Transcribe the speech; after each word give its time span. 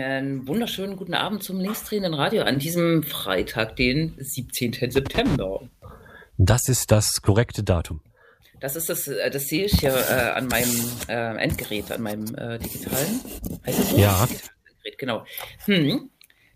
Einen 0.00 0.48
wunderschönen 0.48 0.96
guten 0.96 1.12
Abend 1.12 1.42
zum 1.42 1.60
linksdrehenden 1.60 2.14
Radio 2.14 2.44
an 2.44 2.58
diesem 2.58 3.02
Freitag, 3.02 3.76
den 3.76 4.14
17. 4.16 4.90
September. 4.90 5.68
Das 6.38 6.66
ist 6.68 6.90
das 6.90 7.20
korrekte 7.20 7.62
Datum. 7.62 8.00
Das 8.58 8.74
ist 8.74 8.88
das, 8.88 9.06
äh, 9.06 9.30
das 9.30 9.48
sehe 9.48 9.66
ich 9.66 9.80
hier 9.80 9.94
äh, 9.94 10.30
an 10.30 10.46
meinem 10.46 10.90
äh, 11.08 11.36
Endgerät, 11.36 11.92
an 11.92 12.00
meinem 12.00 12.34
äh, 12.36 12.58
digitalen. 12.58 13.20
Heißt 13.66 13.78
das 13.80 13.90
so? 13.90 13.98
Ja. 13.98 14.22
Endgerät, 14.22 14.98
genau. 14.98 15.26
Hm, 15.66 16.08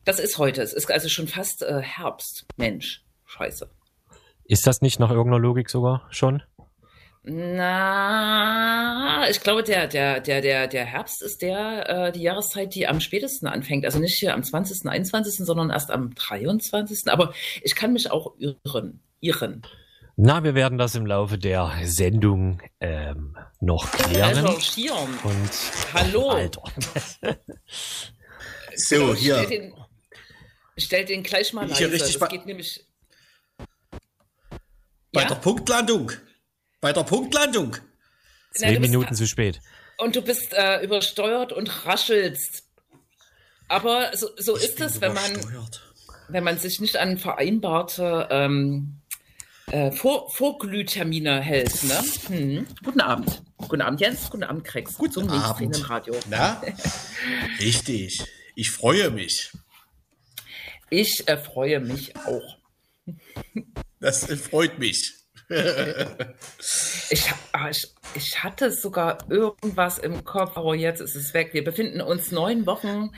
das 0.07 0.19
ist 0.19 0.39
heute. 0.39 0.63
Es 0.63 0.73
ist 0.73 0.91
also 0.91 1.11
schon 1.11 1.29
fast 1.29 1.63
äh, 1.63 1.83
Herbst. 1.83 2.47
Mensch, 2.57 3.05
scheiße. 3.27 3.69
Ist 4.45 4.67
das 4.67 4.81
nicht 4.81 4.99
nach 4.99 5.11
irgendeiner 5.11 5.43
Logik 5.43 5.69
sogar 5.69 6.07
schon? 6.11 6.43
Na, 7.29 9.27
ich 9.29 9.41
glaube, 9.41 9.65
der, 9.65 9.89
der, 9.89 10.21
der, 10.21 10.41
der, 10.41 10.69
der 10.69 10.85
Herbst 10.85 11.23
ist 11.23 11.43
der, 11.43 11.89
äh, 12.07 12.13
die 12.13 12.23
Jahreszeit, 12.23 12.73
die 12.77 12.87
am 12.87 13.01
spätesten 13.01 13.49
anfängt. 13.49 13.85
Also 13.85 13.99
nicht 13.99 14.17
hier 14.17 14.33
am 14.33 14.45
20., 14.45 14.89
21., 14.89 15.45
sondern 15.45 15.71
erst 15.71 15.91
am 15.91 16.15
23. 16.15 17.11
Aber 17.11 17.35
ich 17.63 17.75
kann 17.75 17.93
mich 17.93 18.13
auch 18.13 18.35
irren. 18.39 19.01
irren. 19.21 19.63
Na, 20.15 20.45
wir 20.45 20.55
werden 20.55 20.79
das 20.79 20.95
im 20.95 21.05
Laufe 21.05 21.37
der 21.37 21.73
Sendung 21.83 22.63
ähm, 22.81 23.37
noch 23.61 23.91
klären. 23.91 24.47
Recherchieren. 24.47 25.19
Und 25.25 25.51
Hallo. 25.95 26.31
Alter. 26.37 26.63
so, 28.77 29.17
hier. 29.17 29.43
Stell 29.43 29.47
den, 29.49 29.75
stell 30.79 31.05
den 31.05 31.25
gleich 31.25 31.53
mal 31.53 31.67
leise. 31.67 31.91
Richtig 31.91 32.21
das 32.21 32.29
geht 32.29 32.47
nämlich. 32.47 32.87
Bei 35.13 35.23
ja? 35.23 35.29
der 35.29 35.35
Punktlandung. 35.35 36.13
Bei 36.87 36.93
der 36.93 37.03
Punktlandung. 37.03 37.77
Zehn 38.53 38.75
Na, 38.75 38.79
Minuten 38.79 39.17
zu 39.17 39.27
spät. 39.27 39.61
Und 39.99 40.15
du 40.15 40.23
bist 40.23 40.53
äh, 40.53 40.85
übersteuert 40.85 41.53
und 41.53 41.85
raschelst. 41.85 42.63
Aber 43.67 44.17
so, 44.17 44.29
so 44.39 44.55
ist 44.55 44.81
es, 44.81 45.01
wenn 45.01 45.13
man, 45.13 45.69
wenn 46.29 46.45
man 46.45 46.59
sich 46.59 46.79
nicht 46.79 46.97
an 46.97 47.19
vereinbarte 47.19 48.29
ähm, 48.31 49.01
äh, 49.73 49.91
Vor 49.91 50.31
Vorglühtermine 50.31 51.41
hält. 51.41 51.83
Ne? 51.83 52.05
Hm. 52.29 52.67
Guten 52.85 53.01
Abend. 53.01 53.43
Guten 53.57 53.83
Abend, 53.83 54.01
Jens. 54.01 54.31
Guten 54.31 54.45
Abend, 54.45 54.63
Krex. 54.63 54.97
Guten 54.97 55.13
Zum 55.13 55.29
Abend. 55.31 55.91
Radio. 55.91 56.15
Na? 56.31 56.63
Richtig. 57.59 58.23
Ich 58.55 58.71
freue 58.71 59.11
mich. 59.11 59.51
Ich 60.91 61.27
äh, 61.27 61.37
freue 61.37 61.81
mich 61.81 62.15
auch. 62.15 62.59
Das 63.99 64.31
äh, 64.31 64.37
freut 64.37 64.79
mich. 64.79 65.26
Ich, 65.49 67.33
ah, 67.53 67.71
ich, 67.71 67.95
ich, 68.15 68.43
hatte 68.43 68.73
sogar 68.73 69.19
irgendwas 69.31 69.99
im 69.99 70.25
Kopf, 70.25 70.57
aber 70.57 70.75
jetzt 70.75 71.01
ist 71.01 71.15
es 71.15 71.35
weg. 71.35 71.51
Wir 71.53 71.63
befinden 71.63 72.01
uns 72.01 72.33
neun 72.33 72.67
Wochen, 72.67 73.13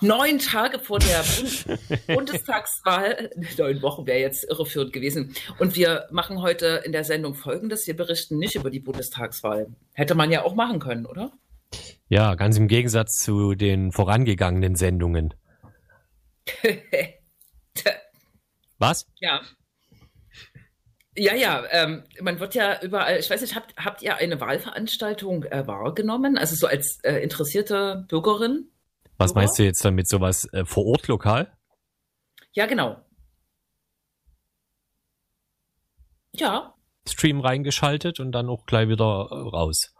neun 0.00 0.38
Tage 0.38 0.78
vor 0.78 0.98
der 0.98 1.22
Bund 1.22 2.06
Bundestagswahl. 2.06 3.30
Neun 3.56 3.80
Wochen 3.80 4.06
wäre 4.06 4.18
jetzt 4.18 4.44
irreführend 4.44 4.92
gewesen. 4.92 5.34
Und 5.58 5.74
wir 5.76 6.06
machen 6.10 6.42
heute 6.42 6.82
in 6.84 6.92
der 6.92 7.04
Sendung 7.04 7.34
Folgendes. 7.34 7.86
Wir 7.86 7.96
berichten 7.96 8.38
nicht 8.38 8.56
über 8.56 8.70
die 8.70 8.80
Bundestagswahl. 8.80 9.68
Hätte 9.92 10.14
man 10.14 10.30
ja 10.30 10.42
auch 10.42 10.54
machen 10.54 10.80
können, 10.80 11.06
oder? 11.06 11.32
Ja, 12.08 12.34
ganz 12.34 12.58
im 12.58 12.68
Gegensatz 12.68 13.18
zu 13.18 13.54
den 13.54 13.90
vorangegangenen 13.90 14.74
Sendungen. 14.76 15.32
Was? 18.78 19.06
Ja. 19.18 19.40
Ja, 21.16 21.34
ja, 21.34 21.64
ähm, 21.70 22.02
man 22.20 22.40
wird 22.40 22.54
ja 22.54 22.80
überall, 22.82 23.18
ich 23.18 23.30
weiß 23.30 23.40
nicht, 23.40 23.54
habt, 23.54 23.74
habt 23.76 24.02
ihr 24.02 24.16
eine 24.16 24.40
Wahlveranstaltung 24.40 25.44
äh, 25.44 25.66
wahrgenommen? 25.66 26.36
Also 26.36 26.56
so 26.56 26.66
als 26.66 26.98
äh, 27.04 27.18
interessierte 27.18 28.04
Bürgerin? 28.08 28.68
Was 29.16 29.32
Bürger? 29.32 29.40
meinst 29.40 29.58
du 29.58 29.62
jetzt 29.62 29.84
damit, 29.84 30.08
sowas 30.08 30.48
äh, 30.52 30.64
vor 30.64 30.86
Ort 30.86 31.06
lokal? 31.06 31.56
Ja, 32.52 32.66
genau. 32.66 33.00
Ja. 36.32 36.74
Stream 37.08 37.40
reingeschaltet 37.40 38.18
und 38.18 38.32
dann 38.32 38.48
auch 38.48 38.66
gleich 38.66 38.88
wieder 38.88 39.28
äh, 39.30 39.34
raus. 39.34 39.94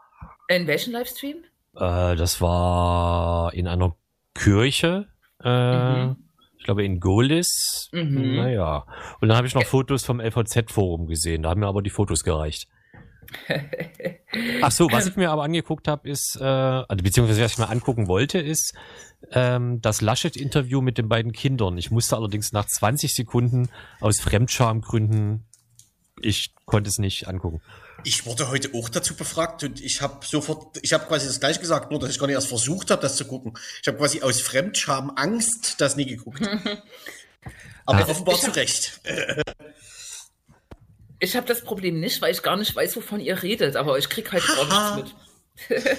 In 0.49 0.67
welchen 0.67 0.91
Livestream? 0.91 1.37
Äh, 1.75 2.15
das 2.17 2.41
war 2.41 3.53
in 3.53 3.67
einer 3.67 3.95
Kirche. 4.33 5.07
Äh, 5.41 6.07
mhm 6.07 6.24
glaube 6.65 6.83
in 6.83 6.99
Golis. 6.99 7.89
Mhm. 7.93 8.35
Naja. 8.35 8.85
Und 9.21 9.29
dann 9.29 9.37
habe 9.37 9.47
ich 9.47 9.55
noch 9.55 9.63
Fotos 9.63 10.03
vom 10.03 10.19
LVZ-Forum 10.19 11.07
gesehen. 11.07 11.43
Da 11.43 11.49
haben 11.51 11.61
mir 11.61 11.67
aber 11.67 11.81
die 11.81 11.89
Fotos 11.89 12.23
gereicht. 12.23 12.67
Ach 14.61 14.71
so, 14.71 14.91
was 14.91 15.07
ich 15.07 15.15
mir 15.15 15.31
aber 15.31 15.43
angeguckt 15.43 15.87
habe, 15.87 16.09
ist, 16.09 16.37
äh, 16.39 16.43
also 16.43 17.03
beziehungsweise 17.03 17.43
was 17.43 17.53
ich 17.53 17.57
mir 17.57 17.69
angucken 17.69 18.07
wollte, 18.07 18.39
ist 18.39 18.73
ähm, 19.31 19.81
das 19.81 20.01
Laschet-Interview 20.01 20.81
mit 20.81 20.97
den 20.97 21.07
beiden 21.07 21.31
Kindern. 21.31 21.77
Ich 21.77 21.91
musste 21.91 22.15
allerdings 22.15 22.51
nach 22.51 22.65
20 22.65 23.13
Sekunden 23.13 23.69
aus 23.99 24.19
Fremdschamgründen, 24.19 25.45
ich 26.21 26.53
konnte 26.65 26.89
es 26.89 26.97
nicht 26.97 27.27
angucken. 27.27 27.61
Ich 28.05 28.27
wurde 28.27 28.49
heute 28.51 28.69
auch 28.75 28.87
dazu 28.87 29.15
befragt 29.15 29.63
und 29.63 29.81
ich 29.81 29.99
habe 29.99 30.23
sofort, 30.23 30.77
ich 30.83 30.93
habe 30.93 31.05
quasi 31.05 31.25
das 31.25 31.39
gleiche 31.39 31.59
gesagt, 31.59 31.89
nur 31.89 31.99
dass 31.99 32.11
ich 32.11 32.19
gar 32.19 32.27
nicht 32.27 32.35
erst 32.35 32.47
versucht 32.47 32.91
habe, 32.91 33.01
das 33.01 33.15
zu 33.15 33.25
gucken. 33.25 33.57
Ich 33.81 33.87
habe 33.87 33.97
quasi 33.97 34.21
aus 34.21 34.41
Fremdscham 34.41 35.11
Angst 35.15 35.75
das 35.79 35.95
nie 35.95 36.05
geguckt. 36.05 36.41
Aber 37.85 37.99
Ach, 38.03 38.09
offenbar 38.09 38.39
zu 38.39 38.51
Recht. 38.51 39.01
ich 41.19 41.35
habe 41.35 41.47
das 41.47 41.63
Problem 41.63 41.99
nicht, 41.99 42.21
weil 42.21 42.31
ich 42.31 42.43
gar 42.43 42.57
nicht 42.57 42.75
weiß, 42.75 42.95
wovon 42.95 43.19
ihr 43.19 43.41
redet, 43.41 43.75
aber 43.75 43.97
ich 43.97 44.09
krieg 44.09 44.31
halt 44.31 44.43
gar 44.47 44.95
nichts 44.95 45.13
mit. 45.69 45.87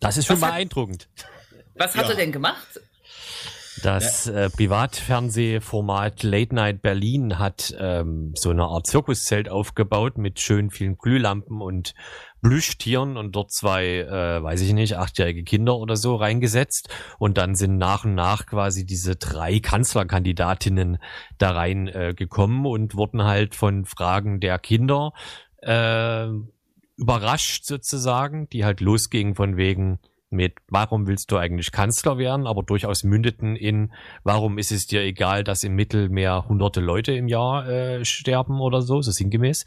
das 0.00 0.16
ist 0.16 0.26
schon 0.26 0.40
was 0.40 0.50
beeindruckend. 0.50 1.08
Hat, 1.16 1.30
was 1.74 1.94
hat 1.94 2.06
ja. 2.06 2.10
er 2.10 2.16
denn 2.16 2.32
gemacht? 2.32 2.80
Das 3.82 4.26
äh, 4.26 4.50
Privatfernsehformat 4.50 6.22
Late 6.22 6.54
Night 6.54 6.82
Berlin 6.82 7.38
hat 7.38 7.74
ähm, 7.78 8.32
so 8.36 8.50
eine 8.50 8.64
Art 8.64 8.86
Zirkuszelt 8.86 9.48
aufgebaut 9.48 10.18
mit 10.18 10.38
schön 10.38 10.70
vielen 10.70 10.98
Glühlampen 10.98 11.62
und 11.62 11.94
Plüschtieren 12.42 13.16
und 13.16 13.32
dort 13.32 13.52
zwei, 13.52 14.00
äh, 14.00 14.42
weiß 14.42 14.60
ich 14.60 14.74
nicht, 14.74 14.96
achtjährige 14.96 15.44
Kinder 15.44 15.76
oder 15.76 15.96
so 15.96 16.16
reingesetzt. 16.16 16.90
Und 17.18 17.38
dann 17.38 17.54
sind 17.54 17.78
nach 17.78 18.04
und 18.04 18.14
nach 18.14 18.46
quasi 18.46 18.84
diese 18.84 19.16
drei 19.16 19.60
Kanzlerkandidatinnen 19.60 20.98
da 21.38 21.52
rein 21.52 21.88
äh, 21.88 22.14
gekommen 22.14 22.66
und 22.66 22.94
wurden 22.96 23.24
halt 23.24 23.54
von 23.54 23.86
Fragen 23.86 24.40
der 24.40 24.58
Kinder 24.58 25.12
äh, 25.62 26.26
überrascht 26.96 27.64
sozusagen, 27.64 28.48
die 28.50 28.64
halt 28.64 28.80
losgingen 28.80 29.34
von 29.34 29.56
wegen, 29.56 29.98
mit 30.30 30.54
warum 30.68 31.06
willst 31.06 31.30
du 31.32 31.36
eigentlich 31.36 31.72
Kanzler 31.72 32.16
werden, 32.16 32.46
aber 32.46 32.62
durchaus 32.62 33.02
mündeten 33.02 33.56
in 33.56 33.92
warum 34.22 34.58
ist 34.58 34.72
es 34.72 34.86
dir 34.86 35.02
egal, 35.02 35.44
dass 35.44 35.64
im 35.64 35.74
Mittelmeer 35.74 36.46
hunderte 36.48 36.80
Leute 36.80 37.12
im 37.12 37.28
Jahr 37.28 37.68
äh, 37.68 38.04
sterben 38.04 38.60
oder 38.60 38.80
so, 38.80 39.02
so 39.02 39.10
sinngemäß. 39.10 39.66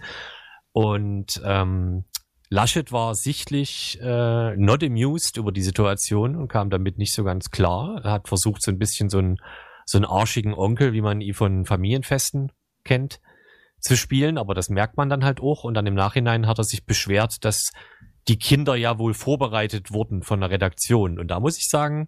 Und 0.72 1.41
ähm, 1.46 2.06
Laschet 2.50 2.91
war 2.91 3.16
sichtlich 3.16 4.00
äh, 4.02 4.56
not 4.56 4.84
amused 4.84 5.38
über 5.38 5.52
die 5.52 5.62
Situation 5.62 6.35
und 6.35 6.50
kam 6.50 6.69
damit 6.69 6.97
nicht 6.97 7.13
so 7.13 7.23
ganz 7.23 7.50
klar. 7.50 8.02
Er 8.03 8.12
hat 8.12 8.28
versucht, 8.28 8.62
so 8.62 8.72
ein 8.72 8.78
bisschen 8.78 9.09
so 9.09 9.18
einen, 9.18 9.38
so 9.85 9.97
einen 9.97 10.06
arschigen 10.06 10.53
Onkel, 10.53 10.94
wie 10.94 11.02
man 11.02 11.19
ihn 11.19 11.34
von 11.34 11.66
Familienfesten 11.66 12.52
kennt, 12.84 13.20
zu 13.79 13.97
spielen, 13.97 14.37
aber 14.37 14.53
das 14.53 14.70
merkt 14.70 14.97
man 14.97 15.09
dann 15.09 15.26
halt 15.26 15.41
auch. 15.41 15.64
Und 15.64 15.73
dann 15.73 15.87
im 15.87 15.96
Nachhinein 15.96 16.47
hat 16.47 16.59
er 16.59 16.64
sich 16.64 16.85
beschwert, 16.85 17.43
dass 17.43 17.72
die 18.28 18.37
Kinder 18.37 18.75
ja 18.75 18.97
wohl 18.99 19.14
vorbereitet 19.14 19.91
wurden 19.91 20.23
von 20.23 20.40
der 20.40 20.49
Redaktion. 20.49 21.20
Und 21.20 21.28
da 21.28 21.40
muss 21.40 21.58
ich 21.58 21.70
sagen, 21.70 22.08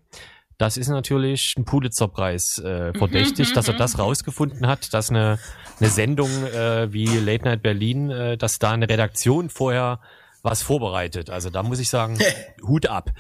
das 0.58 0.78
ist 0.78 0.88
natürlich 0.88 1.56
ein 1.58 1.66
Pulitzerpreis 1.66 2.60
äh, 2.60 2.94
verdächtig, 2.94 3.52
dass 3.54 3.68
er 3.68 3.74
das 3.74 4.00
rausgefunden 4.00 4.68
hat, 4.68 4.94
dass 4.94 5.10
eine, 5.10 5.38
eine 5.80 5.90
Sendung 5.90 6.30
äh, 6.46 6.92
wie 6.94 7.08
Late 7.08 7.44
Night 7.44 7.62
Berlin, 7.62 8.10
äh, 8.10 8.38
dass 8.38 8.60
da 8.60 8.72
eine 8.72 8.88
Redaktion 8.88 9.50
vorher 9.50 10.00
was 10.44 10.62
vorbereitet. 10.62 11.30
Also 11.30 11.50
da 11.50 11.64
muss 11.64 11.80
ich 11.80 11.90
sagen, 11.90 12.20
Hut 12.62 12.86
ab. 12.86 13.12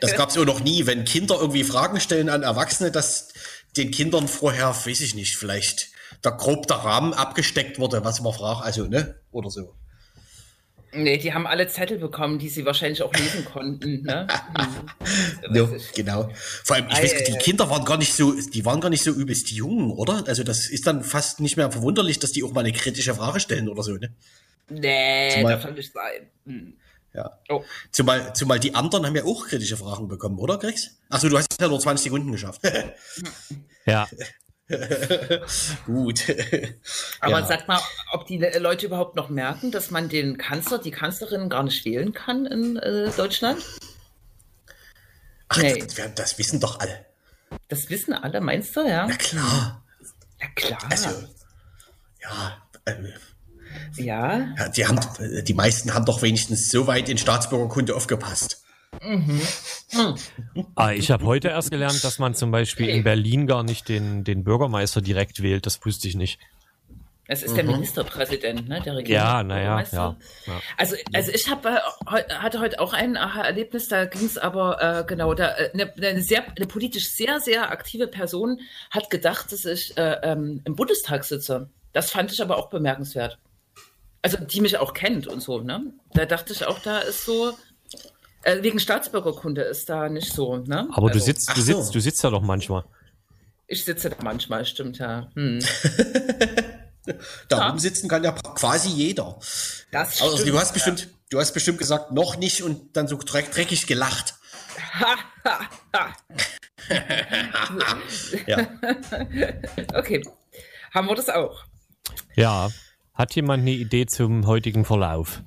Das 0.00 0.14
gab 0.14 0.28
es 0.28 0.36
ja 0.36 0.44
noch 0.44 0.60
nie, 0.60 0.86
wenn 0.86 1.04
Kinder 1.04 1.36
irgendwie 1.40 1.64
Fragen 1.64 1.98
stellen 1.98 2.28
an 2.28 2.42
Erwachsene, 2.42 2.92
dass 2.92 3.32
den 3.76 3.90
Kindern 3.90 4.28
vorher, 4.28 4.68
weiß 4.68 5.00
ich 5.00 5.14
nicht, 5.14 5.36
vielleicht 5.36 5.88
der 6.24 6.32
grob 6.32 6.66
der 6.66 6.76
Rahmen 6.76 7.14
abgesteckt 7.14 7.78
wurde, 7.78 8.04
was 8.04 8.20
man 8.20 8.32
fragt, 8.32 8.64
also 8.64 8.84
ne, 8.84 9.16
oder 9.32 9.50
so. 9.50 9.74
Nee, 10.92 11.18
die 11.18 11.34
haben 11.34 11.46
alle 11.46 11.68
Zettel 11.68 11.98
bekommen, 11.98 12.38
die 12.38 12.48
sie 12.48 12.64
wahrscheinlich 12.64 13.02
auch 13.02 13.12
lesen 13.12 13.44
konnten. 13.44 14.02
Ne? 14.02 14.26
no, 15.50 15.68
genau. 15.94 16.30
Vor 16.64 16.76
allem, 16.76 16.86
ich 16.88 17.02
weiß, 17.02 17.24
die 17.24 17.36
Kinder 17.38 17.68
waren 17.68 17.84
gar 17.84 17.98
nicht 17.98 18.14
so, 18.14 18.32
die 18.32 18.64
waren 18.64 18.80
gar 18.80 18.88
nicht 18.88 19.02
so 19.02 19.10
übelst 19.10 19.50
jung, 19.50 19.90
oder? 19.92 20.24
Also 20.26 20.42
das 20.42 20.68
ist 20.68 20.86
dann 20.86 21.04
fast 21.04 21.40
nicht 21.40 21.56
mehr 21.56 21.70
verwunderlich, 21.70 22.18
dass 22.18 22.32
die 22.32 22.42
auch 22.44 22.52
mal 22.52 22.60
eine 22.60 22.72
kritische 22.72 23.14
Frage 23.14 23.40
stellen 23.40 23.68
oder 23.68 23.82
so, 23.82 23.92
ne? 23.92 24.14
Nee, 24.68 25.30
zumal, 25.34 25.52
das 25.54 25.62
kann 25.62 25.74
nicht 25.74 25.92
sein. 25.92 26.30
Hm. 26.46 26.74
Ja. 27.14 27.38
Oh. 27.48 27.64
Zumal, 27.92 28.34
zumal 28.34 28.60
die 28.60 28.74
anderen 28.74 29.06
haben 29.06 29.16
ja 29.16 29.24
auch 29.24 29.46
kritische 29.46 29.76
Fragen 29.76 30.08
bekommen, 30.08 30.38
oder, 30.38 30.58
Grex? 30.58 30.98
Achso, 31.08 31.28
du 31.28 31.38
hast 31.38 31.60
ja 31.60 31.68
nur 31.68 31.80
20 31.80 32.04
Sekunden 32.04 32.32
geschafft. 32.32 32.60
ja. 33.86 34.08
Gut. 35.86 36.24
Aber 37.20 37.40
ja. 37.40 37.46
sag 37.46 37.68
mal, 37.68 37.80
ob 38.12 38.26
die 38.26 38.38
Leute 38.38 38.86
überhaupt 38.86 39.14
noch 39.14 39.28
merken, 39.28 39.70
dass 39.70 39.90
man 39.90 40.08
den 40.08 40.38
Kanzler, 40.38 40.78
die 40.78 40.90
Kanzlerin 40.90 41.48
gar 41.48 41.62
nicht 41.62 41.84
wählen 41.84 42.12
kann 42.12 42.46
in 42.46 42.76
äh, 42.76 43.10
Deutschland? 43.16 43.62
Ach, 45.48 45.58
nee. 45.58 45.78
das, 45.78 46.14
das, 46.14 46.38
wissen 46.38 46.58
doch 46.58 46.80
alle. 46.80 47.06
Das 47.68 47.88
wissen 47.90 48.12
alle, 48.12 48.40
meinst 48.40 48.74
du, 48.74 48.80
ja? 48.80 49.06
Na 49.06 49.16
klar. 49.16 49.84
Na 50.40 50.46
klar. 50.56 50.80
Also, 50.90 51.10
ja, 52.20 52.62
äh, 52.86 52.94
ja. 54.02 54.54
ja. 54.56 54.68
Die, 54.70 54.86
haben, 54.86 54.98
die 55.44 55.54
meisten 55.54 55.94
haben 55.94 56.04
doch 56.04 56.22
wenigstens 56.22 56.70
so 56.70 56.88
weit 56.88 57.08
in 57.08 57.18
Staatsbürgerkunde 57.18 57.94
aufgepasst. 57.94 58.65
Mhm. 59.02 59.40
Ah, 60.74 60.92
ich 60.92 61.10
habe 61.10 61.24
heute 61.24 61.48
erst 61.48 61.70
gelernt, 61.70 62.02
dass 62.02 62.18
man 62.18 62.34
zum 62.34 62.50
Beispiel 62.50 62.88
in 62.88 63.04
Berlin 63.04 63.46
gar 63.46 63.62
nicht 63.62 63.88
den, 63.88 64.24
den 64.24 64.44
Bürgermeister 64.44 65.00
direkt 65.00 65.42
wählt. 65.42 65.66
Das 65.66 65.84
wusste 65.84 66.08
ich 66.08 66.16
nicht. 66.16 66.38
Es 67.28 67.42
ist 67.42 67.52
mhm. 67.52 67.56
der 67.56 67.64
Ministerpräsident, 67.64 68.68
ne, 68.68 68.80
der 68.80 68.96
Regierung. 68.96 69.22
Ja, 69.22 69.42
naja, 69.42 69.80
ja, 69.80 70.16
ja. 70.46 70.60
Also, 70.76 70.94
also 71.12 71.32
ich 71.32 71.50
habe 71.50 71.80
äh, 72.06 72.34
hatte 72.34 72.60
heute 72.60 72.78
auch 72.80 72.92
ein 72.92 73.16
Aha-Erlebnis, 73.16 73.88
da 73.88 74.04
ging 74.04 74.24
es 74.24 74.38
aber 74.38 74.80
äh, 74.80 75.04
genau, 75.04 75.34
da 75.34 75.48
eine, 75.48 75.96
äh, 75.96 76.08
eine 76.08 76.22
sehr 76.22 76.44
eine 76.56 76.66
politisch 76.66 77.10
sehr 77.10 77.40
sehr 77.40 77.70
aktive 77.70 78.06
Person 78.06 78.60
hat 78.90 79.10
gedacht, 79.10 79.50
dass 79.50 79.64
ich 79.64 79.96
äh, 79.98 80.18
ähm, 80.22 80.62
im 80.64 80.76
Bundestag 80.76 81.24
sitze. 81.24 81.68
Das 81.92 82.10
fand 82.10 82.30
ich 82.30 82.40
aber 82.40 82.58
auch 82.58 82.68
bemerkenswert. 82.68 83.38
Also 84.22 84.38
die 84.38 84.60
mich 84.60 84.78
auch 84.78 84.92
kennt 84.92 85.26
und 85.26 85.40
so, 85.40 85.60
ne? 85.60 85.92
Da 86.12 86.26
dachte 86.26 86.52
ich 86.52 86.64
auch, 86.66 86.78
da 86.78 86.98
ist 86.98 87.24
so 87.24 87.56
äh, 88.46 88.62
wegen 88.62 88.78
Staatsbürgerkunde 88.78 89.62
ist 89.62 89.88
da 89.88 90.08
nicht 90.08 90.32
so, 90.32 90.56
ne? 90.58 90.88
Aber 90.92 91.08
also, 91.08 91.18
du 91.18 91.24
sitzt, 91.24 91.56
du 91.56 91.60
sitzt, 91.60 91.86
so. 91.86 91.92
du 91.92 92.00
sitzt 92.00 92.22
ja 92.22 92.30
doch 92.30 92.42
manchmal. 92.42 92.84
Ich 93.66 93.84
sitze 93.84 94.10
da 94.10 94.16
manchmal, 94.22 94.64
stimmt 94.64 94.98
ja. 94.98 95.28
Hm. 95.34 95.58
Da 97.48 97.68
ja. 97.68 97.78
sitzen 97.78 98.08
kann 98.08 98.24
ja 98.24 98.32
quasi 98.32 98.88
jeder. 98.88 99.38
Das 99.92 100.20
also, 100.20 100.44
du 100.44 100.58
hast 100.58 100.74
bestimmt, 100.74 101.02
ja. 101.02 101.06
du 101.30 101.38
hast 101.38 101.52
bestimmt 101.52 101.78
gesagt, 101.78 102.10
noch 102.10 102.36
nicht 102.36 102.64
und 102.64 102.96
dann 102.96 103.06
so 103.06 103.16
dreckig 103.16 103.86
gelacht. 103.86 104.34
ja. 108.48 108.66
Okay. 109.94 110.20
Haben 110.92 111.06
wir 111.06 111.14
das 111.14 111.28
auch? 111.28 111.62
Ja. 112.34 112.70
Hat 113.14 113.36
jemand 113.36 113.60
eine 113.60 113.70
Idee 113.70 114.06
zum 114.06 114.48
heutigen 114.48 114.84
Verlauf? 114.84 115.44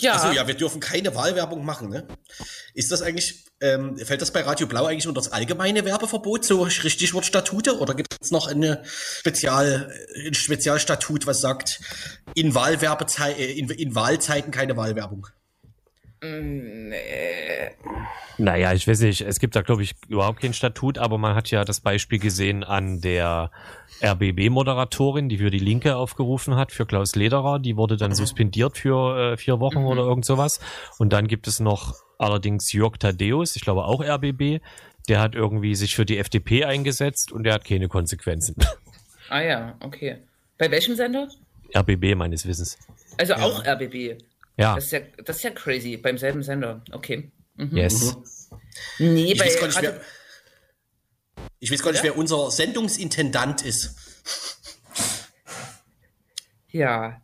Ja. 0.00 0.14
Also 0.14 0.32
ja, 0.32 0.46
wir 0.46 0.54
dürfen 0.54 0.80
keine 0.80 1.14
Wahlwerbung 1.14 1.64
machen, 1.64 1.88
ne? 1.88 2.06
Ist 2.74 2.90
das 2.90 3.02
eigentlich, 3.02 3.44
ähm, 3.60 3.96
fällt 3.96 4.22
das 4.22 4.32
bei 4.32 4.42
Radio 4.42 4.66
Blau 4.66 4.86
eigentlich 4.86 5.06
unter 5.06 5.20
das 5.20 5.32
allgemeine 5.32 5.84
Werbeverbot, 5.84 6.44
so 6.44 6.68
Stichwort 6.68 7.24
Statute, 7.24 7.78
oder 7.78 7.94
gibt 7.94 8.16
es 8.20 8.30
noch 8.30 8.48
eine 8.48 8.82
Spezial, 8.84 9.92
ein 10.26 10.34
Spezialstatut, 10.34 11.26
was 11.26 11.40
sagt, 11.40 11.80
in, 12.34 12.54
Wahlwerbezei 12.54 13.32
äh, 13.32 13.52
in, 13.52 13.70
in 13.70 13.94
Wahlzeiten 13.94 14.50
keine 14.50 14.76
Wahlwerbung? 14.76 15.28
Nee. 16.24 17.70
Naja, 18.38 18.72
ich 18.72 18.88
weiß 18.88 19.00
nicht, 19.00 19.20
es 19.20 19.38
gibt 19.38 19.54
da, 19.54 19.62
glaube 19.62 19.82
ich, 19.82 19.94
überhaupt 20.08 20.40
kein 20.40 20.54
Statut, 20.54 20.98
aber 20.98 21.18
man 21.18 21.34
hat 21.34 21.50
ja 21.50 21.64
das 21.64 21.80
Beispiel 21.80 22.18
gesehen 22.18 22.64
an 22.64 23.00
der 23.00 23.50
RBB-Moderatorin, 24.02 25.28
die 25.28 25.38
für 25.38 25.50
die 25.50 25.58
Linke 25.58 25.96
aufgerufen 25.96 26.56
hat, 26.56 26.72
für 26.72 26.86
Klaus 26.86 27.14
Lederer. 27.14 27.58
Die 27.58 27.76
wurde 27.76 27.96
dann 27.96 28.14
suspendiert 28.14 28.78
für 28.78 29.32
äh, 29.32 29.36
vier 29.36 29.60
Wochen 29.60 29.80
mhm. 29.80 29.86
oder 29.86 30.02
irgend 30.02 30.24
sowas. 30.24 30.60
Und 30.98 31.12
dann 31.12 31.28
gibt 31.28 31.46
es 31.46 31.60
noch 31.60 31.94
allerdings 32.18 32.72
Jörg 32.72 32.96
Thaddeus, 32.98 33.54
ich 33.56 33.62
glaube 33.62 33.84
auch 33.84 34.02
RBB, 34.02 34.60
der 35.08 35.20
hat 35.20 35.34
irgendwie 35.34 35.74
sich 35.74 35.94
für 35.94 36.06
die 36.06 36.18
FDP 36.18 36.64
eingesetzt 36.64 37.32
und 37.32 37.44
der 37.44 37.54
hat 37.54 37.64
keine 37.64 37.88
Konsequenzen. 37.88 38.56
Ah 39.28 39.40
ja, 39.40 39.74
okay. 39.80 40.18
Bei 40.58 40.70
welchem 40.70 40.96
Sender? 40.96 41.28
RBB 41.74 42.14
meines 42.14 42.46
Wissens. 42.46 42.78
Also 43.18 43.34
auch 43.34 43.64
ja. 43.64 43.72
RBB. 43.72 44.18
Ja. 44.56 44.74
Das 44.76 44.84
ist 44.84 44.92
ja, 44.92 45.00
das 45.24 45.36
ist 45.36 45.42
ja 45.42 45.50
crazy, 45.50 45.96
beim 45.96 46.18
selben 46.18 46.42
Sender. 46.42 46.82
Okay. 46.92 47.30
Mhm. 47.56 47.76
Yes. 47.76 48.48
Mhm. 48.98 49.14
Nee, 49.14 49.32
ich 49.32 49.38
bei 49.38 49.46
weiß 49.46 49.60
gar 49.60 49.66
nicht, 49.66 49.82
wer, 49.82 50.00
ich 51.58 51.72
weiß 51.72 51.82
gar 51.82 51.92
nicht, 51.92 52.04
wer 52.04 52.16
unser 52.16 52.50
Sendungsintendant 52.50 53.62
ist. 53.62 53.96
Ja, 56.70 57.20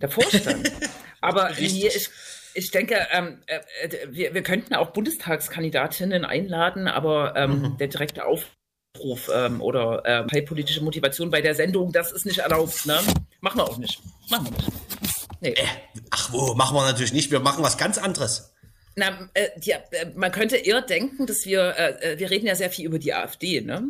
der 0.00 0.08
Vorstand. 0.08 0.70
Aber 1.20 1.50
nee, 1.58 1.88
ich, 1.88 2.08
ich 2.54 2.70
denke, 2.70 3.06
ähm, 3.12 3.42
äh, 3.46 3.60
wir, 4.08 4.34
wir 4.34 4.42
könnten 4.42 4.74
auch 4.74 4.90
Bundestagskandidatinnen 4.90 6.24
einladen, 6.24 6.86
aber 6.86 7.34
ähm, 7.36 7.62
mhm. 7.62 7.76
der 7.78 7.88
direkte 7.88 8.24
Aufruf 8.24 9.28
ähm, 9.34 9.60
oder 9.60 10.04
äh, 10.04 10.42
politische 10.42 10.82
Motivation 10.82 11.30
bei 11.30 11.40
der 11.40 11.56
Sendung, 11.56 11.90
das 11.92 12.12
ist 12.12 12.24
nicht 12.24 12.38
erlaubt. 12.38 12.86
Ne? 12.86 13.00
Machen 13.40 13.58
wir 13.58 13.64
auch 13.64 13.78
nicht. 13.78 14.00
Machen 14.30 14.46
wir 14.46 14.52
nicht. 14.52 15.17
Nee. 15.40 15.50
Äh, 15.50 15.66
ach 16.10 16.32
wo, 16.32 16.54
machen 16.54 16.76
wir 16.76 16.84
natürlich 16.84 17.12
nicht. 17.12 17.30
Wir 17.30 17.40
machen 17.40 17.62
was 17.62 17.78
ganz 17.78 17.98
anderes. 17.98 18.54
Na, 18.96 19.30
äh, 19.34 19.48
die, 19.58 19.70
äh, 19.70 20.12
man 20.16 20.32
könnte 20.32 20.56
eher 20.56 20.82
denken, 20.82 21.26
dass 21.26 21.44
wir, 21.44 21.76
äh, 21.76 22.14
äh 22.14 22.18
wir 22.18 22.30
reden 22.30 22.46
ja 22.46 22.56
sehr 22.56 22.70
viel 22.70 22.86
über 22.86 22.98
die 22.98 23.14
AfD, 23.14 23.60
ne? 23.60 23.84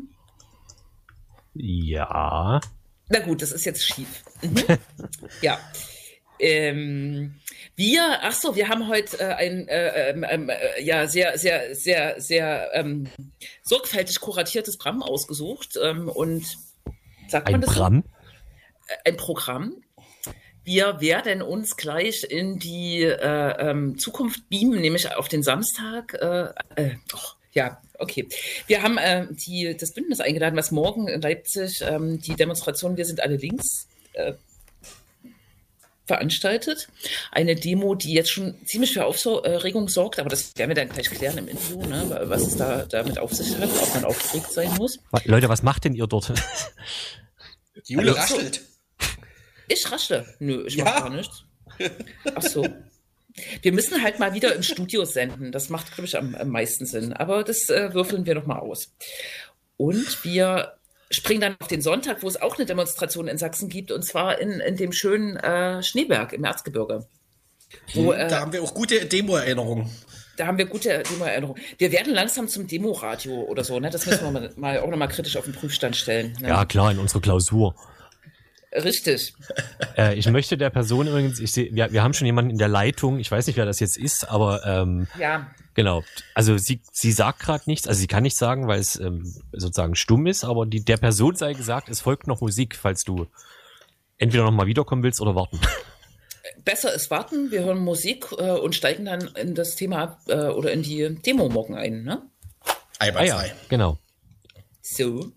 Ja. 1.54 2.60
Na 3.08 3.18
gut, 3.20 3.40
das 3.40 3.52
ist 3.52 3.64
jetzt 3.64 3.84
schief. 3.84 4.22
Mhm. 4.42 4.64
ja. 5.42 5.58
Ähm, 6.40 7.40
wir, 7.74 8.18
ach 8.22 8.32
so, 8.32 8.54
wir 8.54 8.68
haben 8.68 8.88
heute 8.88 9.18
äh, 9.18 9.34
ein 9.34 9.66
äh, 9.68 10.10
ähm, 10.10 10.24
ähm, 10.28 10.48
äh, 10.50 10.82
ja 10.82 11.06
sehr, 11.08 11.38
sehr, 11.38 11.74
sehr, 11.74 12.20
sehr 12.20 12.70
ähm, 12.74 13.08
sorgfältig 13.62 14.20
kuratiertes 14.20 14.76
Programm 14.76 15.02
ausgesucht 15.02 15.78
ähm, 15.82 16.08
und 16.08 16.44
sagt 17.28 17.46
man 17.46 17.54
ein 17.54 17.60
das? 17.62 17.70
Programm? 17.70 18.04
So? 18.04 18.94
Ein 19.04 19.16
Programm. 19.16 19.82
Wir 20.68 21.00
werden 21.00 21.40
uns 21.40 21.78
gleich 21.78 22.24
in 22.28 22.58
die 22.58 23.02
äh, 23.02 23.70
ähm, 23.70 23.98
Zukunft 23.98 24.50
beamen, 24.50 24.82
nämlich 24.82 25.10
auf 25.16 25.26
den 25.26 25.42
Samstag. 25.42 26.12
Äh, 26.12 26.48
äh, 26.76 26.96
oh, 27.14 27.28
ja, 27.54 27.80
okay. 27.98 28.28
Wir 28.66 28.82
haben 28.82 28.98
äh, 28.98 29.28
die, 29.30 29.74
das 29.74 29.94
Bündnis 29.94 30.20
eingeladen, 30.20 30.56
was 30.56 30.70
morgen 30.70 31.08
in 31.08 31.22
Leipzig 31.22 31.80
ähm, 31.80 32.20
die 32.20 32.34
Demonstration 32.34 32.98
Wir 32.98 33.06
sind 33.06 33.22
alle 33.22 33.36
links 33.36 33.88
äh, 34.12 34.34
veranstaltet. 36.04 36.88
Eine 37.32 37.54
Demo, 37.54 37.94
die 37.94 38.12
jetzt 38.12 38.30
schon 38.30 38.54
ziemlich 38.66 38.92
für 38.92 39.06
Aufregung 39.06 39.88
sorgt, 39.88 40.18
aber 40.18 40.28
das 40.28 40.54
werden 40.58 40.68
wir 40.68 40.74
dann 40.74 40.90
gleich 40.90 41.08
klären 41.08 41.38
im 41.38 41.48
Interview, 41.48 41.80
ne, 41.86 42.24
was 42.24 42.42
es 42.42 42.58
da 42.58 42.84
damit 42.84 43.18
auf 43.18 43.32
sich 43.32 43.56
hat, 43.56 43.70
ob 43.70 43.94
man 43.94 44.04
aufgeregt 44.04 44.52
sein 44.52 44.74
muss. 44.76 44.98
Leute, 45.24 45.48
was 45.48 45.62
macht 45.62 45.84
denn 45.84 45.94
ihr 45.94 46.06
dort? 46.06 46.30
Die 47.88 47.94
Jule 47.94 48.14
also, 48.14 48.34
raschelt. 48.34 48.60
Ich 49.68 49.90
raschle. 49.90 50.26
Nö, 50.38 50.64
ich 50.66 50.76
ja. 50.76 50.84
mache 50.84 51.02
gar 51.02 51.10
nichts. 51.10 51.44
Ach 52.34 52.42
so. 52.42 52.66
Wir 53.62 53.72
müssen 53.72 54.02
halt 54.02 54.18
mal 54.18 54.34
wieder 54.34 54.54
im 54.54 54.62
Studio 54.62 55.04
senden. 55.04 55.52
Das 55.52 55.68
macht, 55.68 55.94
glaube 55.94 56.06
ich, 56.06 56.16
am, 56.18 56.34
am, 56.34 56.48
meisten 56.48 56.86
Sinn. 56.86 57.12
Aber 57.12 57.44
das 57.44 57.68
äh, 57.68 57.94
würfeln 57.94 58.26
wir 58.26 58.34
noch 58.34 58.46
mal 58.46 58.58
aus. 58.58 58.92
Und 59.76 60.24
wir 60.24 60.74
springen 61.10 61.40
dann 61.40 61.56
auf 61.60 61.68
den 61.68 61.80
Sonntag, 61.80 62.22
wo 62.22 62.28
es 62.28 62.40
auch 62.40 62.56
eine 62.56 62.66
Demonstration 62.66 63.28
in 63.28 63.38
Sachsen 63.38 63.68
gibt, 63.68 63.92
und 63.92 64.04
zwar 64.04 64.40
in, 64.40 64.60
in 64.60 64.76
dem 64.76 64.92
schönen 64.92 65.36
äh, 65.36 65.82
Schneeberg 65.82 66.32
im 66.32 66.44
Erzgebirge. 66.44 67.06
Wo, 67.94 68.12
hm, 68.12 68.20
äh, 68.20 68.28
da 68.28 68.40
haben 68.40 68.52
wir 68.52 68.62
auch 68.62 68.74
gute 68.74 69.06
Demo-Erinnerungen. 69.06 69.90
Da 70.36 70.46
haben 70.46 70.58
wir 70.58 70.66
gute 70.66 71.02
Demo-Erinnerungen. 71.02 71.62
Wir 71.78 71.92
werden 71.92 72.14
langsam 72.14 72.48
zum 72.48 72.66
Demo-Radio 72.66 73.42
oder 73.42 73.64
so. 73.64 73.78
Ne? 73.80 73.90
Das 73.90 74.06
müssen 74.06 74.24
wir 74.24 74.30
mal, 74.30 74.52
mal 74.56 74.80
auch 74.80 74.88
noch 74.88 74.96
mal 74.96 75.08
kritisch 75.08 75.36
auf 75.36 75.44
den 75.44 75.54
Prüfstand 75.54 75.96
stellen. 75.96 76.36
Ne? 76.40 76.48
Ja, 76.48 76.64
klar, 76.64 76.92
in 76.92 76.98
unserer 76.98 77.20
Klausur. 77.20 77.74
Richtig. 78.72 79.34
Äh, 79.96 80.14
ich 80.16 80.28
möchte 80.28 80.58
der 80.58 80.70
Person 80.70 81.06
übrigens, 81.06 81.40
ich 81.40 81.52
sehe, 81.52 81.74
wir, 81.74 81.90
wir 81.90 82.02
haben 82.02 82.12
schon 82.12 82.26
jemanden 82.26 82.50
in 82.50 82.58
der 82.58 82.68
Leitung, 82.68 83.18
ich 83.18 83.30
weiß 83.30 83.46
nicht, 83.46 83.56
wer 83.56 83.64
das 83.64 83.80
jetzt 83.80 83.96
ist, 83.96 84.28
aber 84.28 84.64
ähm, 84.66 85.06
ja. 85.18 85.50
genau. 85.74 86.04
Also 86.34 86.58
sie, 86.58 86.82
sie 86.92 87.12
sagt 87.12 87.40
gerade 87.40 87.64
nichts, 87.66 87.88
also 87.88 87.98
sie 87.98 88.06
kann 88.06 88.22
nichts 88.22 88.38
sagen, 88.38 88.68
weil 88.68 88.78
es 88.78 88.96
ähm, 89.00 89.24
sozusagen 89.52 89.94
stumm 89.94 90.26
ist, 90.26 90.44
aber 90.44 90.66
die, 90.66 90.84
der 90.84 90.98
Person 90.98 91.34
sei 91.34 91.54
gesagt, 91.54 91.88
es 91.88 92.00
folgt 92.00 92.26
noch 92.26 92.40
Musik, 92.42 92.76
falls 92.76 93.04
du 93.04 93.26
entweder 94.18 94.44
nochmal 94.44 94.66
wiederkommen 94.66 95.02
willst 95.02 95.20
oder 95.20 95.34
warten. 95.34 95.58
Besser 96.64 96.92
ist 96.92 97.10
warten, 97.10 97.50
wir 97.50 97.64
hören 97.64 97.78
Musik 97.78 98.26
äh, 98.36 98.50
und 98.50 98.74
steigen 98.74 99.06
dann 99.06 99.28
in 99.36 99.54
das 99.54 99.76
Thema 99.76 100.18
äh, 100.28 100.48
oder 100.48 100.72
in 100.72 100.82
die 100.82 101.16
Demo 101.24 101.48
morgen 101.48 101.74
ein, 101.74 102.02
ne? 102.02 102.22
Einwandfrei. 102.98 103.36
Ah, 103.36 103.46
ja, 103.46 103.52
genau. 103.68 103.98
So. 104.82 105.32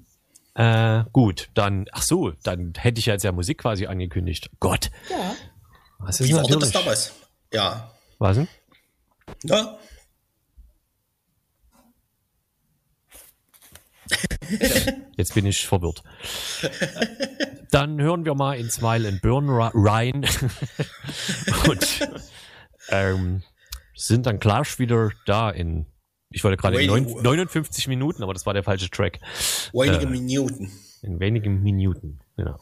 Äh, 0.54 1.04
gut, 1.14 1.50
dann, 1.54 1.86
ach 1.92 2.02
so, 2.02 2.32
dann 2.44 2.74
hätte 2.78 3.00
ich 3.00 3.06
jetzt 3.06 3.24
ja 3.24 3.32
Musik 3.32 3.60
quasi 3.60 3.86
angekündigt. 3.88 4.50
Gott. 4.60 4.92
Ja. 5.10 5.36
Was 6.00 6.20
ist 6.20 6.30
Wie 6.30 6.34
war 6.34 6.44
das 6.44 6.72
damals? 6.72 7.14
Ja. 7.54 7.92
Was 8.20 8.38
denn? 8.38 8.48
Ja. 9.44 9.78
Jetzt 15.16 15.34
bin 15.34 15.46
ich 15.46 15.66
verwirrt. 15.66 16.04
Dann 17.72 18.02
hören 18.02 18.26
wir 18.26 18.36
mal 18.36 18.58
in 18.58 18.70
Smile 18.70 19.08
and 19.08 19.22
Burn 19.22 19.50
rein 19.50 20.26
und 21.70 22.10
ähm, 22.90 23.44
sind 23.96 24.26
dann 24.26 24.40
gleich 24.40 24.80
wieder 24.80 25.12
da 25.26 25.50
in 25.50 25.86
ich 26.32 26.44
wollte 26.44 26.58
gerade 26.58 26.78
59 26.78 27.88
Minuten, 27.88 28.24
aber 28.24 28.34
das 28.34 28.46
war 28.46 28.54
der 28.54 28.64
falsche 28.64 28.90
Track. 28.90 29.20
Wenige 29.74 30.04
äh, 30.04 30.10
Minuten. 30.10 30.72
In 31.02 31.20
wenigen 31.20 31.62
Minuten, 31.62 32.20
genau. 32.38 32.58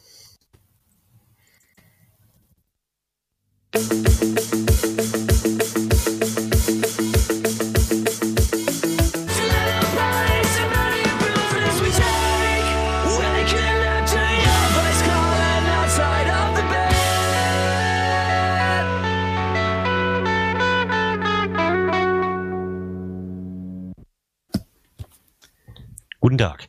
Guten 26.19 26.37
Tag. 26.37 26.67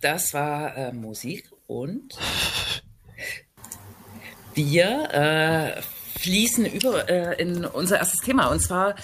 Das 0.00 0.34
war 0.34 0.76
äh, 0.76 0.92
Musik 0.92 1.48
und 1.68 2.18
wir 4.54 5.08
äh, 5.12 5.82
fließen 6.18 6.66
über 6.66 7.08
äh, 7.08 7.40
in 7.40 7.64
unser 7.64 7.98
erstes 7.98 8.20
Thema 8.20 8.46
und 8.48 8.60
zwar 8.60 8.96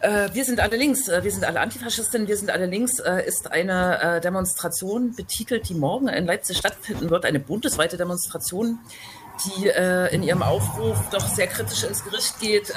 äh, 0.00 0.30
wir 0.32 0.44
sind 0.46 0.58
alle 0.58 0.76
links, 0.78 1.08
äh, 1.08 1.22
wir 1.22 1.30
sind 1.30 1.44
alle 1.44 1.60
Antifaschistinnen, 1.60 2.28
wir 2.28 2.36
sind 2.38 2.50
alle 2.50 2.64
links 2.64 2.98
äh, 2.98 3.26
ist 3.26 3.52
eine 3.52 4.20
Demonstration 4.22 5.14
betitelt, 5.14 5.68
die 5.68 5.74
morgen 5.74 6.08
in 6.08 6.24
Leipzig 6.24 6.56
stattfinden 6.56 7.10
wird, 7.10 7.26
eine 7.26 7.40
bundesweite 7.40 7.98
Demonstration, 7.98 8.78
die 9.44 9.68
in 10.14 10.22
ihrem 10.22 10.42
Aufruf 10.42 10.96
doch 11.10 11.26
sehr 11.26 11.48
kritisch 11.48 11.82
ins 11.82 12.04
Gericht 12.04 12.38
geht. 12.38 12.72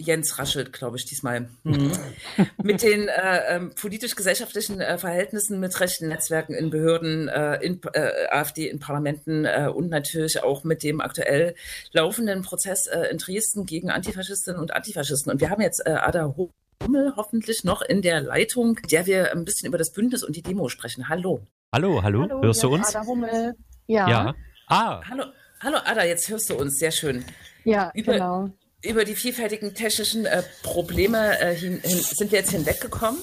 Jens 0.00 0.38
raschelt, 0.38 0.72
glaube 0.72 0.96
ich, 0.96 1.04
diesmal. 1.04 1.48
Mhm. 1.62 1.92
mit 2.62 2.82
den 2.82 3.08
äh, 3.08 3.56
ähm, 3.56 3.72
politisch-gesellschaftlichen 3.74 4.80
äh, 4.80 4.98
Verhältnissen 4.98 5.60
mit 5.60 5.78
rechten 5.78 6.08
Netzwerken 6.08 6.54
in 6.54 6.70
Behörden, 6.70 7.28
äh, 7.28 7.56
in 7.56 7.80
äh, 7.92 8.28
AfD 8.30 8.68
in 8.68 8.80
Parlamenten 8.80 9.44
äh, 9.44 9.70
und 9.72 9.90
natürlich 9.90 10.42
auch 10.42 10.64
mit 10.64 10.82
dem 10.82 11.00
aktuell 11.00 11.54
laufenden 11.92 12.42
Prozess 12.42 12.86
äh, 12.86 13.08
in 13.10 13.18
Dresden 13.18 13.66
gegen 13.66 13.90
Antifaschistinnen 13.90 14.60
und 14.60 14.74
Antifaschisten. 14.74 15.30
Und 15.30 15.40
wir 15.40 15.50
haben 15.50 15.62
jetzt 15.62 15.86
Ada 15.86 16.34
Hummel 16.36 17.12
hoffentlich 17.16 17.64
noch 17.64 17.82
in 17.82 18.02
der 18.02 18.20
Leitung, 18.20 18.78
der 18.90 19.06
wir 19.06 19.32
ein 19.32 19.44
bisschen 19.44 19.68
über 19.68 19.78
das 19.78 19.92
Bündnis 19.92 20.24
und 20.24 20.36
die 20.36 20.42
Demo 20.42 20.68
sprechen. 20.68 21.08
Hallo. 21.08 21.42
Hallo, 21.72 22.02
hallo. 22.02 22.22
hallo 22.22 22.42
hörst 22.42 22.62
du 22.62 22.72
uns? 22.72 22.94
Ada 22.94 23.06
Hummel. 23.06 23.54
Ja. 23.86 24.08
ja. 24.08 24.34
Ah. 24.66 25.00
Hallo, 25.08 25.24
hallo 25.60 25.78
Ada, 25.84 26.04
jetzt 26.04 26.28
hörst 26.28 26.50
du 26.50 26.54
uns. 26.54 26.78
Sehr 26.78 26.90
schön. 26.90 27.24
Ja, 27.64 27.90
über, 27.94 28.14
genau 28.14 28.50
über 28.82 29.04
die 29.04 29.14
vielfältigen 29.14 29.74
technischen 29.74 30.26
äh, 30.26 30.42
Probleme 30.62 31.38
äh, 31.40 31.54
hin, 31.54 31.80
hin, 31.82 32.00
sind 32.00 32.32
wir 32.32 32.38
jetzt 32.38 32.52
hinweggekommen. 32.52 33.20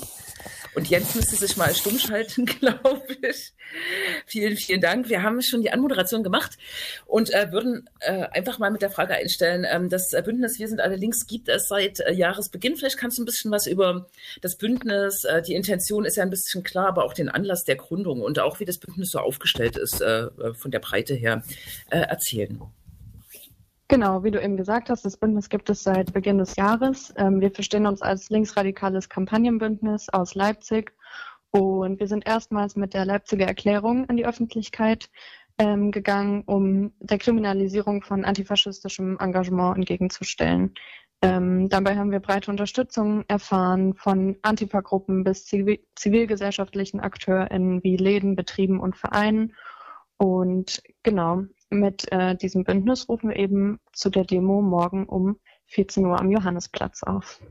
Und 0.78 0.88
Jens 0.92 1.16
müsste 1.16 1.36
sich 1.36 1.58
mal 1.58 1.74
stumm 1.74 1.98
schalten, 1.98 2.46
glaube 2.60 3.18
ich. 3.28 3.52
Vielen, 4.28 4.56
vielen 4.58 4.80
Dank. 4.80 5.10
Wir 5.10 5.24
haben 5.24 5.42
schon 5.42 5.64
die 5.64 5.72
Anmoderation 5.72 6.24
gemacht 6.24 6.56
und 7.08 7.34
äh, 7.34 7.52
würden 7.52 7.90
äh, 8.00 8.28
einfach 8.28 8.60
mal 8.60 8.70
mit 8.70 8.84
der 8.84 8.92
Frage 8.92 9.16
einstellen, 9.16 9.66
ähm, 9.68 9.90
das 9.90 10.12
Bündnis 10.24 10.60
Wir 10.60 10.68
sind 10.68 10.80
alle 10.80 10.96
links 10.96 11.26
gibt 11.26 11.50
es 11.50 11.68
seit 11.68 12.02
äh, 12.02 12.14
Jahresbeginn. 12.14 12.76
Vielleicht 12.76 12.98
kannst 12.98 13.18
du 13.18 13.24
ein 13.24 13.26
bisschen 13.26 13.50
was 13.50 13.66
über 13.66 14.08
das 14.42 14.56
Bündnis, 14.56 15.24
äh, 15.24 15.42
die 15.42 15.56
Intention 15.56 16.06
ist 16.06 16.18
ja 16.18 16.22
ein 16.22 16.30
bisschen 16.30 16.62
klar, 16.62 16.90
aber 16.90 17.06
auch 17.06 17.14
den 17.14 17.30
Anlass 17.30 17.64
der 17.64 17.78
Gründung 17.78 18.22
und 18.22 18.38
auch 18.38 18.60
wie 18.60 18.66
das 18.66 18.78
Bündnis 18.78 19.10
so 19.10 19.18
aufgestellt 19.18 19.78
ist 19.78 20.00
äh, 20.02 20.26
äh, 20.26 20.54
von 20.54 20.70
der 20.70 20.80
Breite 20.80 21.16
her 21.16 21.42
erzählen. 21.90 22.62
Genau, 23.90 24.24
wie 24.26 24.32
du 24.32 24.42
eben 24.42 24.58
gesagt 24.58 24.90
hast, 24.90 25.06
das 25.06 25.16
Bündnis 25.16 25.48
gibt 25.48 25.70
es 25.70 25.84
seit 25.84 26.12
Beginn 26.12 26.40
des 26.40 26.58
Jahres. 26.58 27.14
Ähm, 27.16 27.40
wir 27.40 27.52
verstehen 27.52 27.86
uns 27.86 28.02
als 28.02 28.30
linksradikales 28.30 29.08
Kampagnenbündnis 29.08 30.10
aus 30.10 30.36
Leipzig 30.36 30.94
und 31.52 31.98
wir 32.00 32.08
sind 32.08 32.28
erstmals 32.28 32.76
mit 32.76 32.94
der 32.94 33.06
Leipziger 33.06 33.46
Erklärung 33.46 34.04
in 34.10 34.18
die 34.18 34.26
Öffentlichkeit 34.26 35.10
ähm, 35.58 35.92
gegangen, 35.92 36.44
um 36.46 36.92
der 37.00 37.18
Kriminalisierung 37.18 38.02
von 38.04 38.26
antifaschistischem 38.26 39.18
Engagement 39.20 39.78
entgegenzustellen. 39.78 40.74
Ähm, 41.22 41.70
dabei 41.70 41.96
haben 41.96 42.12
wir 42.12 42.20
breite 42.20 42.52
Unterstützung 42.52 43.24
erfahren 43.30 43.96
von 43.96 44.38
Antifa-Gruppen 44.42 45.24
bis 45.24 45.46
zivil 45.46 45.80
zivilgesellschaftlichen 45.96 47.00
AkteurInnen 47.00 47.84
wie 47.84 47.96
Läden, 47.96 48.36
Betrieben 48.36 48.82
und 48.82 48.98
Vereinen. 48.98 49.56
Und 50.18 50.84
genau, 51.04 51.44
mit 51.70 52.12
äh, 52.12 52.36
diesem 52.36 52.64
Bündnis 52.64 53.10
rufen 53.10 53.30
wir 53.30 53.38
eben 53.38 53.80
zu 53.94 54.10
der 54.10 54.24
Demo 54.24 54.62
morgen 54.62 55.06
um 55.06 55.40
14 55.68 56.06
Uhr 56.06 56.20
am 56.20 56.32
Johannesplatz 56.32 57.04
auf. 57.04 57.42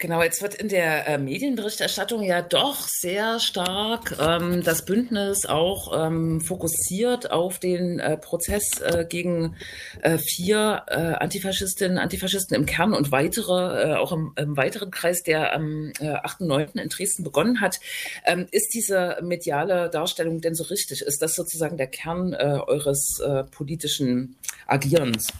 Genau, 0.00 0.22
jetzt 0.22 0.42
wird 0.42 0.54
in 0.54 0.68
der 0.68 1.08
äh, 1.08 1.18
Medienberichterstattung 1.18 2.22
ja 2.22 2.40
doch 2.40 2.86
sehr 2.86 3.40
stark 3.40 4.16
ähm, 4.20 4.62
das 4.62 4.84
Bündnis 4.84 5.44
auch 5.44 6.06
ähm, 6.06 6.40
fokussiert 6.40 7.32
auf 7.32 7.58
den 7.58 7.98
äh, 7.98 8.16
Prozess 8.16 8.80
äh, 8.80 9.04
gegen 9.08 9.56
äh, 10.02 10.18
vier 10.18 10.84
äh, 10.86 10.94
Antifaschistinnen, 10.94 11.98
Antifaschisten 11.98 12.54
im 12.54 12.64
Kern 12.64 12.94
und 12.94 13.10
weitere, 13.10 13.90
äh, 13.90 13.94
auch 13.96 14.12
im, 14.12 14.34
im 14.36 14.56
weiteren 14.56 14.92
Kreis, 14.92 15.24
der 15.24 15.52
am 15.52 15.90
äh, 15.98 16.14
8.9. 16.14 16.80
in 16.80 16.88
Dresden 16.90 17.24
begonnen 17.24 17.60
hat. 17.60 17.80
Ähm, 18.24 18.46
ist 18.52 18.74
diese 18.74 19.18
mediale 19.20 19.90
Darstellung 19.90 20.40
denn 20.40 20.54
so 20.54 20.62
richtig? 20.62 21.02
Ist 21.02 21.22
das 21.22 21.34
sozusagen 21.34 21.76
der 21.76 21.88
Kern 21.88 22.34
äh, 22.34 22.60
eures 22.64 23.18
äh, 23.18 23.42
politischen 23.42 24.36
Agierens? 24.68 25.32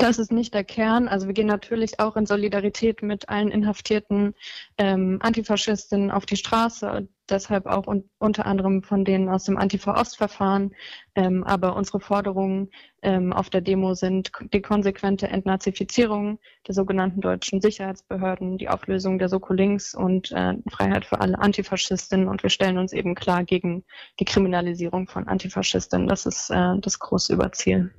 Das 0.00 0.18
ist 0.18 0.32
nicht 0.32 0.54
der 0.54 0.64
Kern. 0.64 1.08
Also 1.08 1.26
wir 1.26 1.34
gehen 1.34 1.46
natürlich 1.46 2.00
auch 2.00 2.16
in 2.16 2.24
Solidarität 2.24 3.02
mit 3.02 3.28
allen 3.28 3.50
inhaftierten 3.50 4.34
ähm, 4.78 5.18
Antifaschistinnen 5.20 6.10
auf 6.10 6.24
die 6.24 6.38
Straße, 6.38 7.06
deshalb 7.28 7.66
auch 7.66 7.86
un 7.86 8.08
unter 8.18 8.46
anderem 8.46 8.82
von 8.82 9.04
denen 9.04 9.28
aus 9.28 9.44
dem 9.44 9.58
Antifa-Ost-Verfahren. 9.58 10.74
Ähm, 11.14 11.44
aber 11.44 11.76
unsere 11.76 12.00
Forderungen 12.00 12.70
ähm, 13.02 13.34
auf 13.34 13.50
der 13.50 13.60
Demo 13.60 13.92
sind 13.92 14.32
die 14.54 14.62
konsequente 14.62 15.28
Entnazifizierung 15.28 16.38
der 16.66 16.74
sogenannten 16.74 17.20
deutschen 17.20 17.60
Sicherheitsbehörden, 17.60 18.56
die 18.56 18.70
Auflösung 18.70 19.18
der 19.18 19.28
Soko 19.28 19.52
Links 19.52 19.94
und 19.94 20.32
äh, 20.32 20.54
Freiheit 20.70 21.04
für 21.04 21.20
alle 21.20 21.38
Antifaschistinnen. 21.38 22.26
Und 22.26 22.42
wir 22.42 22.48
stellen 22.48 22.78
uns 22.78 22.94
eben 22.94 23.14
klar 23.14 23.44
gegen 23.44 23.84
die 24.18 24.24
Kriminalisierung 24.24 25.08
von 25.08 25.28
Antifaschistinnen. 25.28 26.08
Das 26.08 26.24
ist 26.24 26.48
äh, 26.48 26.78
das 26.80 26.98
große 26.98 27.34
Überziel. 27.34 27.92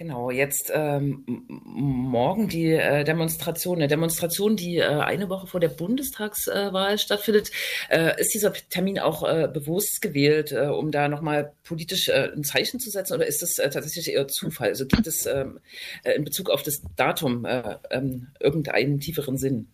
Genau, 0.00 0.30
jetzt 0.30 0.72
ähm, 0.74 1.24
morgen 1.46 2.48
die 2.48 2.72
äh, 2.72 3.04
Demonstration, 3.04 3.76
eine 3.76 3.86
Demonstration, 3.86 4.56
die 4.56 4.78
äh, 4.78 4.86
eine 4.86 5.28
Woche 5.28 5.46
vor 5.46 5.60
der 5.60 5.68
Bundestagswahl 5.68 6.94
äh, 6.94 6.96
stattfindet. 6.96 7.50
Äh, 7.90 8.18
ist 8.18 8.32
dieser 8.32 8.50
Termin 8.54 8.98
auch 8.98 9.28
äh, 9.28 9.46
bewusst 9.46 10.00
gewählt, 10.00 10.52
äh, 10.52 10.68
um 10.68 10.90
da 10.90 11.08
nochmal 11.08 11.52
politisch 11.64 12.08
ein 12.08 12.44
Zeichen 12.44 12.80
zu 12.80 12.88
setzen 12.88 13.12
oder 13.12 13.26
ist 13.26 13.42
das 13.42 13.56
tatsächlich 13.56 14.10
eher 14.10 14.26
Zufall? 14.26 14.68
Also 14.68 14.86
gibt 14.86 15.06
es 15.06 15.26
ähm, 15.26 15.60
in 16.02 16.24
Bezug 16.24 16.48
auf 16.48 16.62
das 16.62 16.80
Datum 16.96 17.46
ähm, 17.90 18.28
irgendeinen 18.40 19.00
tieferen 19.00 19.36
Sinn? 19.36 19.68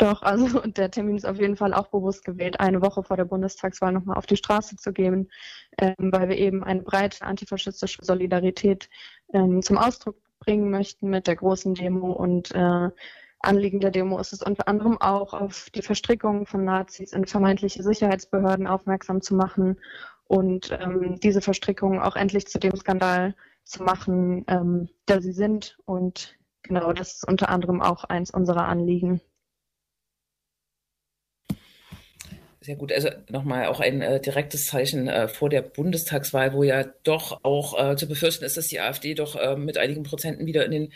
Doch, 0.00 0.22
also 0.22 0.46
der 0.66 0.90
Termin 0.90 1.16
ist 1.16 1.26
auf 1.26 1.38
jeden 1.38 1.56
Fall 1.56 1.74
auch 1.74 1.88
bewusst 1.88 2.24
gewählt, 2.24 2.58
eine 2.58 2.80
Woche 2.80 3.02
vor 3.02 3.18
der 3.18 3.26
Bundestagswahl 3.26 3.92
nochmal 3.92 4.16
auf 4.16 4.24
die 4.24 4.36
Straße 4.36 4.76
zu 4.76 4.92
gehen, 4.94 5.30
ähm, 5.78 5.94
weil 5.98 6.30
wir 6.30 6.38
eben 6.38 6.64
eine 6.64 6.80
breite 6.82 7.22
antifaschistische 7.22 8.02
Solidarität 8.02 8.88
ähm, 9.34 9.62
zum 9.62 9.76
Ausdruck 9.76 10.16
bringen 10.38 10.70
möchten 10.70 11.10
mit 11.10 11.26
der 11.26 11.36
großen 11.36 11.74
Demo 11.74 12.12
und 12.12 12.54
äh, 12.54 12.88
Anliegen 13.40 13.80
der 13.80 13.90
Demo 13.90 14.18
ist 14.18 14.32
es 14.32 14.42
unter 14.42 14.68
anderem 14.68 14.98
auch, 15.00 15.34
auf 15.34 15.68
die 15.70 15.82
Verstrickung 15.82 16.46
von 16.46 16.64
Nazis 16.64 17.12
in 17.12 17.26
vermeintliche 17.26 17.82
Sicherheitsbehörden 17.82 18.66
aufmerksam 18.66 19.20
zu 19.20 19.34
machen 19.34 19.78
und 20.24 20.70
ähm, 20.80 21.20
diese 21.20 21.42
Verstrickung 21.42 22.00
auch 22.00 22.16
endlich 22.16 22.46
zu 22.46 22.58
dem 22.58 22.74
Skandal 22.74 23.34
zu 23.64 23.82
machen, 23.82 24.44
ähm, 24.46 24.88
der 25.08 25.20
sie 25.20 25.32
sind. 25.32 25.78
Und 25.84 26.38
genau, 26.62 26.92
das 26.92 27.16
ist 27.16 27.28
unter 27.28 27.50
anderem 27.50 27.82
auch 27.82 28.04
eins 28.04 28.30
unserer 28.30 28.66
Anliegen. 28.66 29.20
Sehr 32.70 32.76
gut. 32.76 32.92
Also 32.92 33.08
nochmal 33.28 33.66
auch 33.66 33.80
ein 33.80 34.00
äh, 34.00 34.20
direktes 34.20 34.66
Zeichen 34.66 35.08
äh, 35.08 35.26
vor 35.26 35.48
der 35.48 35.60
Bundestagswahl, 35.60 36.52
wo 36.52 36.62
ja 36.62 36.84
doch 37.02 37.40
auch 37.42 37.76
äh, 37.76 37.96
zu 37.96 38.06
befürchten 38.06 38.44
ist, 38.44 38.56
dass 38.56 38.68
die 38.68 38.78
AfD 38.78 39.14
doch 39.14 39.34
äh, 39.34 39.56
mit 39.56 39.76
einigen 39.76 40.04
Prozenten 40.04 40.46
wieder 40.46 40.64
in 40.64 40.70
den 40.70 40.92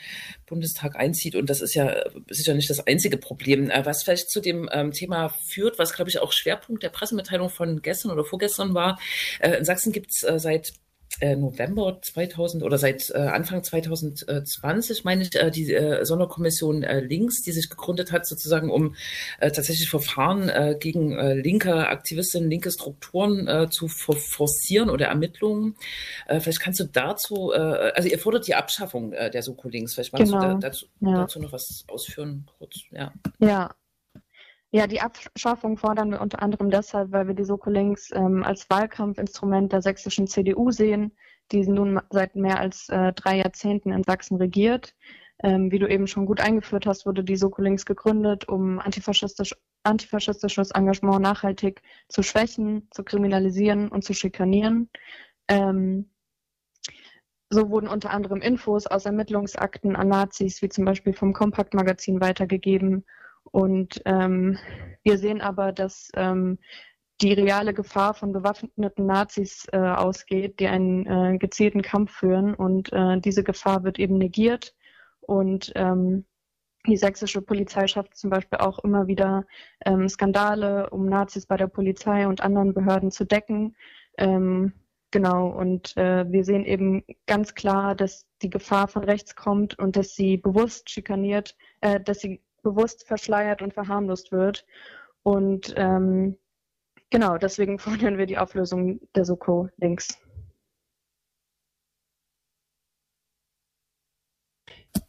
Bundestag 0.47 0.95
einzieht. 0.95 1.35
Und 1.35 1.50
das 1.50 1.61
ist 1.61 1.75
ja 1.75 1.90
äh, 1.90 2.11
sicher 2.31 2.54
nicht 2.54 2.71
das 2.71 2.87
einzige 2.87 3.16
Problem. 3.16 3.71
Äh, 3.71 3.85
was 3.85 4.04
vielleicht 4.04 4.31
zu 4.31 4.40
dem 4.40 4.69
ähm, 4.73 4.93
Thema 4.93 5.31
führt, 5.31 5.81
was, 5.81 5.95
glaube 5.95 6.11
ich, 6.11 6.21
auch 6.21 6.31
Schwerpunkt 6.31 6.85
der 6.85 6.90
Pressemitteilung 6.90 7.50
von 7.50 7.83
gestern 7.83 8.12
oder 8.12 8.25
vorgestern 8.25 8.73
war. 8.75 9.00
in 9.40 9.64
Sachsen 9.64 9.90
gibt 9.90 10.11
es 10.12 10.21
seit 10.21 10.69
äh, 10.69 10.73
November 11.20 11.99
2000 12.02 12.62
oder 12.62 12.76
seit 12.76 13.11
äh, 13.11 13.18
Anfang 13.18 13.62
2020, 13.62 15.04
meine 15.04 15.23
ich, 15.23 15.34
äh, 15.37 15.50
die 15.50 15.73
äh, 15.73 16.04
Sonderkommission 16.04 16.82
äh, 16.82 17.00
Links, 17.00 17.42
die 17.42 17.52
sich 17.52 17.70
gegründet 17.70 18.12
hat, 18.12 18.26
sozusagen, 18.26 18.70
um 18.70 18.96
äh, 19.38 19.50
tatsächlich 19.50 19.88
Verfahren 19.88 20.49
äh, 20.49 20.76
gegen 20.78 21.16
äh, 21.16 21.34
linke 21.34 21.88
Aktivistinnen, 21.88 22.50
linke 22.50 22.70
Strukturen 22.70 23.46
äh, 23.46 23.68
zu 23.70 23.88
forcieren 23.88 24.90
oder 24.90 25.06
Ermittlungen. 25.06 25.76
Äh, 26.26 26.40
vielleicht 26.40 26.61
kannst 26.61 26.80
du 26.80 26.84
dazu, 26.84 27.52
äh, 27.52 27.58
also 27.58 28.08
ihr 28.08 28.18
fordert 28.18 28.46
die 28.46 28.54
Abschaffung 28.54 29.12
äh, 29.12 29.30
der 29.30 29.42
Soko-Links. 29.42 29.94
Vielleicht 29.94 30.12
magst 30.12 30.32
genau. 30.32 30.42
du 30.42 30.49
da, 30.54 30.68
dazu, 30.68 30.87
ja. 31.00 31.14
dazu 31.18 31.40
noch 31.40 31.52
was 31.52 31.84
ausführen, 31.88 32.49
kurz. 32.58 32.80
Ja. 32.90 33.12
ja, 33.38 33.75
ja, 34.75 34.88
die 34.88 35.00
Abschaffung 35.00 35.76
fordern 35.76 36.11
wir 36.11 36.21
unter 36.21 36.43
anderem 36.43 36.69
deshalb, 36.69 37.12
weil 37.12 37.28
wir 37.28 37.35
die 37.35 37.45
Soko 37.45 37.71
Links 37.71 38.11
ähm, 38.12 38.43
als 38.43 38.69
Wahlkampfinstrument 38.69 39.73
der 39.73 39.83
sächsischen 39.83 40.26
CDU 40.26 40.73
sehen, 40.73 41.12
die 41.52 41.64
nun 41.69 42.00
seit 42.11 42.35
mehr 42.35 42.59
als 42.59 42.88
äh, 42.88 43.12
drei 43.12 43.37
Jahrzehnten 43.37 43.93
in 43.93 44.02
Sachsen 44.02 44.37
regiert. 44.37 44.97
Ähm, 45.45 45.71
wie 45.71 45.78
du 45.78 45.88
eben 45.88 46.09
schon 46.09 46.26
gut 46.26 46.40
eingeführt 46.40 46.87
hast, 46.87 47.07
wurde 47.07 47.23
die 47.23 47.37
Soko 47.37 47.62
Links 47.62 47.87
gegründet, 47.87 48.49
um 48.49 48.81
antifaschistisch, 48.81 49.54
antifaschistisches 49.85 50.73
Engagement 50.73 51.23
nachhaltig 51.23 51.81
zu 52.09 52.25
schwächen, 52.25 52.88
zu 52.90 53.04
kriminalisieren 53.04 53.87
und 53.90 54.02
zu 54.02 54.12
schikanieren. 54.12 54.90
Ähm, 55.47 56.11
so 57.49 57.71
wurden 57.71 57.87
unter 57.87 58.11
anderem 58.11 58.40
Infos 58.40 58.88
aus 58.88 59.07
Ermittlungsakten 59.07 59.95
an 59.95 60.09
Nazis, 60.09 60.62
wie 60.62 60.69
zum 60.69 60.85
Beispiel 60.85 61.12
vom 61.12 61.33
Kompaktmagazin, 61.33 62.21
weitergegeben. 62.21 63.04
Und 63.50 64.02
ähm, 64.04 64.58
wir 65.02 65.18
sehen 65.18 65.40
aber, 65.40 65.72
dass 65.72 66.10
ähm, 66.14 66.58
die 67.20 67.32
reale 67.32 67.74
Gefahr 67.74 68.14
von 68.14 68.32
bewaffneten 68.32 69.06
Nazis 69.06 69.66
äh, 69.72 69.78
ausgeht, 69.78 70.58
die 70.60 70.66
einen 70.66 71.06
äh, 71.06 71.38
gezielten 71.38 71.82
Kampf 71.82 72.12
führen. 72.12 72.54
Und 72.54 72.92
äh, 72.92 73.20
diese 73.20 73.44
Gefahr 73.44 73.84
wird 73.84 73.98
eben 73.98 74.18
negiert. 74.18 74.74
Und 75.20 75.72
ähm, 75.76 76.26
die 76.86 76.96
sächsische 76.96 77.40
Polizei 77.40 77.86
schafft 77.86 78.16
zum 78.16 78.30
Beispiel 78.30 78.58
auch 78.58 78.78
immer 78.80 79.06
wieder 79.06 79.46
ähm, 79.86 80.08
Skandale, 80.08 80.90
um 80.90 81.06
Nazis 81.06 81.46
bei 81.46 81.56
der 81.56 81.66
Polizei 81.66 82.26
und 82.26 82.42
anderen 82.42 82.74
Behörden 82.74 83.10
zu 83.10 83.24
decken. 83.24 83.74
Ähm, 84.18 84.72
genau, 85.10 85.48
und 85.48 85.96
äh, 85.96 86.30
wir 86.30 86.44
sehen 86.44 86.66
eben 86.66 87.04
ganz 87.26 87.54
klar, 87.54 87.94
dass 87.94 88.26
die 88.42 88.50
Gefahr 88.50 88.88
von 88.88 89.04
rechts 89.04 89.34
kommt 89.34 89.78
und 89.78 89.96
dass 89.96 90.14
sie 90.14 90.36
bewusst 90.36 90.90
schikaniert, 90.90 91.56
äh, 91.80 92.00
dass 92.00 92.20
sie 92.20 92.42
bewusst 92.64 93.06
verschleiert 93.06 93.62
und 93.62 93.73
verharmlost 93.73 94.33
wird. 94.33 94.66
Und 95.23 95.73
ähm, 95.76 96.37
genau, 97.11 97.38
deswegen 97.38 97.78
fordern 97.85 98.18
wir 98.18 98.26
die 98.26 98.38
Auflösung 98.38 98.99
der 99.14 99.25
Soko 99.25 99.68
links. 99.76 100.18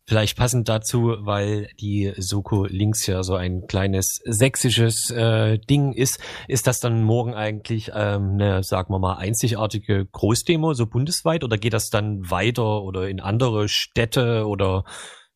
Vielleicht 0.07 0.37
passend 0.37 0.69
dazu, 0.69 1.15
weil 1.21 1.67
die 1.79 2.13
Soko 2.17 2.65
links 2.65 3.07
ja 3.07 3.23
so 3.23 3.33
ein 3.33 3.65
kleines 3.65 4.21
sächsisches 4.23 5.09
äh, 5.09 5.57
Ding 5.57 5.93
ist, 5.93 6.19
ist 6.47 6.67
das 6.67 6.79
dann 6.79 7.01
morgen 7.01 7.33
eigentlich 7.33 7.89
ähm, 7.91 8.33
eine, 8.33 8.61
sagen 8.61 8.93
wir 8.93 8.99
mal, 8.99 9.15
einzigartige 9.15 10.05
Großdemo, 10.05 10.73
so 10.73 10.85
bundesweit, 10.85 11.43
oder 11.43 11.57
geht 11.57 11.73
das 11.73 11.89
dann 11.89 12.29
weiter 12.29 12.83
oder 12.83 13.09
in 13.09 13.19
andere 13.19 13.67
Städte 13.67 14.45
oder 14.45 14.83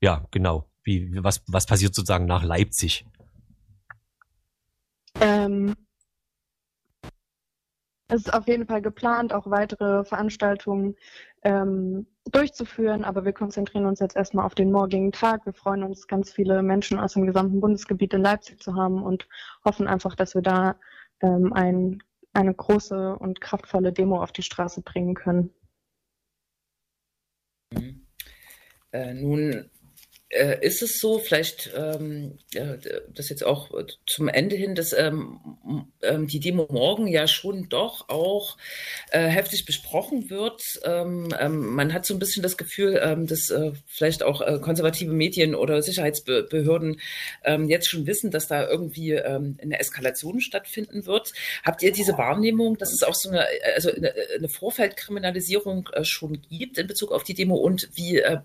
ja, 0.02 0.28
genau. 0.30 0.70
Wie, 0.90 1.24
was, 1.24 1.44
was 1.46 1.68
passiert 1.68 1.94
sozusagen 1.94 2.26
nach 2.26 2.44
Leipzig? 2.44 3.06
Ähm, 5.22 5.76
es 8.08 8.22
ist 8.22 8.34
auf 8.34 8.48
jeden 8.48 8.66
Fall 8.66 8.82
geplant, 8.82 9.32
auch 9.32 9.46
weitere 9.52 10.04
Veranstaltungen 10.04 10.96
ähm, 11.44 12.08
durchzuführen, 12.32 13.04
aber 13.04 13.24
wir 13.24 13.34
konzentrieren 13.34 13.86
uns 13.86 14.00
jetzt 14.00 14.16
erstmal 14.16 14.48
auf 14.48 14.56
den 14.56 14.72
morgigen 14.72 15.12
Tag. 15.12 15.46
Wir 15.46 15.54
freuen 15.54 15.84
uns, 15.84 16.08
ganz 16.08 16.32
viele 16.32 16.64
Menschen 16.64 16.98
aus 16.98 17.14
dem 17.14 17.28
gesamten 17.28 17.62
Bundesgebiet 17.62 18.16
in 18.16 18.24
Leipzig 18.24 18.60
zu 18.60 18.74
haben 18.74 19.04
und 19.04 19.28
hoffen 19.64 19.88
einfach, 19.88 20.16
dass 20.16 20.34
wir 20.34 20.42
da 20.42 20.76
ähm, 21.22 21.54
ein, 21.54 22.02
eine 22.34 22.56
große 22.56 23.16
und 23.16 23.42
kraftvolle 23.42 23.94
Demo 23.94 24.24
auf 24.24 24.32
die 24.32 24.42
Straße 24.42 24.82
bringen 24.82 25.14
können. 25.14 25.54
Mhm. 27.76 28.08
Äh, 28.92 29.14
nun 29.14 29.70
äh, 30.30 30.66
ist 30.66 30.82
es 30.82 31.00
so, 31.00 31.20
vielleicht 31.20 31.72
ähm, 31.76 32.38
das 33.16 33.30
jetzt 33.30 33.44
auch 33.44 33.70
zum 34.06 34.28
Ende 34.28 34.56
hin, 34.56 34.76
dass 34.76 34.94
ähm, 34.94 35.40
ähm, 36.02 36.28
die 36.28 36.40
Demo 36.40 36.68
morgen 36.70 37.08
ja 37.08 37.28
schon 37.28 37.68
doch 37.70 38.10
auch 38.10 38.58
äh, 39.12 39.26
heftig 39.28 39.66
besprochen 39.66 40.30
wird. 40.30 40.62
Ähm, 40.84 41.30
ähm, 41.40 41.74
man 41.74 41.94
hat 41.94 42.06
so 42.06 42.14
ein 42.14 42.20
bisschen 42.20 42.44
das 42.44 42.58
Gefühl, 42.58 43.00
ähm, 43.04 43.26
dass 43.28 43.50
äh, 43.50 43.72
vielleicht 43.88 44.24
auch 44.24 44.42
äh, 44.42 44.60
konservative 44.62 45.14
Medien 45.14 45.56
oder 45.56 45.82
Sicherheitsbehörden 45.82 47.00
jetzt 47.68 47.90
schon 47.90 48.06
wissen, 48.06 48.32
dass 48.32 48.48
da 48.48 48.68
irgendwie 48.68 49.20
eine 49.20 49.80
Eskalation 49.80 50.40
stattfinden 50.42 51.06
wird. 51.06 51.34
Habt 51.64 51.82
ihr 51.82 51.92
diese 51.92 52.18
Wahrnehmung, 52.18 52.78
dass 52.78 52.94
es 52.94 53.04
auch 53.04 53.16
so 53.16 53.30
eine, 53.30 53.46
also 53.76 53.92
eine, 53.92 54.14
eine 54.36 54.50
Vorfeldkriminalisierung 54.50 55.90
äh, 55.94 56.04
schon 56.04 56.42
gibt 56.50 56.78
in 56.78 56.88
Bezug 56.88 57.12
auf 57.12 57.24
die 57.24 57.34
Demo 57.34 57.56
und 57.56 57.90
wie 57.96 58.20
äh, 58.20 58.40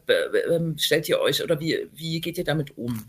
stellt 0.76 1.08
ihr 1.08 1.20
euch 1.20 1.42
oder 1.42 1.60
wie 1.60 1.73
wie, 1.92 2.20
geht 2.20 2.38
ihr 2.38 2.44
damit 2.44 2.76
um? 2.76 3.04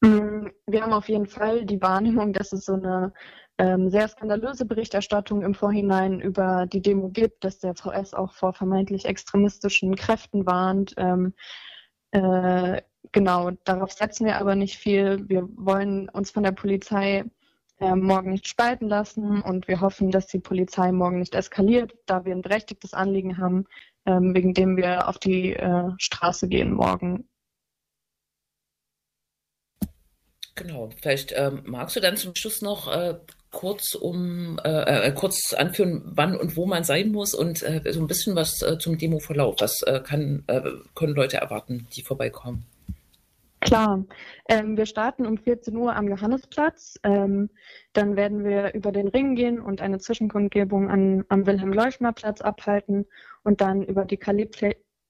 Wir 0.00 0.82
haben 0.82 0.92
auf 0.92 1.08
jeden 1.08 1.26
Fall 1.26 1.64
die 1.64 1.80
Wahrnehmung, 1.80 2.32
dass 2.32 2.52
es 2.52 2.66
so 2.66 2.74
eine 2.74 3.12
ähm, 3.58 3.88
sehr 3.88 4.08
skandalöse 4.08 4.64
Berichterstattung 4.64 5.42
im 5.42 5.54
Vorhinein 5.54 6.20
über 6.20 6.66
die 6.66 6.82
Demo 6.82 7.08
gibt, 7.08 7.44
dass 7.44 7.58
der 7.58 7.74
VS 7.74 8.12
auch 8.14 8.32
vor 8.32 8.52
vermeintlich 8.52 9.04
extremistischen 9.04 9.94
Kräften 9.94 10.44
warnt. 10.46 10.94
Ähm, 10.96 11.34
äh, 12.10 12.82
genau, 13.12 13.52
darauf 13.64 13.92
setzen 13.92 14.26
wir 14.26 14.38
aber 14.38 14.56
nicht 14.56 14.76
viel. 14.76 15.28
Wir 15.28 15.48
wollen 15.56 16.08
uns 16.08 16.30
von 16.30 16.42
der 16.42 16.52
Polizei 16.52 17.24
äh, 17.80 17.94
morgen 17.94 18.32
nicht 18.32 18.48
spalten 18.48 18.88
lassen 18.88 19.40
und 19.42 19.68
wir 19.68 19.80
hoffen, 19.80 20.10
dass 20.10 20.26
die 20.26 20.40
Polizei 20.40 20.90
morgen 20.92 21.18
nicht 21.18 21.34
eskaliert, 21.34 21.94
da 22.06 22.24
wir 22.24 22.34
ein 22.34 22.42
berechtigtes 22.42 22.94
Anliegen 22.94 23.38
haben, 23.38 23.66
ähm, 24.06 24.34
wegen 24.34 24.54
dem 24.54 24.76
wir 24.76 25.08
auf 25.08 25.18
die 25.18 25.54
äh, 25.54 25.90
Straße 25.98 26.48
gehen 26.48 26.72
morgen. 26.72 27.28
Genau, 30.56 30.90
vielleicht 31.00 31.32
ähm, 31.36 31.62
magst 31.64 31.96
du 31.96 32.00
dann 32.00 32.16
zum 32.16 32.34
Schluss 32.36 32.62
noch 32.62 32.86
äh, 32.92 33.18
kurz 33.50 33.94
um 33.94 34.58
äh, 34.64 35.08
äh, 35.08 35.12
kurz 35.12 35.52
anführen, 35.52 36.02
wann 36.04 36.36
und 36.36 36.56
wo 36.56 36.66
man 36.66 36.84
sein 36.84 37.10
muss 37.10 37.34
und 37.34 37.62
äh, 37.62 37.80
so 37.92 38.00
ein 38.00 38.06
bisschen 38.06 38.36
was 38.36 38.62
äh, 38.62 38.78
zum 38.78 38.98
Demoverlauf. 38.98 39.56
Was 39.58 39.80
kann, 40.04 40.44
können 40.94 41.14
Leute 41.14 41.38
erwarten, 41.38 41.86
die 41.96 42.02
vorbeikommen? 42.02 42.66
Klar. 43.64 44.04
Ähm, 44.46 44.76
wir 44.76 44.84
starten 44.84 45.24
um 45.24 45.38
14 45.38 45.74
Uhr 45.74 45.96
am 45.96 46.06
Johannesplatz. 46.06 47.00
Ähm, 47.02 47.48
dann 47.94 48.14
werden 48.14 48.44
wir 48.44 48.74
über 48.74 48.92
den 48.92 49.08
Ring 49.08 49.34
gehen 49.36 49.58
und 49.58 49.80
eine 49.80 49.98
Zwischenkundgebung 49.98 50.90
an, 50.90 51.24
am 51.30 51.46
Wilhelm-Leuschner-Platz 51.46 52.42
abhalten 52.42 53.06
und 53.42 53.62
dann 53.62 53.82
über 53.82 54.04
die 54.04 54.18
Kalib 54.18 54.54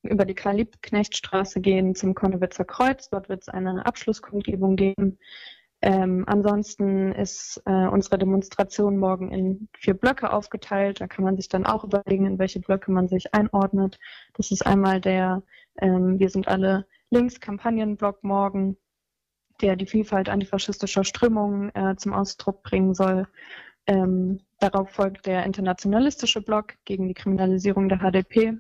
über 0.03 0.27
die 0.27 0.35
Kalibknechtstraße 0.35 1.61
gehen 1.61 1.95
zum 1.95 2.15
Konnewitzer 2.15 2.65
Kreuz. 2.65 3.09
Dort 3.09 3.29
wird 3.29 3.43
es 3.43 3.49
eine 3.49 3.87
Abschlusskundgebung 3.87 4.77
geben. 4.77 5.19
Ähm, 5.81 6.25
ansonsten 6.29 7.13
ist 7.13 7.61
äh, 7.65 7.89
unsere 7.89 8.19
Demonstration 8.19 8.99
morgen 8.99 9.33
in 9.33 9.69
vier 9.79 9.95
Blöcke 9.95 10.33
aufgeteilt. 10.33 11.01
Da 11.01 11.09
kann 11.09 11.25
man 11.25 11.37
sich 11.37 11.49
dann 11.49 11.67
auch 11.67 11.85
überlegen, 11.85 12.27
in 12.27 12.39
welche 12.39 12.61
Blöcke 12.61 12.93
man 12.93 13.09
sich 13.09 13.35
einordnet. 13.35 13.99
Das 14.35 14.51
ist 14.51 14.65
einmal 14.65 15.01
der 15.01 15.43
ähm, 15.81 16.19
Wir 16.19 16.29
sind 16.29 16.49
alle 16.49 16.87
links 17.15 17.41
Kampagnenblock 17.41 18.23
morgen, 18.25 18.77
der 19.61 19.77
die 19.77 19.87
Vielfalt 19.87 20.29
antifaschistischer 20.29 21.05
Strömungen 21.05 21.75
äh, 21.75 21.97
zum 21.97 22.13
Ausdruck 22.13 22.63
bringen 22.63 22.95
soll. 22.95 23.27
Ähm, 23.87 24.41
darauf 24.59 24.91
folgt 24.91 25.27
der 25.27 25.45
internationalistische 25.45 26.43
Block 26.43 26.75
gegen 26.85 27.07
die 27.07 27.15
Kriminalisierung 27.15 27.89
der 27.89 27.99
HDP. 27.99 28.59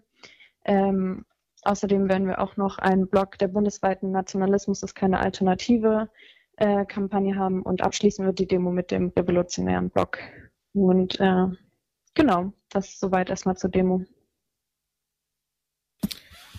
Ähm, 0.64 1.25
außerdem 1.62 2.09
werden 2.09 2.29
wir 2.29 2.40
auch 2.40 2.57
noch 2.57 2.79
einen 2.79 3.09
Block 3.09 3.38
der 3.38 3.49
bundesweiten 3.49 4.12
Nationalismus 4.12 4.83
ist 4.83 4.95
keine 4.95 5.19
Alternative 5.19 6.09
äh, 6.57 6.85
Kampagne 6.85 7.37
haben 7.37 7.62
und 7.62 7.83
abschließen 7.83 8.25
wird 8.25 8.38
die 8.38 8.47
Demo 8.47 8.71
mit 8.71 8.93
dem 8.93 9.09
revolutionären 9.17 9.90
Block. 9.90 10.19
Und 10.75 11.19
äh, 11.19 11.47
genau, 12.14 12.53
das 12.69 13.01
soweit 13.01 13.31
erstmal 13.31 13.57
zur 13.57 13.71
Demo. 13.71 14.05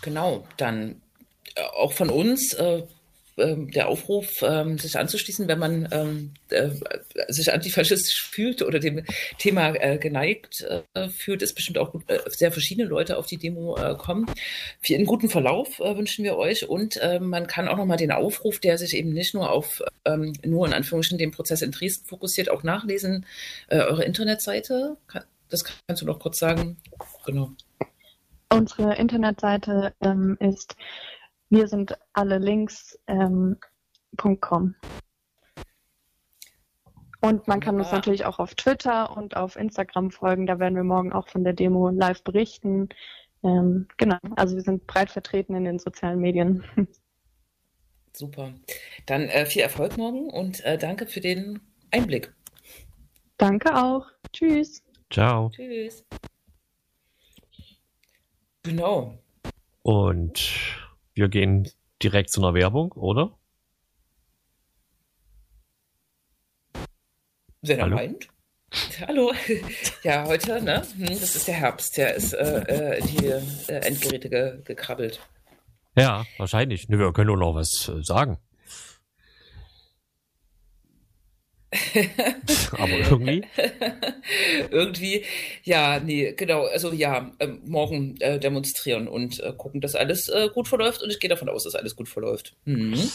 Genau, 0.01 0.45
dann 0.57 1.01
auch 1.75 1.93
von 1.93 2.09
uns 2.09 2.53
äh, 2.53 2.83
ähm, 3.37 3.69
der 3.71 3.89
Aufruf, 3.89 4.41
ähm, 4.43 4.77
sich 4.77 4.97
anzuschließen, 4.97 5.47
wenn 5.47 5.59
man 5.59 5.89
ähm, 5.91 6.33
äh, 6.49 6.69
sich 7.27 7.51
antifaschistisch 7.51 8.29
fühlt 8.29 8.61
oder 8.61 8.79
dem 8.79 9.03
Thema 9.37 9.73
äh, 9.75 9.97
geneigt 9.97 10.65
äh, 10.93 11.09
fühlt, 11.09 11.41
ist 11.41 11.53
bestimmt 11.53 11.77
auch 11.77 11.93
äh, 12.07 12.19
sehr 12.27 12.53
verschiedene 12.53 12.87
Leute 12.87 13.17
auf 13.17 13.25
die 13.25 13.37
Demo 13.37 13.75
äh, 13.77 13.95
kommen. 13.95 14.25
Für 14.81 14.95
einen 14.95 15.05
guten 15.05 15.29
Verlauf 15.29 15.79
äh, 15.79 15.97
wünschen 15.97 16.23
wir 16.23 16.37
euch 16.37 16.69
und 16.69 16.97
äh, 16.97 17.19
man 17.19 17.47
kann 17.47 17.67
auch 17.67 17.77
nochmal 17.77 17.97
den 17.97 18.11
Aufruf, 18.11 18.59
der 18.59 18.77
sich 18.77 18.95
eben 18.95 19.11
nicht 19.11 19.33
nur 19.33 19.51
auf 19.51 19.83
ähm, 20.05 20.33
nur 20.45 20.65
in 20.65 20.73
Anführungsstrichen 20.73 21.19
den 21.19 21.31
Prozess 21.31 21.61
in 21.61 21.71
Dresden 21.71 22.05
fokussiert, 22.05 22.49
auch 22.49 22.63
nachlesen. 22.63 23.25
Äh, 23.67 23.79
eure 23.79 24.05
Internetseite, 24.05 24.95
das 25.49 25.65
kannst 25.65 26.01
du 26.01 26.05
noch 26.05 26.19
kurz 26.19 26.39
sagen. 26.39 26.77
Genau. 27.25 27.51
Unsere 28.49 28.95
Internetseite 28.95 29.93
ähm, 30.01 30.37
ist 30.39 30.77
wir 31.49 31.67
sind 31.67 31.97
alle 32.13 32.37
links.com. 32.37 32.97
Ähm, 33.07 33.57
und 37.21 37.47
man 37.47 37.59
kann 37.59 37.79
uns 37.79 37.91
natürlich 37.91 38.25
auch 38.25 38.37
auf 38.37 38.53
Twitter 38.53 39.15
und 39.17 39.35
auf 39.35 39.55
Instagram 39.55 40.11
folgen. 40.11 40.45
Da 40.45 40.59
werden 40.59 40.75
wir 40.75 40.83
morgen 40.83 41.11
auch 41.11 41.27
von 41.27 41.43
der 41.43 41.53
Demo 41.53 41.89
live 41.89 42.23
berichten. 42.23 42.89
Ähm, 43.43 43.87
genau, 43.97 44.17
also 44.35 44.55
wir 44.55 44.61
sind 44.61 44.85
breit 44.85 45.09
vertreten 45.09 45.55
in 45.55 45.65
den 45.65 45.79
sozialen 45.79 46.19
Medien. 46.19 46.63
Super. 48.13 48.53
Dann 49.07 49.23
äh, 49.23 49.45
viel 49.45 49.63
Erfolg 49.63 49.97
morgen 49.97 50.29
und 50.29 50.63
äh, 50.65 50.77
danke 50.77 51.07
für 51.07 51.19
den 51.19 51.59
Einblick. 51.91 52.33
Danke 53.37 53.75
auch. 53.75 54.05
Tschüss. 54.31 54.83
Ciao. 55.11 55.49
Tschüss. 55.49 56.05
Genau. 58.63 59.17
Und 59.81 60.84
wir 61.15 61.29
gehen 61.29 61.69
direkt 62.03 62.29
zu 62.29 62.41
einer 62.41 62.53
Werbung, 62.53 62.91
oder? 62.91 63.37
Wenn 67.61 67.79
er 67.79 67.87
meint. 67.87 68.27
Hallo. 69.07 69.31
Ja, 70.03 70.25
heute, 70.27 70.61
ne? 70.61 70.85
Hm, 70.97 71.07
das 71.07 71.35
ist 71.35 71.47
der 71.47 71.55
Herbst. 71.55 71.97
Der 71.97 72.13
ist 72.15 72.33
äh, 72.33 72.97
äh, 72.97 73.01
die 73.01 73.25
äh, 73.27 73.41
Endgeräte 73.79 74.29
ge 74.29 74.61
gekrabbelt. 74.63 75.19
Ja, 75.95 76.25
wahrscheinlich. 76.37 76.89
Ne, 76.89 76.99
wir 76.99 77.13
können 77.13 77.29
doch 77.29 77.37
noch 77.37 77.55
was 77.55 77.87
äh, 77.87 78.03
sagen. 78.03 78.37
Aber 82.71 82.89
irgendwie. 82.89 83.43
irgendwie, 84.71 85.23
ja, 85.63 85.99
nee, 85.99 86.33
genau. 86.33 86.65
Also 86.65 86.93
ja, 86.93 87.31
ähm, 87.39 87.61
morgen 87.65 88.19
äh, 88.21 88.39
demonstrieren 88.39 89.07
und 89.07 89.39
äh, 89.39 89.53
gucken, 89.57 89.81
dass 89.81 89.95
alles 89.95 90.29
äh, 90.29 90.49
gut 90.53 90.67
verläuft. 90.67 91.01
Und 91.01 91.09
ich 91.09 91.19
gehe 91.19 91.29
davon 91.29 91.49
aus, 91.49 91.63
dass 91.63 91.75
alles 91.75 91.95
gut 91.95 92.09
verläuft. 92.09 92.55
Mhm. 92.65 93.09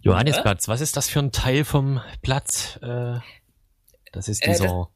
Johannisplatz, 0.00 0.68
was 0.68 0.80
ist 0.80 0.96
das 0.96 1.08
für 1.08 1.18
ein 1.18 1.32
Teil 1.32 1.64
vom 1.64 2.00
Platz? 2.22 2.78
Äh, 2.82 3.18
das 4.12 4.28
ist 4.28 4.46
dieser. 4.46 4.88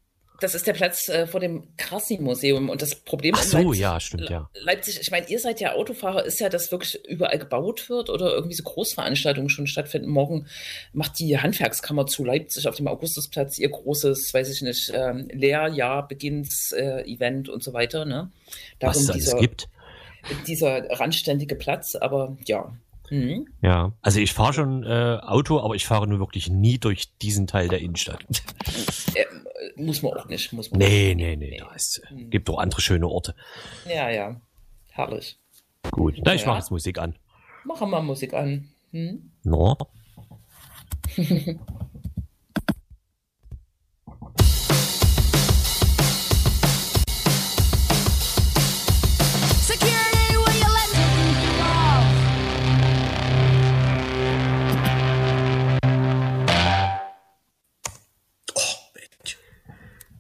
Das, 0.43 0.55
ist 0.55 0.67
der 0.67 0.73
Platz 0.73 1.09
äh, 1.09 1.27
vor 1.27 1.41
dem 1.41 1.77
Krassi-Museum. 1.77 2.69
Und 2.69 2.83
das 2.83 2.95
Problem 2.97 3.35
Ach 3.37 3.43
so, 3.43 3.59
Leipzig, 3.59 3.81
ja, 3.81 4.01
stimmt, 4.01 4.31
ja. 4.31 4.51
Leipzig, 4.55 5.01
ich 5.01 5.11
meine, 5.11 5.29
ihr 5.29 5.39
seid 5.39 5.61
ja 5.61 5.75
Autofahrer, 5.75 6.25
ist 6.25 6.41
ja, 6.41 6.49
dass 6.49 6.73
wirklich 6.73 7.05
überall 7.07 7.39
gebaut 7.39 7.89
wird 7.89 8.11
oder 8.11 8.33
irgendwie 8.33 8.55
so 8.55 8.63
Großveranstaltungen 8.63 9.49
schon 9.49 9.67
stattfinden. 9.67 10.09
Morgen 10.09 10.47
macht 10.93 11.19
die 11.19 11.39
Handwerkskammer 11.39 12.07
zu 12.07 12.25
Leipzig 12.25 12.67
auf 12.69 12.77
dem 12.77 12.89
Augustusplatz 12.89 13.59
ihr 13.59 13.71
großes, 13.71 14.35
weiß 14.35 14.51
ich 14.51 14.63
nicht, 14.63 14.93
ähm, 14.95 15.29
Lehrjahr, 15.33 16.07
Beginns-Event 16.09 17.49
äh, 17.49 17.51
und 17.51 17.63
so 17.63 17.73
weiter. 17.73 18.05
Ne? 18.05 18.31
Darum 18.79 18.97
Was 18.97 19.03
es 19.03 19.11
alles 19.11 19.37
gibt. 19.41 19.69
Dieser 20.47 20.89
randständige 20.91 21.57
Platz, 21.57 21.97
aber 21.97 22.37
ja, 22.47 22.73
Mhm. 23.13 23.47
Ja, 23.61 23.93
also 24.01 24.21
ich 24.21 24.33
fahre 24.33 24.55
schon 24.55 24.85
äh, 24.85 25.19
Auto, 25.21 25.61
aber 25.61 25.75
ich 25.75 25.87
fahre 25.87 26.07
nur 26.07 26.19
wirklich 26.19 26.49
nie 26.49 26.79
durch 26.79 27.15
diesen 27.19 27.47
Teil 27.47 27.69
der 27.69 27.81
Innenstadt. 27.81 28.25
Äh, 29.15 29.27
muss 29.77 30.01
man 30.01 30.15
auch 30.15 30.27
nicht. 30.27 30.51
Muss 30.55 30.71
man 30.71 30.79
nee, 30.79 31.15
nee, 31.15 31.37
nee, 31.37 31.51
nee. 31.51 31.59
Da 31.59 31.75
ist, 31.75 31.99
äh, 31.99 32.15
mhm. 32.15 32.31
gibt 32.31 32.49
doch 32.49 32.57
andere 32.57 32.81
schöne 32.81 33.07
Orte. 33.07 33.35
Ja, 33.87 34.09
ja. 34.09 34.41
Herrlich. 34.89 35.39
Gut, 35.91 36.15
na, 36.25 36.35
ich 36.35 36.41
ja. 36.41 36.47
mache 36.47 36.59
jetzt 36.61 36.71
Musik 36.71 36.99
an. 36.99 37.15
Machen 37.67 37.91
wir 37.91 38.01
Musik 38.01 38.33
an. 38.33 38.71
Hm? 38.93 39.31
No. 39.43 39.77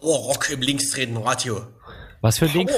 Power-Rock 0.02 0.50
im 0.50 0.62
linksdrehenden 0.62 1.22
Radio. 1.22 1.64
Was 2.22 2.38
für 2.38 2.46
ein 2.46 2.52
Ding? 2.52 2.70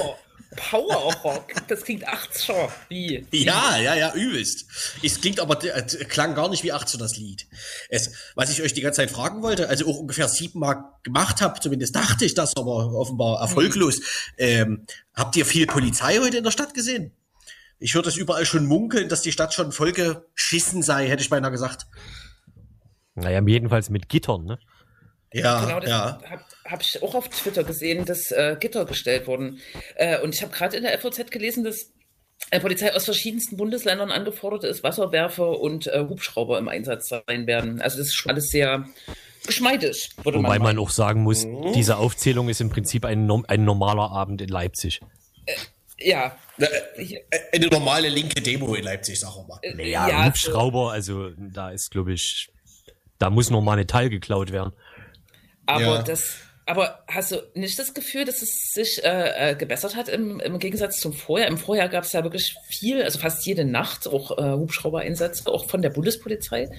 Power-Rock, 0.56 1.54
das 1.68 1.82
klingt 1.82 2.06
80er. 2.06 2.68
Wie? 2.88 3.26
Ja, 3.32 3.78
ja, 3.78 3.94
ja, 3.94 4.14
übelst. 4.14 4.66
Es 5.02 5.20
klingt 5.20 5.40
aber, 5.40 5.64
äh, 5.64 5.82
klang 6.04 6.34
gar 6.34 6.50
nicht 6.50 6.62
wie 6.62 6.72
80er 6.72 6.98
das 6.98 7.16
Lied. 7.16 7.46
Es, 7.88 8.12
was 8.34 8.50
ich 8.50 8.62
euch 8.62 8.74
die 8.74 8.82
ganze 8.82 8.98
Zeit 8.98 9.10
fragen 9.10 9.42
wollte, 9.42 9.68
also 9.68 9.86
auch 9.86 9.98
ungefähr 9.98 10.28
siebenmal 10.28 10.84
gemacht 11.02 11.40
habe, 11.40 11.58
zumindest 11.60 11.96
dachte 11.96 12.26
ich 12.26 12.34
das, 12.34 12.56
aber 12.56 12.92
offenbar 12.92 13.40
erfolglos. 13.40 13.98
Mhm. 13.98 14.04
Ähm, 14.36 14.86
habt 15.14 15.34
ihr 15.36 15.46
viel 15.46 15.66
Polizei 15.66 16.18
heute 16.18 16.36
in 16.36 16.44
der 16.44 16.50
Stadt 16.50 16.74
gesehen? 16.74 17.12
Ich 17.78 17.94
höre 17.94 18.02
das 18.02 18.16
überall 18.16 18.44
schon 18.44 18.66
munkeln, 18.66 19.08
dass 19.08 19.22
die 19.22 19.32
Stadt 19.32 19.54
schon 19.54 19.72
voll 19.72 19.92
geschissen 19.92 20.82
sei, 20.82 21.08
hätte 21.08 21.22
ich 21.22 21.30
beinahe 21.30 21.50
gesagt. 21.50 21.86
Naja, 23.14 23.42
jedenfalls 23.44 23.88
mit 23.90 24.08
Gittern, 24.08 24.44
ne? 24.44 24.58
Ja, 25.34 25.64
genau, 25.64 25.80
das 25.80 25.90
ja. 25.90 26.20
habe 26.30 26.42
hab 26.64 26.80
ich 26.80 27.02
auch 27.02 27.14
auf 27.16 27.28
Twitter 27.28 27.64
gesehen, 27.64 28.04
dass 28.04 28.30
äh, 28.30 28.56
Gitter 28.58 28.84
gestellt 28.84 29.26
wurden. 29.26 29.60
Äh, 29.96 30.20
und 30.20 30.32
ich 30.32 30.42
habe 30.42 30.52
gerade 30.52 30.76
in 30.76 30.84
der 30.84 30.96
FOZ 30.96 31.30
gelesen, 31.32 31.64
dass 31.64 31.90
die 32.52 32.60
Polizei 32.60 32.94
aus 32.94 33.04
verschiedensten 33.04 33.56
Bundesländern 33.56 34.12
angefordert 34.12 34.62
ist, 34.62 34.84
Wasserwerfer 34.84 35.58
und 35.58 35.88
äh, 35.88 36.04
Hubschrauber 36.08 36.56
im 36.58 36.68
Einsatz 36.68 37.08
sein 37.08 37.48
werden. 37.48 37.80
Also 37.80 37.98
das 37.98 38.08
ist 38.08 38.14
schon 38.14 38.30
alles 38.30 38.46
sehr 38.46 38.86
geschmeidig. 39.44 40.10
Wobei 40.22 40.38
man, 40.38 40.62
man, 40.62 40.78
auch 40.78 40.90
sagen 40.90 41.24
muss, 41.24 41.44
mhm. 41.44 41.72
diese 41.72 41.96
Aufzählung 41.96 42.48
ist 42.48 42.60
im 42.60 42.70
Prinzip 42.70 43.04
ein, 43.04 43.28
ein 43.48 43.64
normaler 43.64 44.12
Abend 44.12 44.40
in 44.40 44.48
Leipzig. 44.48 45.00
Äh, 45.46 45.54
ja. 45.98 46.36
Äh, 46.58 46.68
eine 47.52 47.66
normale 47.66 48.08
linke 48.08 48.40
Demo 48.40 48.72
in 48.74 48.84
Leipzig, 48.84 49.18
sag 49.18 49.34
wir 49.34 49.46
mal. 49.48 49.58
Naja, 49.74 50.08
ja, 50.08 50.26
Hubschrauber, 50.26 50.92
also 50.92 51.30
da 51.36 51.70
ist, 51.70 51.90
glaube 51.90 52.12
ich, 52.12 52.50
da 53.18 53.30
muss 53.30 53.50
noch 53.50 53.62
mal 53.62 53.76
Metall 53.76 54.10
geklaut 54.10 54.52
werden. 54.52 54.72
Aber 55.66 55.96
ja. 55.96 56.02
das, 56.02 56.36
aber 56.66 57.04
hast 57.08 57.32
du 57.32 57.36
nicht 57.54 57.78
das 57.78 57.94
Gefühl, 57.94 58.24
dass 58.24 58.42
es 58.42 58.72
sich 58.72 59.02
äh, 59.04 59.50
äh, 59.50 59.56
gebessert 59.56 59.96
hat 59.96 60.08
im, 60.08 60.40
im 60.40 60.58
Gegensatz 60.58 60.98
zum 60.98 61.12
Vorjahr? 61.12 61.48
Im 61.48 61.58
Vorjahr 61.58 61.88
gab 61.88 62.04
es 62.04 62.12
ja 62.12 62.22
wirklich 62.22 62.54
viel, 62.68 63.02
also 63.02 63.18
fast 63.18 63.44
jede 63.46 63.64
Nacht 63.64 64.08
auch 64.08 64.38
äh, 64.38 64.52
Hubschraubereinsätze, 64.52 65.46
auch 65.50 65.66
von 65.66 65.82
der 65.82 65.90
Bundespolizei. 65.90 66.70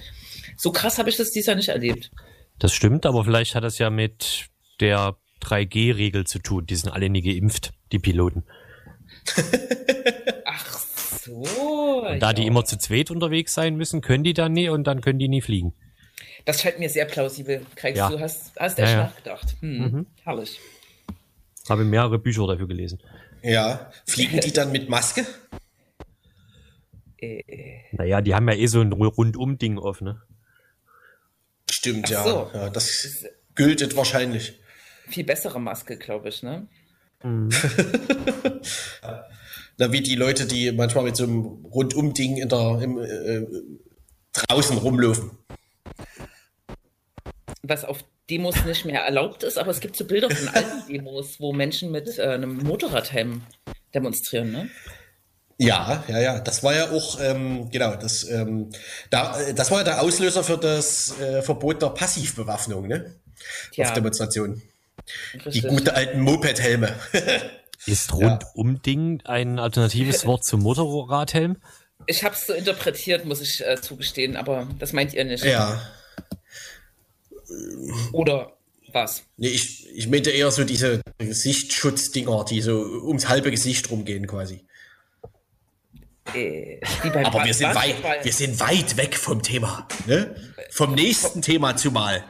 So 0.56 0.72
krass 0.72 0.98
habe 0.98 1.08
ich 1.08 1.16
das 1.16 1.30
dieses 1.30 1.46
Jahr 1.46 1.56
nicht 1.56 1.68
erlebt. 1.68 2.10
Das 2.58 2.72
stimmt, 2.72 3.06
aber 3.06 3.24
vielleicht 3.24 3.54
hat 3.54 3.64
das 3.64 3.78
ja 3.78 3.90
mit 3.90 4.46
der 4.80 5.16
3G-Regel 5.42 6.26
zu 6.26 6.38
tun. 6.38 6.66
Die 6.66 6.76
sind 6.76 6.90
alle 6.90 7.08
nie 7.08 7.22
geimpft, 7.22 7.72
die 7.92 7.98
Piloten. 7.98 8.44
Ach 10.44 10.78
so. 11.20 11.32
Und 11.32 12.20
da 12.20 12.28
ja. 12.28 12.32
die 12.32 12.46
immer 12.46 12.64
zu 12.64 12.78
zweit 12.78 13.10
unterwegs 13.10 13.54
sein 13.54 13.76
müssen, 13.76 14.00
können 14.00 14.24
die 14.24 14.34
dann 14.34 14.52
nie 14.52 14.68
und 14.68 14.84
dann 14.84 15.00
können 15.00 15.18
die 15.18 15.28
nie 15.28 15.42
fliegen. 15.42 15.74
Das 16.46 16.62
scheint 16.62 16.78
mir 16.78 16.88
sehr 16.88 17.04
plausibel. 17.06 17.66
Kreis, 17.74 17.98
ja. 17.98 18.08
du 18.08 18.20
hast, 18.20 18.52
hast 18.56 18.78
echt 18.78 18.88
ja, 18.88 18.98
ja. 18.98 19.04
nachgedacht. 19.06 19.56
Hm, 19.60 19.78
mhm. 19.78 20.06
Herrlich. 20.22 20.60
Habe 21.68 21.84
mehrere 21.84 22.20
Bücher 22.20 22.46
dafür 22.46 22.68
gelesen. 22.68 23.00
Ja. 23.42 23.90
Fliegen 24.06 24.38
die 24.40 24.52
dann 24.52 24.70
mit 24.70 24.88
Maske? 24.88 25.26
Äh. 27.18 27.42
Naja, 27.90 28.20
die 28.20 28.32
haben 28.32 28.48
ja 28.48 28.54
eh 28.54 28.66
so 28.68 28.80
ein 28.80 28.92
Rundum-Ding 28.92 29.78
auf, 29.78 30.00
ne? 30.00 30.22
Stimmt, 31.68 32.08
ja. 32.10 32.22
So. 32.22 32.48
ja. 32.54 32.70
Das 32.70 33.24
gültet 33.56 33.96
wahrscheinlich. 33.96 34.60
Viel 35.08 35.24
bessere 35.24 35.60
Maske, 35.60 35.96
glaube 35.96 36.28
ich, 36.28 36.44
ne? 36.44 36.68
Mhm. 37.24 37.50
Na, 39.78 39.90
wie 39.90 40.00
die 40.00 40.14
Leute, 40.14 40.46
die 40.46 40.70
manchmal 40.70 41.04
mit 41.04 41.16
so 41.16 41.24
einem 41.24 41.40
Rundum-Ding 41.64 42.36
in 42.36 42.48
der, 42.48 42.80
im, 42.82 42.98
äh, 42.98 43.46
draußen 44.32 44.78
rumlaufen 44.78 45.32
was 47.68 47.84
auf 47.84 48.04
Demos 48.28 48.64
nicht 48.64 48.84
mehr 48.84 49.02
erlaubt 49.02 49.42
ist, 49.42 49.58
aber 49.58 49.70
es 49.70 49.80
gibt 49.80 49.96
so 49.96 50.04
Bilder 50.04 50.30
von 50.30 50.48
alten 50.48 50.86
Demos, 50.88 51.38
wo 51.40 51.52
Menschen 51.52 51.90
mit 51.90 52.18
äh, 52.18 52.22
einem 52.22 52.58
Motorradhelm 52.58 53.42
demonstrieren, 53.94 54.52
ne? 54.52 54.70
Ja, 55.58 56.04
ja, 56.08 56.18
ja. 56.18 56.40
Das 56.40 56.62
war 56.62 56.74
ja 56.74 56.90
auch, 56.90 57.18
ähm, 57.20 57.70
genau, 57.70 57.94
das, 57.94 58.28
ähm, 58.28 58.70
da, 59.10 59.38
das 59.54 59.70
war 59.70 59.78
ja 59.78 59.84
der 59.84 60.02
Auslöser 60.02 60.44
für 60.44 60.58
das 60.58 61.18
äh, 61.18 61.40
Verbot 61.40 61.80
der 61.80 61.90
Passivbewaffnung, 61.90 62.86
ne? 62.88 63.14
Ja. 63.72 63.86
Auf 63.86 63.92
Demonstrationen. 63.94 64.62
Die 65.46 65.62
gute 65.62 65.94
alten 65.94 66.20
Moped-Helme. 66.20 66.94
Ist 67.86 68.12
Rundum-Ding 68.12 69.22
ein 69.24 69.58
alternatives 69.58 70.26
Wort 70.26 70.44
zum 70.44 70.62
Motorradhelm? 70.62 71.56
Ich 72.06 72.24
habe 72.24 72.34
es 72.34 72.46
so 72.46 72.52
interpretiert, 72.52 73.24
muss 73.24 73.40
ich 73.40 73.64
äh, 73.64 73.80
zugestehen, 73.80 74.36
aber 74.36 74.68
das 74.78 74.92
meint 74.92 75.14
ihr 75.14 75.24
nicht. 75.24 75.44
Ja, 75.44 75.80
oder 78.12 78.56
was? 78.92 79.24
Nee, 79.36 79.48
ich, 79.48 79.88
ich 79.94 80.08
meinte 80.08 80.30
eher 80.30 80.50
so 80.50 80.64
diese 80.64 81.00
Gesichtsschutz-Dinger, 81.18 82.44
die 82.44 82.60
so 82.60 82.80
ums 83.04 83.28
halbe 83.28 83.50
Gesicht 83.50 83.90
rumgehen 83.90 84.26
quasi. 84.26 84.64
Äh, 86.34 86.80
Aber 87.24 87.44
wir 87.44 87.54
sind, 87.54 87.74
weit, 87.74 87.96
wir 88.22 88.32
sind 88.32 88.58
weit 88.58 88.96
weg 88.96 89.16
vom 89.16 89.42
Thema. 89.42 89.86
Ne? 90.06 90.34
Vom 90.70 90.94
nächsten 90.94 91.42
Thema 91.42 91.76
zumal. 91.76 92.24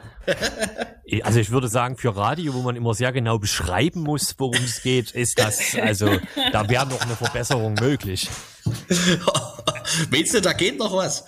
Also 1.23 1.39
ich 1.39 1.51
würde 1.51 1.67
sagen, 1.67 1.97
für 1.97 2.15
Radio, 2.15 2.53
wo 2.53 2.61
man 2.61 2.75
immer 2.75 2.93
sehr 2.93 3.11
genau 3.11 3.39
beschreiben 3.39 4.01
muss, 4.01 4.35
worum 4.37 4.63
es 4.63 4.81
geht, 4.81 5.11
ist 5.11 5.39
das, 5.39 5.75
also 5.75 6.17
da 6.51 6.69
wäre 6.69 6.85
noch 6.87 7.01
eine 7.01 7.15
Verbesserung 7.15 7.75
möglich. 7.75 8.29
Meinst 10.11 10.33
du, 10.33 10.41
da 10.41 10.53
geht 10.53 10.77
noch 10.77 10.93
was? 10.93 11.23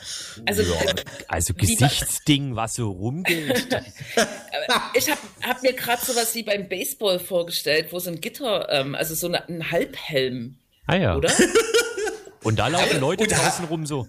Also, 0.46 0.64
ja, 0.64 0.94
also 1.28 1.54
Gesichtsding, 1.54 2.56
was 2.56 2.76
so 2.76 2.92
rumgeht. 2.92 3.68
ich 4.94 5.10
habe 5.10 5.20
hab 5.44 5.64
mir 5.64 5.74
gerade 5.74 6.06
sowas 6.06 6.36
wie 6.36 6.44
beim 6.44 6.68
Baseball 6.68 7.20
vorgestellt, 7.20 7.88
wo 7.92 8.00
so 8.00 8.10
ein 8.10 8.20
Gitter, 8.20 8.68
ähm, 8.70 8.96
also 8.96 9.16
so 9.16 9.28
eine, 9.28 9.48
ein 9.48 9.72
Halbhelm. 9.72 10.58
Ah 10.88 10.96
ja. 10.96 11.16
Oder? 11.16 11.32
Und 12.44 12.60
da 12.60 12.68
laufen 12.68 13.00
Leute 13.00 13.28
draußen 13.28 13.66
rum 13.66 13.86
so. 13.86 14.08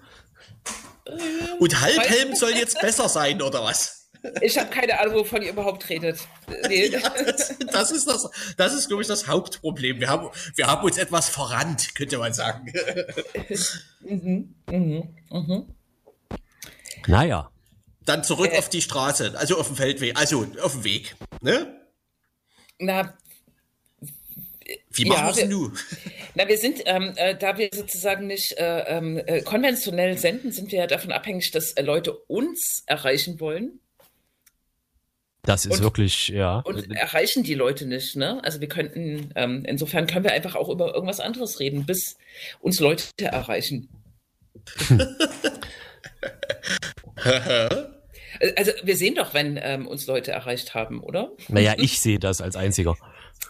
Und 1.59 1.81
Halbhelm 1.81 2.35
soll 2.35 2.53
jetzt 2.53 2.81
besser 2.81 3.09
sein, 3.09 3.43
oder 3.43 3.63
was? 3.63 4.00
Ich 4.43 4.59
habe 4.59 4.71
keine 4.71 4.99
Ahnung, 5.01 5.15
wovon 5.15 5.43
ihr 5.43 5.51
überhaupt 5.51 5.89
redet. 5.89 6.19
Nee. 6.69 6.89
Ja, 6.91 7.11
das 7.73 7.91
ist 7.91 8.07
das, 8.07 8.29
das 8.57 8.75
ist, 8.75 8.89
glaube 8.89 9.03
ich, 9.03 9.09
das 9.09 9.27
Hauptproblem. 9.27 10.01
Wir 10.01 10.09
haben, 10.09 10.29
wir 10.55 10.67
haben 10.67 10.85
uns 10.85 10.99
etwas 10.99 11.29
verrannt, 11.29 11.95
könnte 11.95 12.19
man 12.19 12.33
sagen. 12.33 12.73
mhm, 14.01 14.55
mhm, 14.71 15.15
mhm. 15.31 15.75
Naja. 17.07 17.51
Dann 18.05 18.25
zurück 18.25 18.53
äh. 18.53 18.59
auf 18.59 18.69
die 18.69 18.83
Straße, 18.83 19.35
also 19.37 19.59
auf 19.59 19.69
dem 19.69 19.77
Feldweg, 19.77 20.19
also 20.19 20.47
auf 20.63 20.73
dem 20.73 20.85
Weg. 20.85 21.17
Ne? 21.41 21.77
Na, 22.79 23.15
wie 24.93 25.05
machen 25.05 25.29
ja, 25.29 25.37
wir 25.37 25.49
du? 25.49 25.73
Na, 26.35 26.49
wir 26.49 26.59
sind, 26.59 26.83
ähm, 26.85 27.13
äh, 27.17 27.37
da 27.37 27.57
wir 27.59 27.71
sozusagen 27.73 28.27
nicht 28.27 28.53
äh, 28.59 28.81
ähm, 28.87 29.21
äh, 29.25 29.43
konventionell 29.43 30.19
senden, 30.19 30.53
sind 30.53 30.73
wir 30.73 30.81
ja 30.81 30.87
davon 30.87 31.13
abhängig, 31.13 31.51
dass 31.53 31.73
äh, 31.73 31.83
Leute 31.83 32.13
uns 32.13 32.83
erreichen 32.87 33.41
wollen. 33.41 33.81
Das 35.43 35.65
ist 35.65 35.79
und, 35.79 35.83
wirklich, 35.83 36.29
ja. 36.29 36.59
Und 36.61 36.91
erreichen 36.95 37.43
die 37.43 37.55
Leute 37.55 37.87
nicht, 37.87 38.15
ne? 38.17 38.45
Also 38.45 38.61
wir 38.61 38.69
könnten, 38.69 39.33
ähm, 39.37 39.65
insofern 39.67 40.07
können 40.07 40.25
wir 40.25 40.33
einfach 40.33 40.55
auch 40.55 40.69
über 40.69 40.95
irgendwas 40.95 41.21
anderes 41.21 41.61
reden, 41.61 41.87
bis 41.87 42.19
uns 42.61 42.79
Leute 42.79 43.07
erreichen. 43.19 43.89
also 48.57 48.73
wir 48.83 48.97
sehen 48.97 49.15
doch, 49.15 49.33
wenn 49.33 49.59
ähm, 49.63 49.87
uns 49.87 50.07
Leute 50.07 50.33
erreicht 50.33 50.75
haben, 50.75 51.01
oder? 51.03 51.33
Naja, 51.49 51.75
ich 51.79 52.01
sehe 52.01 52.19
das 52.19 52.43
als 52.43 52.57
einziger. 52.57 52.97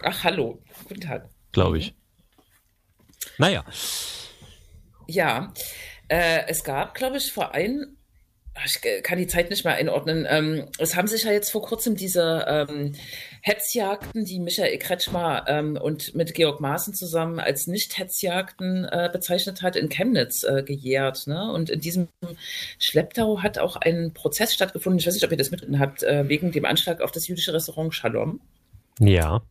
Ach, 0.03 0.23
hallo. 0.25 0.63
Guten 0.89 1.01
Tag. 1.01 1.29
Glaube 1.53 1.79
ich. 1.79 1.95
Naja. 3.39 3.65
Ja, 5.09 5.53
äh, 6.09 6.47
es 6.47 6.63
gab, 6.63 6.95
glaube 6.95 7.17
ich, 7.17 7.33
vor 7.33 7.53
ein, 7.53 7.97
ich 8.65 8.81
kann 9.03 9.19
die 9.19 9.27
Zeit 9.27 9.51
nicht 9.51 9.65
mehr 9.65 9.75
einordnen. 9.75 10.27
Ähm, 10.29 10.67
es 10.79 10.97
haben 10.97 11.09
sich 11.09 11.25
ja 11.25 11.33
jetzt 11.33 11.51
vor 11.51 11.63
kurzem 11.63 11.97
diese 11.97 12.45
ähm, 12.49 12.93
Hetzjagden, 13.43 14.25
die 14.25 14.41
Michael 14.41 14.77
Kretschmer 14.79 15.45
ähm, 15.47 15.77
und 15.77 16.15
mit 16.15 16.35
Georg 16.35 16.61
Maaßen 16.61 16.95
zusammen 16.95 17.39
als 17.39 17.67
Nicht-Hetzjagden 17.67 18.85
äh, 18.85 19.09
bezeichnet 19.13 19.63
hat, 19.63 19.77
in 19.77 19.89
Chemnitz 19.89 20.43
äh, 20.43 20.63
gejährt. 20.63 21.27
Ne? 21.27 21.51
Und 21.53 21.71
in 21.71 21.81
diesem 21.81 22.09
Schlepptau 22.79 23.43
hat 23.43 23.59
auch 23.59 23.77
ein 23.77 24.13
Prozess 24.13 24.53
stattgefunden, 24.53 24.99
ich 24.99 25.07
weiß 25.07 25.15
nicht, 25.15 25.25
ob 25.25 25.31
ihr 25.31 25.39
das 25.39 25.51
mitgenommen 25.51 25.81
habt, 25.81 26.03
äh, 26.03 26.29
wegen 26.29 26.53
dem 26.53 26.65
Anschlag 26.65 27.01
auf 27.01 27.13
das 27.13 27.29
jüdische 27.29 27.55
Restaurant 27.55 27.95
Shalom. 27.95 28.41
Ja 28.99 29.43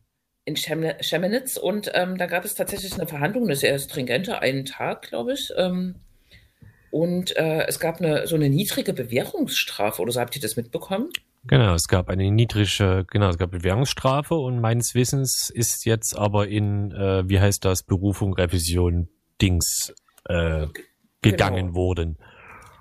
in 0.46 0.56
Chemnitz 0.56 1.56
und 1.58 1.90
ähm, 1.94 2.16
da 2.16 2.26
gab 2.26 2.44
es 2.44 2.54
tatsächlich 2.54 2.94
eine 2.94 3.06
Verhandlung, 3.06 3.44
eine 3.44 3.56
sehr 3.56 3.78
stringente, 3.78 4.40
einen 4.40 4.64
Tag, 4.64 5.02
glaube 5.02 5.34
ich. 5.34 5.52
Ähm, 5.56 5.96
und 6.90 7.36
äh, 7.36 7.66
es 7.66 7.80
gab 7.80 8.00
eine, 8.00 8.26
so 8.26 8.36
eine 8.36 8.48
niedrige 8.48 8.92
Bewährungsstrafe, 8.92 10.02
oder 10.02 10.12
so 10.12 10.20
habt 10.20 10.36
ihr 10.36 10.42
das 10.42 10.56
mitbekommen? 10.56 11.10
Genau, 11.46 11.74
es 11.74 11.88
gab 11.88 12.10
eine 12.10 12.30
niedrige, 12.30 13.06
genau, 13.10 13.30
es 13.30 13.38
gab 13.38 13.50
Bewährungsstrafe 13.50 14.34
und 14.34 14.60
meines 14.60 14.94
Wissens 14.94 15.50
ist 15.54 15.86
jetzt 15.86 16.16
aber 16.16 16.48
in, 16.48 16.92
äh, 16.92 17.28
wie 17.28 17.40
heißt 17.40 17.64
das, 17.64 17.82
Berufung, 17.82 18.34
Revision, 18.34 19.08
Dings 19.40 19.94
äh, 20.26 20.66
gegangen 21.22 21.68
genau. 21.68 21.74
worden. 21.74 22.18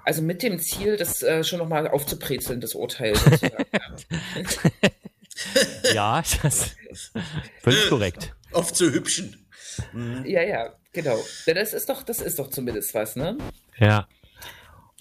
Also 0.04 0.22
mit 0.24 0.43
dem 0.43 0.60
Ziel, 0.60 0.98
das 0.98 1.22
äh, 1.22 1.43
schon 1.43 1.60
nochmal 1.60 1.88
aufzubrezeln, 1.88 2.60
das 2.60 2.74
Urteil. 2.74 3.13
ja, 5.93 6.22
das 6.41 6.76
ist 6.89 7.13
völlig 7.62 7.89
korrekt. 7.89 8.36
Oft 8.52 8.76
zu 8.76 8.91
hübschen. 8.91 9.45
Mhm. 9.94 10.26
Ja, 10.26 10.42
ja, 10.44 10.74
genau. 10.94 11.18
Das 11.46 11.74
ist 11.74 11.90
doch, 11.90 12.04
das 12.04 12.22
ist 12.22 12.40
doch 12.40 12.50
zumindest 12.50 12.94
was, 12.94 13.16
ne? 13.16 13.38
Ja. 13.78 14.08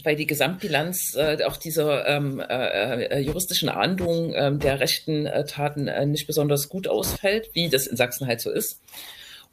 Weil 0.05 0.17
die 0.17 0.27
Gesamtbilanz 0.27 1.15
äh, 1.17 1.43
auch 1.45 1.57
dieser 1.57 2.07
ähm, 2.07 2.41
äh, 2.41 3.05
äh, 3.05 3.19
juristischen 3.19 3.69
Ahndung 3.69 4.33
äh, 4.33 4.57
der 4.57 4.79
rechten 4.79 5.27
äh, 5.27 5.45
Taten 5.45 5.89
äh, 5.89 6.07
nicht 6.07 6.27
besonders 6.27 6.69
gut 6.69 6.87
ausfällt, 6.87 7.51
wie 7.53 7.69
das 7.69 7.87
in 7.87 7.97
Sachsen 7.97 8.27
halt 8.27 8.41
so 8.41 8.51
ist. 8.51 8.81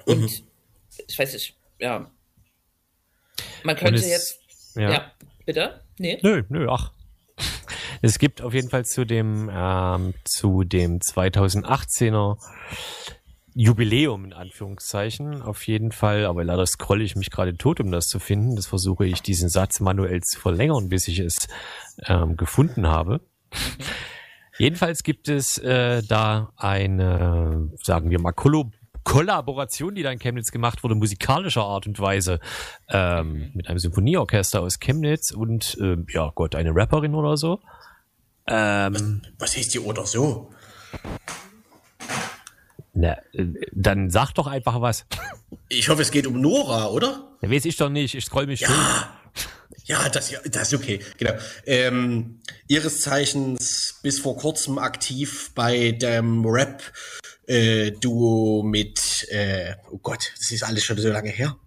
Und 0.05 0.21
mhm. 0.21 0.29
ich 1.07 1.17
weiß 1.17 1.33
nicht, 1.33 1.55
ja. 1.79 2.11
Man 3.63 3.75
könnte 3.75 3.95
es, 3.95 4.07
jetzt. 4.07 4.39
Ja. 4.75 4.91
ja, 4.91 5.11
bitte? 5.45 5.81
Nee. 5.97 6.19
Nö, 6.21 6.43
nö, 6.49 6.67
ach. 6.69 6.91
Es 8.01 8.19
gibt 8.19 8.41
auf 8.41 8.53
jeden 8.53 8.69
Fall 8.69 8.85
zu 8.85 9.05
dem, 9.05 9.49
ähm, 9.51 10.13
zu 10.25 10.63
dem 10.63 10.99
2018er 10.99 12.37
Jubiläum 13.57 14.25
in 14.25 14.33
Anführungszeichen 14.33 15.41
auf 15.41 15.65
jeden 15.65 15.93
Fall, 15.93 16.25
aber 16.25 16.43
leider 16.43 16.65
scrolle 16.65 17.05
ich 17.05 17.15
mich 17.15 17.31
gerade 17.31 17.55
tot, 17.55 17.79
um 17.79 17.89
das 17.89 18.07
zu 18.07 18.19
finden. 18.19 18.57
Das 18.57 18.67
versuche 18.67 19.05
ich 19.05 19.21
diesen 19.21 19.47
Satz 19.47 19.79
manuell 19.79 20.21
zu 20.21 20.39
verlängern, 20.39 20.89
bis 20.89 21.07
ich 21.07 21.19
es 21.19 21.47
ähm, 22.05 22.35
gefunden 22.35 22.87
habe. 22.87 23.21
Jedenfalls 24.57 25.03
gibt 25.03 25.29
es 25.29 25.57
äh, 25.57 26.03
da 26.03 26.51
eine, 26.57 27.71
sagen 27.81 28.09
wir 28.09 28.19
mal, 28.19 28.33
Kolo 28.33 28.71
Kollaboration, 29.05 29.93
die 29.93 30.01
da 30.01 30.11
in 30.11 30.19
Chemnitz 30.19 30.51
gemacht 30.51 30.83
wurde, 30.83 30.95
musikalischer 30.95 31.63
Art 31.63 31.85
und 31.85 31.99
Weise, 31.99 32.39
ähm, 32.89 33.51
mit 33.53 33.69
einem 33.69 33.77
Symphonieorchester 33.77 34.61
aus 34.61 34.79
Chemnitz 34.79 35.31
und, 35.31 35.77
äh, 35.79 35.97
ja 36.09 36.31
Gott, 36.33 36.55
eine 36.55 36.75
Rapperin 36.75 37.13
oder 37.13 37.37
so. 37.37 37.59
Ähm, 38.47 39.21
was, 39.37 39.51
was 39.51 39.57
heißt 39.57 39.75
die 39.75 39.79
oder 39.79 40.07
so? 40.07 40.49
Na, 42.95 43.17
äh, 43.33 43.45
dann 43.73 44.09
sag 44.09 44.31
doch 44.33 44.47
einfach 44.47 44.81
was. 44.81 45.05
Ich 45.67 45.89
hoffe, 45.89 46.01
es 46.01 46.11
geht 46.11 46.25
um 46.25 46.39
Nora, 46.39 46.87
oder? 46.87 47.27
Ja, 47.41 47.51
weiß 47.51 47.65
ich 47.65 47.75
doch 47.75 47.89
nicht. 47.89 48.15
Ich 48.15 48.23
scroll 48.25 48.47
mich 48.47 48.61
ja. 48.61 48.69
Durch. 48.69 49.05
Ja, 49.85 50.07
das, 50.09 50.33
das 50.45 50.71
ist 50.71 50.79
okay. 50.79 51.01
Genau. 51.17 51.33
Ähm, 51.65 52.39
ihres 52.67 53.01
Zeichens 53.01 53.99
bis 54.01 54.19
vor 54.19 54.37
kurzem 54.37 54.77
aktiv 54.79 55.51
bei 55.53 55.91
dem 55.91 56.45
Rap-Duo 56.45 58.61
äh, 58.61 58.65
mit, 58.65 59.27
äh, 59.29 59.75
oh 59.91 59.97
Gott, 59.97 60.31
das 60.39 60.51
ist 60.51 60.63
alles 60.63 60.85
schon 60.85 60.97
so 60.97 61.09
lange 61.09 61.29
her. 61.29 61.57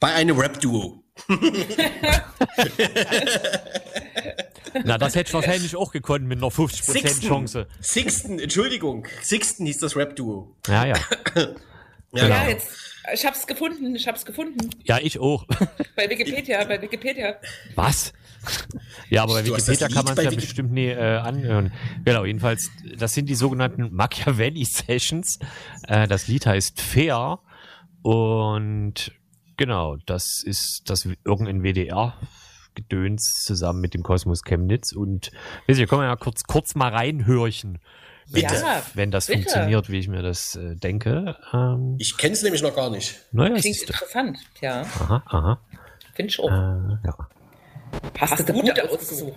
Bei 0.00 0.14
einem 0.14 0.38
Rap-Duo. 0.38 1.02
Na, 4.84 4.98
das 4.98 5.14
hätte 5.14 5.28
ich 5.28 5.34
wahrscheinlich 5.34 5.76
auch 5.76 5.92
gekonnt 5.92 6.26
mit 6.26 6.38
einer 6.38 6.48
50% 6.48 6.92
Sixten, 6.92 7.26
Chance. 7.26 7.66
Sixten, 7.80 8.38
Entschuldigung. 8.38 9.06
Sixten 9.22 9.66
hieß 9.66 9.78
das 9.78 9.96
Rap-Duo. 9.96 10.56
Ja, 10.66 10.86
ja. 10.86 10.96
ja, 10.96 11.46
genau. 12.12 12.28
ja, 12.28 12.48
jetzt. 12.48 12.68
Ich 13.12 13.26
hab's 13.26 13.46
gefunden, 13.46 13.94
ich 13.94 14.08
hab's 14.08 14.24
gefunden. 14.24 14.70
Ja, 14.84 14.98
ich 14.98 15.18
auch. 15.18 15.46
Bei 15.94 16.08
Wikipedia, 16.08 16.64
bei 16.64 16.80
Wikipedia. 16.80 17.36
Was? 17.74 18.12
Ja, 19.10 19.22
aber 19.22 19.34
bei 19.34 19.44
Wikipedia 19.44 19.88
kann 19.88 20.04
man 20.04 20.16
es 20.16 20.24
ja 20.24 20.30
Wiki 20.30 20.40
bestimmt 20.40 20.72
nie 20.72 20.88
äh, 20.88 21.18
anhören. 21.18 21.72
Genau, 22.04 22.24
jedenfalls, 22.24 22.70
das 22.96 23.12
sind 23.12 23.28
die 23.28 23.34
sogenannten 23.34 23.94
Machiavelli 23.94 24.64
Sessions. 24.64 25.38
Äh, 25.86 26.08
das 26.08 26.28
Lied 26.28 26.46
heißt 26.46 26.80
Fair 26.80 27.40
und 28.02 29.12
genau, 29.56 29.96
das 30.06 30.42
ist 30.42 30.82
das 30.86 31.06
irgendein 31.24 31.62
WDR 31.62 32.18
Gedöns 32.74 33.42
zusammen 33.44 33.80
mit 33.80 33.94
dem 33.94 34.02
Kosmos 34.02 34.42
Chemnitz. 34.42 34.92
Und 34.92 35.30
weiß 35.66 35.78
ich, 35.78 35.88
können 35.88 36.02
wir 36.02 36.08
ja 36.08 36.16
kurz, 36.16 36.44
kurz 36.44 36.74
mal 36.74 36.88
reinhörchen. 36.88 37.78
Bitte. 38.30 38.54
Ja, 38.54 38.82
wenn 38.94 39.10
das 39.10 39.26
bitte. 39.26 39.42
funktioniert, 39.42 39.90
wie 39.90 39.98
ich 39.98 40.08
mir 40.08 40.22
das 40.22 40.56
äh, 40.56 40.76
denke. 40.76 41.36
Ähm, 41.52 41.96
ich 41.98 42.16
kenne 42.16 42.32
es 42.32 42.42
nämlich 42.42 42.62
noch 42.62 42.74
gar 42.74 42.90
nicht. 42.90 43.20
Naja, 43.32 43.56
Klingt 43.56 43.80
interessant, 43.80 44.38
ja. 44.62 44.82
Aha, 44.82 45.22
aha. 45.26 45.60
Finde 46.14 46.30
ich 46.30 46.40
auch. 46.40 46.50
Äh, 46.50 46.98
ja. 47.04 47.28
Hast, 48.18 48.32
Hast 48.32 48.48
du 48.48 48.52
gut, 48.52 48.64
gut 48.64 48.80
ausgesucht. 48.80 49.34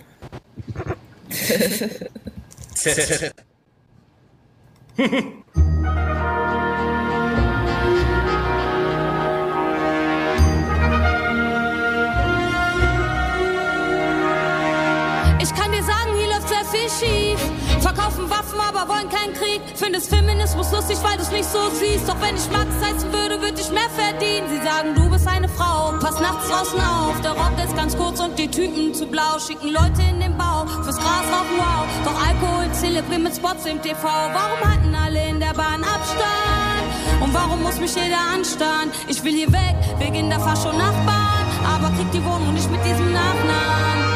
schief. 16.99 17.39
Verkaufen 17.79 18.29
Waffen, 18.29 18.59
aber 18.59 18.87
wollen 18.89 19.09
keinen 19.09 19.33
Krieg. 19.33 19.61
Findest 19.75 20.09
Feminismus 20.09 20.71
lustig, 20.71 20.97
weil 21.03 21.17
du's 21.17 21.31
nicht 21.31 21.49
so 21.49 21.59
siehst. 21.73 22.09
Doch 22.09 22.19
wenn 22.21 22.35
ich 22.35 22.49
Max 22.51 22.69
heißen 22.81 23.11
würde, 23.13 23.39
würde 23.41 23.59
ich 23.61 23.71
mehr 23.71 23.89
verdienen. 23.89 24.47
Sie 24.49 24.61
sagen, 24.63 24.95
du 24.95 25.09
bist 25.09 25.27
eine 25.27 25.47
Frau, 25.47 25.93
pass 25.99 26.19
nachts 26.19 26.47
draußen 26.49 26.79
auf. 26.79 27.21
Der 27.21 27.31
Rock 27.31 27.57
ist 27.63 27.75
ganz 27.75 27.95
kurz 27.95 28.19
und 28.19 28.37
die 28.37 28.49
Typen 28.49 28.93
zu 28.93 29.05
blau. 29.05 29.39
Schicken 29.39 29.69
Leute 29.69 30.01
in 30.09 30.19
den 30.19 30.37
Bau, 30.37 30.65
fürs 30.83 30.97
Gras 30.97 31.25
rauchen, 31.31 31.57
wow. 31.57 31.85
Doch 32.05 32.17
Alkohol 32.27 32.71
zelebrieren 32.73 33.23
mit 33.23 33.35
Spots 33.35 33.65
im 33.65 33.81
TV. 33.81 34.03
Warum 34.03 34.59
halten 34.65 34.95
alle 34.95 35.27
in 35.29 35.39
der 35.39 35.53
Bahn 35.53 35.83
Abstand? 35.83 37.21
Und 37.21 37.33
warum 37.33 37.61
muss 37.63 37.79
mich 37.79 37.95
jeder 37.95 38.19
anstarren? 38.33 38.91
Ich 39.07 39.23
will 39.23 39.33
hier 39.33 39.51
weg, 39.51 39.75
wegen 39.99 40.29
der 40.29 40.39
Fascho-Nachbarn. 40.39 41.45
Aber 41.73 41.89
krieg 41.95 42.11
die 42.11 42.23
Wohnung 42.23 42.53
nicht 42.53 42.69
mit 42.71 42.83
diesem 42.85 43.11
Nachnamen. 43.11 44.06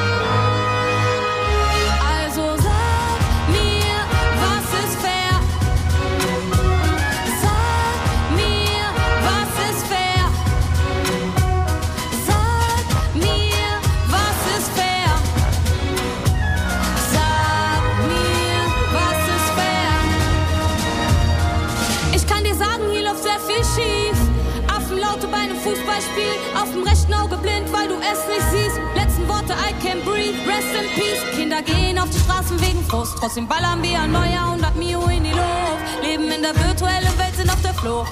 Fußballspiel, 26.01 26.61
auf 26.61 26.71
dem 26.71 26.83
rechten 26.83 27.13
Auge 27.13 27.37
blind, 27.37 27.71
weil 27.71 27.87
du 27.87 27.95
es 27.95 28.27
nicht 28.27 28.47
siehst. 28.51 28.79
Letzten 28.95 29.27
Worte, 29.27 29.53
I 29.53 29.73
can 29.85 30.01
breathe, 30.03 30.37
rest 30.47 30.67
in 30.73 30.87
peace. 30.95 31.21
Kinder 31.35 31.61
gehen 31.61 31.99
auf 31.99 32.09
die 32.09 32.19
Straßen 32.19 32.59
wegen 32.61 32.83
Frust, 32.85 33.17
trotzdem 33.19 33.47
ballern 33.47 33.81
wir 33.81 34.01
ein 34.01 34.11
neuer 34.11 34.43
100 34.45 34.75
Mio 34.75 35.05
in 35.07 35.23
die 35.23 35.31
Luft. 35.31 36.03
leben 36.03 36.29
in 36.31 36.41
der 36.41 36.55
virtuellen 36.55 37.17
Welt, 37.17 37.35
sind 37.35 37.49
auf 37.49 37.61
der 37.61 37.73
Flucht. 37.73 38.11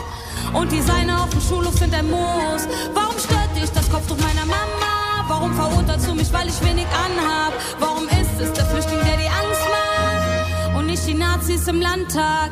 Und 0.53 0.71
die 0.71 0.81
Seine 0.81 1.21
auf 1.21 1.29
dem 1.29 1.41
Schulhof 1.41 1.75
sind 1.77 1.93
ein 1.93 2.09
Moos. 2.09 2.67
Warum 2.93 3.17
stört 3.19 3.55
dich 3.55 3.69
das 3.71 3.89
Kopftuch 3.89 4.17
meiner 4.17 4.45
Mama? 4.45 5.25
Warum 5.27 5.53
verurteilst 5.53 6.07
du 6.07 6.15
mich, 6.15 6.31
weil 6.33 6.47
ich 6.47 6.59
wenig 6.61 6.87
anhab? 6.87 7.53
Warum 7.79 8.05
ist 8.07 8.41
es 8.41 8.51
der 8.53 8.65
Flüchtling, 8.65 8.99
der 8.99 9.17
die 9.17 9.29
Angst 9.29 9.61
macht? 9.69 10.77
Und 10.77 10.85
nicht 10.87 11.05
die 11.05 11.13
Nazis 11.13 11.67
im 11.67 11.81
Landtag? 11.81 12.51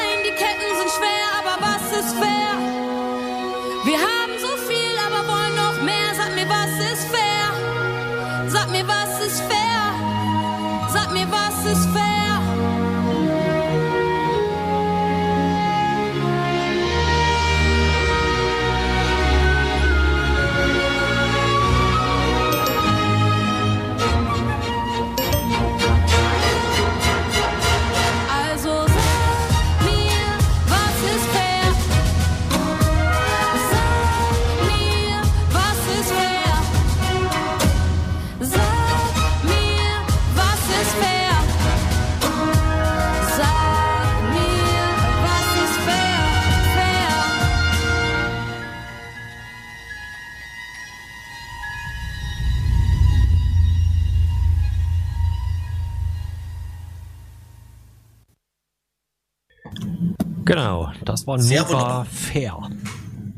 Genau, 60.51 60.91
das 61.05 61.25
war 61.25 61.39
Sehr 61.39 61.63
Nora 61.63 62.03
Fair. 62.03 62.69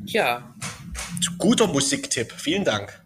Ja. 0.05 0.51
Guter 1.37 1.67
Musiktipp, 1.67 2.31
vielen 2.31 2.65
Dank. 2.65 3.03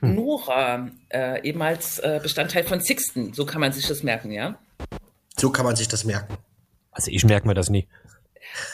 Hm. 0.00 0.14
Nora, 0.14 0.90
äh, 1.08 1.42
eben 1.48 1.62
als 1.62 1.98
äh, 2.00 2.20
Bestandteil 2.22 2.64
von 2.64 2.82
Sixten, 2.82 3.32
so 3.32 3.46
kann 3.46 3.62
man 3.62 3.72
sich 3.72 3.86
das 3.86 4.02
merken, 4.02 4.30
ja? 4.30 4.58
So 5.38 5.48
kann 5.48 5.64
man 5.64 5.74
sich 5.74 5.88
das 5.88 6.04
merken. 6.04 6.36
Also 6.90 7.10
ich 7.10 7.24
merke 7.24 7.48
mir 7.48 7.54
das 7.54 7.70
nie. 7.70 7.88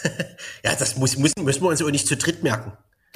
ja, 0.65 0.75
das 0.77 0.97
muss, 0.97 1.17
müssen, 1.17 1.45
müssen 1.45 1.63
wir 1.63 1.69
uns 1.69 1.81
aber 1.81 1.93
nicht 1.93 2.09
zu 2.09 2.17
dritt 2.17 2.43
merken. 2.43 2.73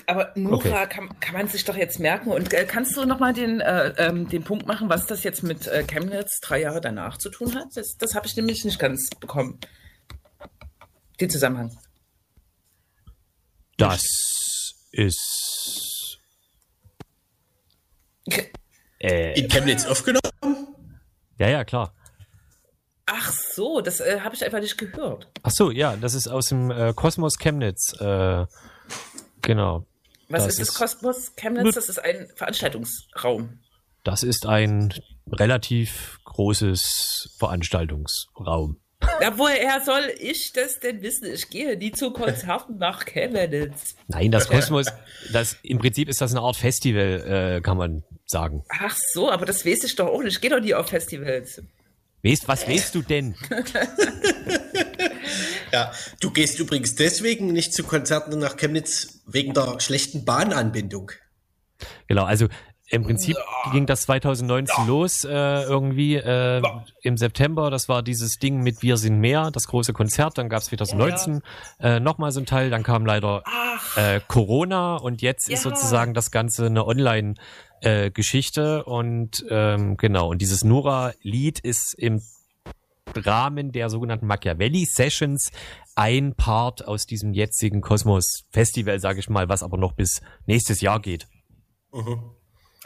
Aber 0.06 0.30
Nora 0.36 0.54
okay. 0.54 0.86
kann, 0.88 1.18
kann 1.18 1.34
man 1.34 1.48
sich 1.48 1.64
doch 1.64 1.76
jetzt 1.76 1.98
merken. 1.98 2.30
Und 2.30 2.54
äh, 2.54 2.64
kannst 2.64 2.96
du 2.96 3.04
nochmal 3.06 3.32
den, 3.32 3.60
äh, 3.60 3.88
ähm, 3.98 4.28
den 4.28 4.44
Punkt 4.44 4.68
machen, 4.68 4.88
was 4.88 5.06
das 5.06 5.24
jetzt 5.24 5.42
mit 5.42 5.66
äh, 5.66 5.82
Chemnitz 5.82 6.38
drei 6.38 6.60
Jahre 6.60 6.80
danach 6.80 7.18
zu 7.18 7.28
tun 7.28 7.56
hat? 7.56 7.76
Das, 7.76 7.96
das 7.96 8.14
habe 8.14 8.28
ich 8.28 8.36
nämlich 8.36 8.64
nicht 8.64 8.78
ganz 8.78 9.10
bekommen 9.18 9.58
den 11.20 11.30
Zusammenhang? 11.30 11.76
Das 13.76 14.02
ist. 14.92 16.18
Äh, 18.98 19.38
In 19.38 19.48
Chemnitz 19.48 19.84
aufgenommen? 19.84 20.22
Ja, 21.38 21.48
ja, 21.50 21.64
klar. 21.64 21.92
Ach 23.04 23.30
so, 23.52 23.82
das 23.82 24.00
äh, 24.00 24.20
habe 24.20 24.34
ich 24.34 24.42
einfach 24.42 24.58
nicht 24.58 24.78
gehört. 24.78 25.28
Ach 25.42 25.50
so, 25.50 25.70
ja, 25.70 25.96
das 25.96 26.14
ist 26.14 26.28
aus 26.28 26.46
dem 26.46 26.70
äh, 26.70 26.94
Kosmos 26.94 27.38
Chemnitz. 27.38 27.92
Äh, 28.00 28.46
genau. 29.42 29.86
Was 30.30 30.44
das 30.44 30.58
ist 30.58 30.70
das 30.70 30.74
Kosmos 30.74 31.36
Chemnitz? 31.36 31.74
Das 31.74 31.90
ist 31.90 31.98
ein 31.98 32.26
Veranstaltungsraum. 32.34 33.60
Das 34.02 34.22
ist 34.22 34.46
ein 34.46 34.94
relativ 35.30 36.18
großes 36.24 37.34
Veranstaltungsraum. 37.38 38.80
Ja, 39.20 39.38
woher 39.38 39.80
soll 39.84 40.12
ich 40.18 40.52
das 40.52 40.80
denn 40.80 41.02
wissen? 41.02 41.32
Ich 41.32 41.48
gehe 41.48 41.76
nie 41.76 41.92
zu 41.92 42.12
Konzerten 42.12 42.78
nach 42.78 43.04
Chemnitz. 43.04 43.94
Nein, 44.08 44.30
das 44.30 44.48
Kosmos, 44.48 44.86
das, 45.32 45.56
im 45.62 45.78
Prinzip 45.78 46.08
ist 46.08 46.20
das 46.20 46.32
eine 46.32 46.40
Art 46.40 46.56
Festival, 46.56 47.56
äh, 47.56 47.60
kann 47.60 47.76
man 47.76 48.04
sagen. 48.26 48.64
Ach 48.68 48.96
so, 49.12 49.30
aber 49.30 49.46
das 49.46 49.64
weiß 49.64 49.84
ich 49.84 49.96
doch 49.96 50.08
auch 50.08 50.22
nicht. 50.22 50.34
Ich 50.34 50.40
gehe 50.40 50.50
doch 50.50 50.60
nie 50.60 50.74
auf 50.74 50.88
Festivals. 50.88 51.62
Weißt, 52.22 52.48
was 52.48 52.68
weißt 52.68 52.94
du 52.94 53.02
denn? 53.02 53.36
ja, 55.72 55.92
du 56.20 56.30
gehst 56.30 56.58
übrigens 56.58 56.96
deswegen 56.96 57.52
nicht 57.52 57.72
zu 57.72 57.84
Konzerten 57.84 58.38
nach 58.38 58.56
Chemnitz 58.56 59.20
wegen 59.26 59.54
der 59.54 59.78
schlechten 59.80 60.24
Bahnanbindung. 60.24 61.12
Genau, 62.08 62.24
also 62.24 62.48
im 62.88 63.02
Prinzip 63.02 63.36
ja. 63.36 63.72
ging 63.72 63.86
das 63.86 64.02
2019 64.02 64.74
ja. 64.78 64.84
los, 64.84 65.24
äh, 65.24 65.28
irgendwie 65.62 66.14
äh, 66.16 66.62
ja. 66.62 66.84
im 67.02 67.16
September. 67.16 67.70
Das 67.70 67.88
war 67.88 68.02
dieses 68.02 68.38
Ding 68.38 68.62
mit 68.62 68.82
Wir 68.82 68.96
sind 68.96 69.18
mehr, 69.18 69.50
das 69.50 69.66
große 69.66 69.92
Konzert. 69.92 70.38
Dann 70.38 70.48
gab 70.48 70.60
es 70.60 70.66
2019 70.66 71.42
äh, 71.80 71.98
nochmal 71.98 72.30
so 72.30 72.40
ein 72.40 72.46
Teil. 72.46 72.70
Dann 72.70 72.84
kam 72.84 73.04
leider 73.04 73.42
äh, 73.96 74.20
Corona 74.28 74.96
und 74.96 75.20
jetzt 75.20 75.48
ist 75.48 75.62
sozusagen 75.62 76.14
das 76.14 76.30
Ganze 76.30 76.66
eine 76.66 76.86
Online-Geschichte. 76.86 78.84
und 78.84 79.44
ähm, 79.50 79.96
genau, 79.96 80.30
und 80.30 80.38
dieses 80.40 80.62
Nora-Lied 80.62 81.58
ist 81.58 81.94
im 81.98 82.22
Rahmen 83.14 83.72
der 83.72 83.90
sogenannten 83.90 84.26
Machiavelli 84.26 84.84
Sessions 84.84 85.50
ein 85.94 86.34
Part 86.34 86.86
aus 86.86 87.06
diesem 87.06 87.32
jetzigen 87.32 87.80
Kosmos 87.80 88.44
Festival, 88.50 89.00
sage 89.00 89.20
ich 89.20 89.28
mal, 89.28 89.48
was 89.48 89.62
aber 89.62 89.76
noch 89.76 89.94
bis 89.94 90.20
nächstes 90.46 90.80
Jahr 90.80 91.00
geht. 91.00 91.26
Mhm. 91.92 92.36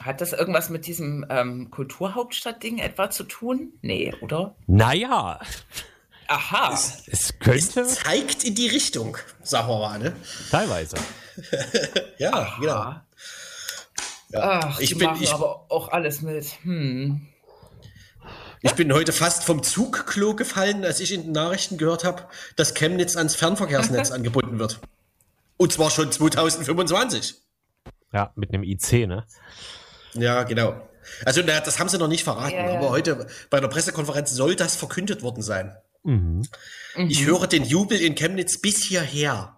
Hat 0.00 0.22
das 0.22 0.32
irgendwas 0.32 0.70
mit 0.70 0.86
diesem 0.86 1.26
ähm, 1.28 1.70
Kulturhauptstadt-Ding 1.70 2.78
etwa 2.78 3.10
zu 3.10 3.24
tun? 3.24 3.74
Nee, 3.82 4.14
oder? 4.22 4.54
Naja. 4.66 5.38
Aha. 6.26 6.72
Es, 6.72 7.02
es 7.06 7.38
könnte. 7.38 7.80
Es 7.80 7.96
zeigt 7.96 8.44
in 8.44 8.54
die 8.54 8.68
Richtung, 8.68 9.18
sagen 9.42 9.68
wir 9.68 9.78
mal, 9.78 9.98
ne? 9.98 10.16
Teilweise. 10.50 10.96
ja, 12.18 12.32
Aha. 12.32 12.60
genau. 12.60 12.94
Ja. 14.32 14.60
Ach, 14.62 14.80
ich 14.80 14.96
bin 14.96 15.10
ich, 15.20 15.32
aber 15.32 15.66
auch 15.70 15.88
alles 15.88 16.22
mit. 16.22 16.46
Hm. 16.62 17.26
Ich 18.62 18.72
bin 18.72 18.92
heute 18.92 19.12
fast 19.12 19.44
vom 19.44 19.62
Zugklo 19.62 20.34
gefallen, 20.34 20.84
als 20.84 21.00
ich 21.00 21.12
in 21.12 21.24
den 21.24 21.32
Nachrichten 21.32 21.76
gehört 21.76 22.04
habe, 22.04 22.24
dass 22.56 22.74
Chemnitz 22.74 23.16
ans 23.16 23.34
Fernverkehrsnetz 23.34 24.10
angebunden 24.12 24.58
wird. 24.58 24.80
Und 25.58 25.72
zwar 25.72 25.90
schon 25.90 26.10
2025. 26.10 27.34
Ja, 28.12 28.32
mit 28.34 28.54
einem 28.54 28.62
IC, 28.62 29.06
ne? 29.06 29.26
Ja, 30.14 30.42
genau. 30.44 30.88
Also 31.24 31.42
na, 31.44 31.60
das 31.60 31.78
haben 31.78 31.88
sie 31.88 31.98
noch 31.98 32.08
nicht 32.08 32.24
verraten, 32.24 32.54
ja, 32.54 32.72
ja. 32.72 32.78
aber 32.78 32.90
heute 32.90 33.26
bei 33.48 33.60
der 33.60 33.68
Pressekonferenz 33.68 34.30
soll 34.30 34.54
das 34.54 34.76
verkündet 34.76 35.22
worden 35.22 35.42
sein. 35.42 35.76
Mhm. 36.02 36.42
Ich 37.08 37.22
mhm. 37.22 37.26
höre 37.26 37.46
den 37.46 37.64
Jubel 37.64 38.00
in 38.00 38.14
Chemnitz 38.14 38.58
bis 38.58 38.84
hierher. 38.84 39.56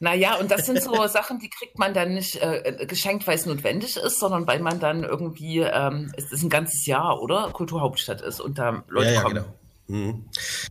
Naja, 0.00 0.34
und 0.36 0.50
das 0.50 0.66
sind 0.66 0.82
so 0.82 1.06
Sachen, 1.06 1.38
die 1.38 1.48
kriegt 1.48 1.78
man 1.78 1.94
dann 1.94 2.14
nicht 2.14 2.36
äh, 2.36 2.86
geschenkt, 2.86 3.26
weil 3.26 3.36
es 3.36 3.46
notwendig 3.46 3.96
ist, 3.96 4.18
sondern 4.18 4.46
weil 4.46 4.60
man 4.60 4.80
dann 4.80 5.02
irgendwie, 5.02 5.60
ähm, 5.60 6.12
es 6.16 6.30
ist 6.32 6.42
ein 6.42 6.50
ganzes 6.50 6.86
Jahr, 6.86 7.20
oder? 7.20 7.50
Kulturhauptstadt 7.52 8.20
ist 8.20 8.40
und 8.40 8.58
da 8.58 8.84
Leute 8.88 9.08
ja, 9.08 9.14
ja, 9.14 9.22
kommen. 9.22 9.34
Genau. 9.34 9.46
Mhm. 9.86 10.24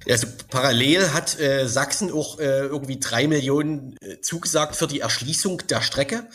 Also 0.09 0.27
parallel 0.49 1.13
hat 1.13 1.39
äh, 1.39 1.67
Sachsen 1.67 2.11
auch 2.11 2.39
äh, 2.39 2.61
irgendwie 2.61 2.99
drei 2.99 3.27
Millionen 3.27 3.95
äh, 4.01 4.19
zugesagt 4.21 4.75
für 4.75 4.87
die 4.87 5.01
Erschließung 5.01 5.61
der 5.69 5.81
Strecke. 5.81 6.27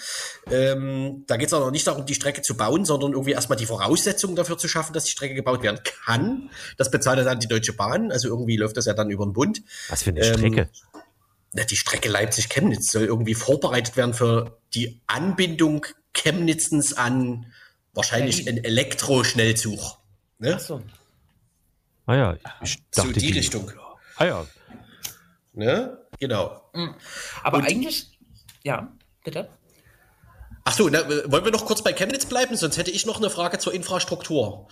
Ähm, 0.48 1.24
da 1.26 1.36
geht 1.36 1.48
es 1.48 1.52
auch 1.52 1.70
nicht 1.72 1.88
darum, 1.88 2.06
die 2.06 2.14
Strecke 2.14 2.42
zu 2.42 2.56
bauen, 2.56 2.84
sondern 2.84 3.12
irgendwie 3.12 3.32
erstmal 3.32 3.58
die 3.58 3.66
Voraussetzungen 3.66 4.36
dafür 4.36 4.58
zu 4.58 4.68
schaffen, 4.68 4.92
dass 4.92 5.04
die 5.04 5.10
Strecke 5.10 5.34
gebaut 5.34 5.62
werden 5.64 5.80
kann. 6.04 6.50
Das 6.76 6.90
bezahlt 6.90 7.18
dann 7.18 7.40
die 7.40 7.48
Deutsche 7.48 7.72
Bahn. 7.72 8.12
Also 8.12 8.28
irgendwie 8.28 8.56
läuft 8.56 8.76
das 8.76 8.86
ja 8.86 8.94
dann 8.94 9.10
über 9.10 9.26
den 9.26 9.32
Bund. 9.32 9.62
Was 9.88 10.04
für 10.04 10.10
eine 10.10 10.20
ähm, 10.20 10.34
Strecke? 10.34 10.68
Na, 11.54 11.64
die 11.64 11.76
Strecke 11.76 12.08
Leipzig-Chemnitz 12.08 12.92
soll 12.92 13.04
irgendwie 13.04 13.34
vorbereitet 13.34 13.96
werden 13.96 14.14
für 14.14 14.60
die 14.74 15.00
Anbindung 15.08 15.84
Chemnitzens 16.14 16.92
an 16.92 17.46
wahrscheinlich 17.92 18.46
einen 18.46 18.62
Elektroschnellzug. 18.62 19.80
Ne? 20.38 20.54
Ach 20.56 20.60
so. 20.60 20.82
Ah 22.08 22.16
ja, 22.16 22.36
ich 22.62 22.78
dachte, 22.92 23.08
so 23.08 23.12
die, 23.12 23.20
die 23.20 23.32
Richtung. 23.32 23.70
Ah 24.16 24.24
ja. 24.24 24.46
Ne? 25.52 25.98
Genau. 26.18 26.62
Mhm. 26.72 26.94
Aber 27.44 27.58
Und- 27.58 27.68
eigentlich, 27.68 28.18
ja, 28.64 28.90
bitte. 29.24 29.50
Ach 30.64 30.72
so, 30.72 30.88
na, 30.88 31.06
wollen 31.30 31.44
wir 31.44 31.52
noch 31.52 31.66
kurz 31.66 31.82
bei 31.82 31.92
Chemnitz 31.92 32.24
bleiben? 32.26 32.56
Sonst 32.56 32.78
hätte 32.78 32.90
ich 32.90 33.04
noch 33.06 33.18
eine 33.18 33.28
Frage 33.30 33.58
zur 33.58 33.74
Infrastruktur. 33.74 34.68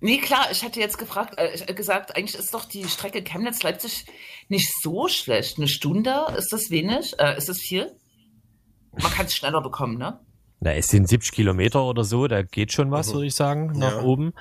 Nee, 0.00 0.18
klar, 0.18 0.46
ich 0.50 0.64
hatte 0.64 0.78
jetzt 0.80 0.96
gefragt, 0.98 1.38
äh, 1.38 1.54
äh, 1.54 1.74
gesagt, 1.74 2.16
eigentlich 2.16 2.36
ist 2.36 2.54
doch 2.54 2.64
die 2.64 2.84
Strecke 2.88 3.22
Chemnitz-Leipzig 3.22 4.06
nicht 4.48 4.70
so 4.82 5.08
schlecht. 5.08 5.58
Eine 5.58 5.68
Stunde, 5.68 6.26
ist 6.36 6.52
das 6.52 6.70
wenig? 6.70 7.14
Äh, 7.18 7.36
ist 7.36 7.48
das 7.48 7.58
viel? 7.58 7.94
Man 8.92 9.10
kann 9.12 9.26
es 9.26 9.34
schneller 9.34 9.60
bekommen, 9.60 9.98
ne? 9.98 10.20
Na, 10.60 10.72
es 10.74 10.86
sind 10.86 11.08
70 11.08 11.32
Kilometer 11.32 11.82
oder 11.84 12.04
so, 12.04 12.28
da 12.28 12.42
geht 12.42 12.72
schon 12.72 12.90
was, 12.92 13.08
Mhm. 13.08 13.12
würde 13.14 13.26
ich 13.26 13.34
sagen, 13.34 13.72
nach 13.78 13.96
Ja. 13.96 14.02
oben. 14.02 14.34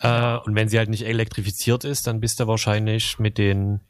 Äh, 0.00 0.36
und 0.38 0.54
wenn 0.54 0.68
sie 0.68 0.78
halt 0.78 0.88
nicht 0.88 1.04
elektrifiziert 1.04 1.84
ist, 1.84 2.06
dann 2.06 2.20
bist 2.20 2.40
du 2.40 2.46
wahrscheinlich 2.46 3.18
mit 3.18 3.38
den 3.38 3.80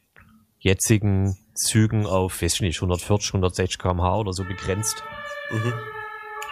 jetzigen 0.59 1.37
Zügen 1.55 2.07
auf, 2.07 2.43
weiß 2.43 2.55
ich 2.55 2.61
nicht, 2.61 2.77
140, 2.79 3.31
160 3.31 3.79
km/h 3.79 4.17
oder 4.17 4.33
so 4.33 4.45
begrenzt. 4.45 5.03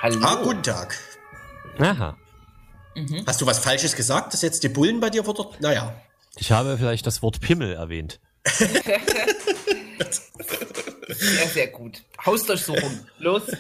Hallo. 0.01 0.19
Ah, 0.23 0.37
guten 0.43 0.63
Tag. 0.63 0.99
Aha. 1.79 2.17
Mhm. 2.95 3.25
Hast 3.27 3.41
du 3.41 3.47
was 3.47 3.59
Falsches 3.59 3.95
gesagt, 3.97 4.33
dass 4.33 4.43
jetzt 4.43 4.63
die 4.63 4.69
Bullen 4.69 5.01
bei 5.01 5.11
dir 5.11 5.25
vor 5.25 5.35
der... 5.35 5.47
Naja. 5.61 5.95
Ich 6.37 6.53
habe 6.53 6.77
vielleicht 6.79 7.07
das 7.07 7.23
Wort 7.23 7.41
Pimmel 7.41 7.73
erwähnt. 7.75 8.21
Sehr, 11.09 11.49
sehr 11.49 11.69
gut. 11.69 12.03
Hausdurchsuchung. 12.25 13.07
Los. 13.19 13.43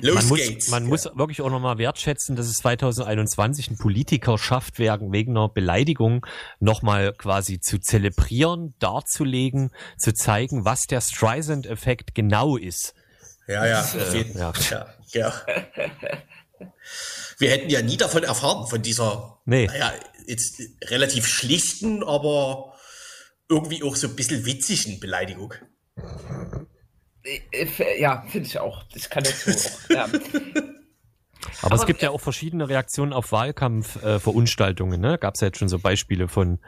Los 0.00 0.14
man 0.14 0.28
muss, 0.28 0.38
geht's. 0.38 0.68
man 0.68 0.84
muss 0.86 1.04
wirklich 1.14 1.40
auch 1.42 1.50
nochmal 1.50 1.78
wertschätzen, 1.78 2.36
dass 2.36 2.46
es 2.46 2.58
2021 2.58 3.70
ein 3.70 3.78
Politiker 3.78 4.38
schafft, 4.38 4.78
wegen, 4.78 5.12
wegen 5.12 5.36
einer 5.36 5.48
Beleidigung 5.48 6.26
nochmal 6.60 7.12
quasi 7.12 7.60
zu 7.60 7.78
zelebrieren, 7.78 8.74
darzulegen, 8.78 9.70
zu 9.98 10.12
zeigen, 10.14 10.64
was 10.64 10.82
der 10.82 11.00
Streisand-Effekt 11.00 12.14
genau 12.14 12.56
ist. 12.56 12.94
ja, 13.46 13.66
ja, 13.66 13.80
auf 13.80 14.14
jeden 14.14 14.38
ja. 14.38 14.52
ja, 14.70 14.86
ja. 15.12 15.32
Wir 17.38 17.50
hätten 17.50 17.68
ja 17.70 17.82
nie 17.82 17.96
davon 17.96 18.22
erfahren, 18.24 18.66
von 18.66 18.80
dieser, 18.82 19.38
Nee. 19.44 19.66
naja, 19.66 19.92
jetzt 20.26 20.60
relativ 20.84 21.26
schlichten, 21.26 22.02
aber 22.02 22.74
irgendwie 23.48 23.82
auch 23.82 23.94
so 23.96 24.08
ein 24.08 24.16
bisschen 24.16 24.44
witzigen 24.46 24.98
Beleidigung. 25.00 25.54
Äh, 27.26 27.64
äh, 27.64 28.00
Ja, 28.00 28.24
finde 28.28 28.46
ich 28.48 28.58
auch. 28.58 28.84
Ich 28.94 29.10
kann 29.10 29.24
dazu 29.24 29.50
auch. 29.50 29.90
Ja. 29.90 30.04
Aber, 31.62 31.74
es 31.74 31.80
Aber- 31.80 31.86
gibt 31.86 32.02
ja 32.02 32.10
auch 32.10 32.20
verschiedene 32.20 32.68
Reaktionen 32.68 33.12
auf 33.12 33.32
Wahlkampfveranstaltungen. 33.32 35.02
Äh, 35.04 35.08
ne? 35.12 35.18
Gab 35.18 35.34
es 35.34 35.40
ja 35.40 35.48
jetzt 35.48 35.58
schon 35.58 35.68
so 35.68 35.78
Beispiele 35.78 36.28
von 36.28 36.58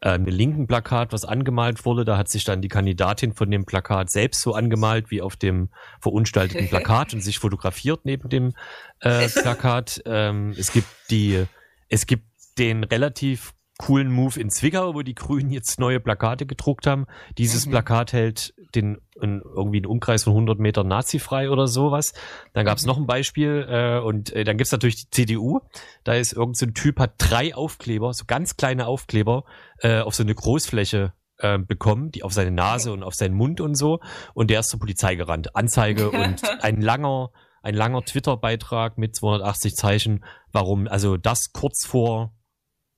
äh, 0.00 0.10
einem 0.10 0.26
linken 0.26 0.66
Plakat, 0.66 1.12
was 1.12 1.24
angemalt 1.24 1.84
wurde. 1.84 2.04
Da 2.04 2.16
hat 2.18 2.28
sich 2.28 2.44
dann 2.44 2.60
die 2.62 2.68
Kandidatin 2.68 3.32
von 3.34 3.50
dem 3.50 3.64
Plakat 3.64 4.10
selbst 4.10 4.40
so 4.42 4.54
angemalt 4.54 5.10
wie 5.10 5.22
auf 5.22 5.36
dem 5.36 5.70
verunstalteten 6.00 6.68
Plakat 6.70 7.14
und 7.14 7.20
sich 7.20 7.38
fotografiert 7.38 8.00
neben 8.04 8.28
dem 8.28 8.52
äh, 9.00 9.28
Plakat. 9.42 10.02
Ähm, 10.06 10.54
es 10.58 10.72
gibt 10.72 10.88
die, 11.10 11.44
es 11.88 12.06
gibt 12.06 12.26
den 12.58 12.84
relativ 12.84 13.54
coolen 13.82 14.12
Move 14.12 14.38
in 14.40 14.48
Zwickau, 14.48 14.94
wo 14.94 15.02
die 15.02 15.16
Grünen 15.16 15.50
jetzt 15.50 15.80
neue 15.80 15.98
Plakate 15.98 16.46
gedruckt 16.46 16.86
haben. 16.86 17.06
Dieses 17.36 17.66
Mhm. 17.66 17.72
Plakat 17.72 18.12
hält 18.12 18.54
den 18.76 18.98
in, 19.20 19.42
irgendwie 19.42 19.78
einen 19.78 19.86
Umkreis 19.86 20.22
von 20.22 20.34
100 20.34 20.60
Metern 20.60 20.86
nazifrei 20.86 21.50
oder 21.50 21.66
sowas. 21.66 22.12
Dann 22.52 22.64
gab 22.64 22.78
es 22.78 22.86
noch 22.86 22.96
ein 22.96 23.06
Beispiel 23.06 23.66
äh, 23.68 23.98
und 23.98 24.32
äh, 24.32 24.44
dann 24.44 24.56
gibt's 24.56 24.70
natürlich 24.70 24.96
die 24.96 25.10
CDU. 25.10 25.60
Da 26.04 26.14
ist 26.14 26.32
irgend 26.32 26.56
so 26.56 26.66
ein 26.66 26.74
Typ, 26.74 27.00
hat 27.00 27.14
drei 27.18 27.56
Aufkleber, 27.56 28.12
so 28.14 28.24
ganz 28.24 28.56
kleine 28.56 28.86
Aufkleber 28.86 29.44
äh, 29.80 29.98
auf 29.98 30.14
so 30.14 30.22
eine 30.22 30.34
Großfläche 30.34 31.12
äh, 31.38 31.58
bekommen, 31.58 32.12
die 32.12 32.22
auf 32.22 32.32
seine 32.32 32.52
Nase 32.52 32.92
und 32.92 33.02
auf 33.02 33.14
seinen 33.14 33.34
Mund 33.34 33.60
und 33.60 33.74
so. 33.74 33.98
Und 34.32 34.50
der 34.50 34.60
ist 34.60 34.68
zur 34.68 34.78
Polizei 34.78 35.16
gerannt. 35.16 35.56
Anzeige 35.56 36.10
und 36.12 36.40
ein 36.62 36.80
langer, 36.80 37.30
ein 37.62 37.74
langer 37.74 38.02
Twitter-Beitrag 38.04 38.96
mit 38.96 39.16
280 39.16 39.74
Zeichen, 39.74 40.24
warum, 40.52 40.86
also 40.86 41.16
das 41.16 41.52
kurz 41.52 41.84
vor, 41.84 42.32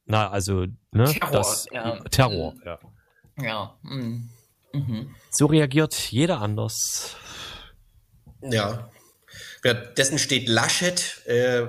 na, 0.07 0.31
also, 0.31 0.67
ne, 0.93 1.05
Terror, 1.05 1.31
das 1.31 1.67
ja. 1.73 2.01
Terror, 2.11 2.55
ja. 2.65 2.79
Ja. 3.41 3.75
mhm. 3.83 4.29
Mhm. 4.73 5.15
So 5.31 5.47
reagiert 5.47 5.95
jeder 5.95 6.41
anders. 6.41 7.17
Ja. 8.43 8.91
Währenddessen 9.63 10.19
steht 10.19 10.49
Laschet 10.49 11.23
äh, 11.27 11.67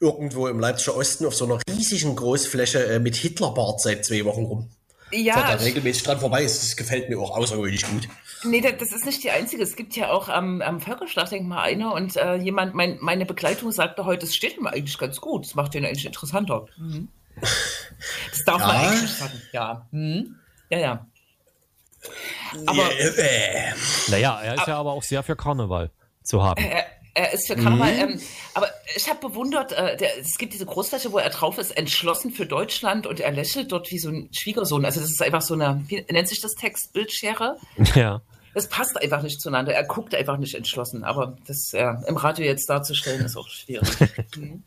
irgendwo 0.00 0.48
im 0.48 0.58
Leipziger 0.58 0.96
Osten 0.96 1.26
auf 1.26 1.34
so 1.34 1.44
einer 1.44 1.60
riesigen 1.68 2.16
Großfläche 2.16 2.84
äh, 2.86 2.98
mit 2.98 3.16
Hitlerbart 3.16 3.80
seit 3.80 4.04
zwei 4.04 4.24
Wochen 4.24 4.44
rum. 4.44 4.70
Fährt 5.10 5.24
Ja, 5.24 5.56
da 5.56 5.62
regelmäßig 5.62 6.02
dran 6.02 6.18
vorbei. 6.18 6.42
Das, 6.42 6.58
das 6.58 6.76
gefällt 6.76 7.08
mir 7.08 7.18
auch 7.20 7.36
außergewöhnlich 7.36 7.86
gut. 7.86 8.08
nee, 8.42 8.60
das, 8.60 8.90
ist 8.92 9.06
nicht 9.06 9.22
die 9.22 9.30
einzige. 9.30 9.62
Es 9.62 9.76
gibt 9.76 9.94
ja 9.94 10.10
auch 10.10 10.28
am, 10.28 10.60
am 10.60 10.80
Völkerschlachtdenkmal 10.80 11.60
eine 11.60 11.92
und 11.92 12.16
äh, 12.16 12.34
jemand, 12.36 12.74
mein, 12.74 12.98
meine 13.00 13.24
Begleitung 13.24 13.70
sagte 13.70 14.04
heute, 14.04 14.26
es 14.26 14.34
steht 14.34 14.56
ihm 14.56 14.66
eigentlich 14.66 14.98
ganz 14.98 15.20
gut. 15.20 15.44
Das 15.46 15.54
macht 15.54 15.74
den 15.74 15.84
eigentlich 15.84 16.06
interessanter. 16.06 16.66
Mhm. 16.76 17.08
Das 17.40 18.44
darf 18.44 18.58
man 18.58 18.68
Ja. 18.70 18.88
eigentlich 18.88 19.02
nicht 19.02 19.18
sagen. 19.18 19.42
Ja. 19.52 19.86
Mhm. 19.90 20.36
Ja, 20.70 20.78
ja. 20.78 21.06
Aber 22.66 22.90
äh, 22.92 23.08
äh, 23.08 23.72
Naja, 24.08 24.40
er 24.42 24.54
ist 24.54 24.66
ja 24.66 24.76
aber 24.78 24.92
auch 24.92 25.02
sehr 25.02 25.22
für 25.22 25.36
Karneval 25.36 25.90
zu 26.22 26.42
haben. 26.42 26.62
er, 26.62 26.84
er 27.14 27.32
ist 27.32 27.46
für 27.48 27.56
Karneval. 27.56 27.92
Mhm. 27.92 28.00
Ähm, 28.14 28.20
aber 28.54 28.68
ich 28.94 29.08
habe 29.08 29.20
bewundert, 29.28 29.72
äh, 29.72 29.96
der, 29.96 30.18
es 30.18 30.38
gibt 30.38 30.52
diese 30.54 30.66
Großfläche, 30.66 31.10
wo 31.12 31.18
er 31.18 31.30
drauf 31.30 31.58
ist, 31.58 31.76
entschlossen 31.76 32.30
für 32.30 32.46
Deutschland 32.46 33.06
und 33.06 33.20
er 33.20 33.32
lächelt 33.32 33.72
dort 33.72 33.90
wie 33.90 33.98
so 33.98 34.10
ein 34.10 34.28
Schwiegersohn. 34.32 34.84
Also 34.84 35.00
das 35.00 35.10
ist 35.10 35.22
einfach 35.22 35.42
so 35.42 35.54
eine, 35.54 35.82
wie 35.88 36.04
nennt 36.10 36.28
sich 36.28 36.40
das 36.40 36.52
Text, 36.54 36.92
Bildschere? 36.92 37.56
Ja. 37.94 38.22
Das 38.54 38.68
passt 38.70 38.96
einfach 39.02 39.20
nicht 39.20 39.38
zueinander. 39.42 39.74
Er 39.74 39.84
guckt 39.84 40.14
einfach 40.14 40.38
nicht 40.38 40.54
entschlossen. 40.54 41.04
Aber 41.04 41.36
das 41.46 41.74
äh, 41.74 41.92
im 42.06 42.16
Radio 42.16 42.46
jetzt 42.46 42.70
darzustellen, 42.70 43.22
ist 43.24 43.36
auch 43.36 43.48
schwierig. 43.48 43.88
Mhm. 44.36 44.62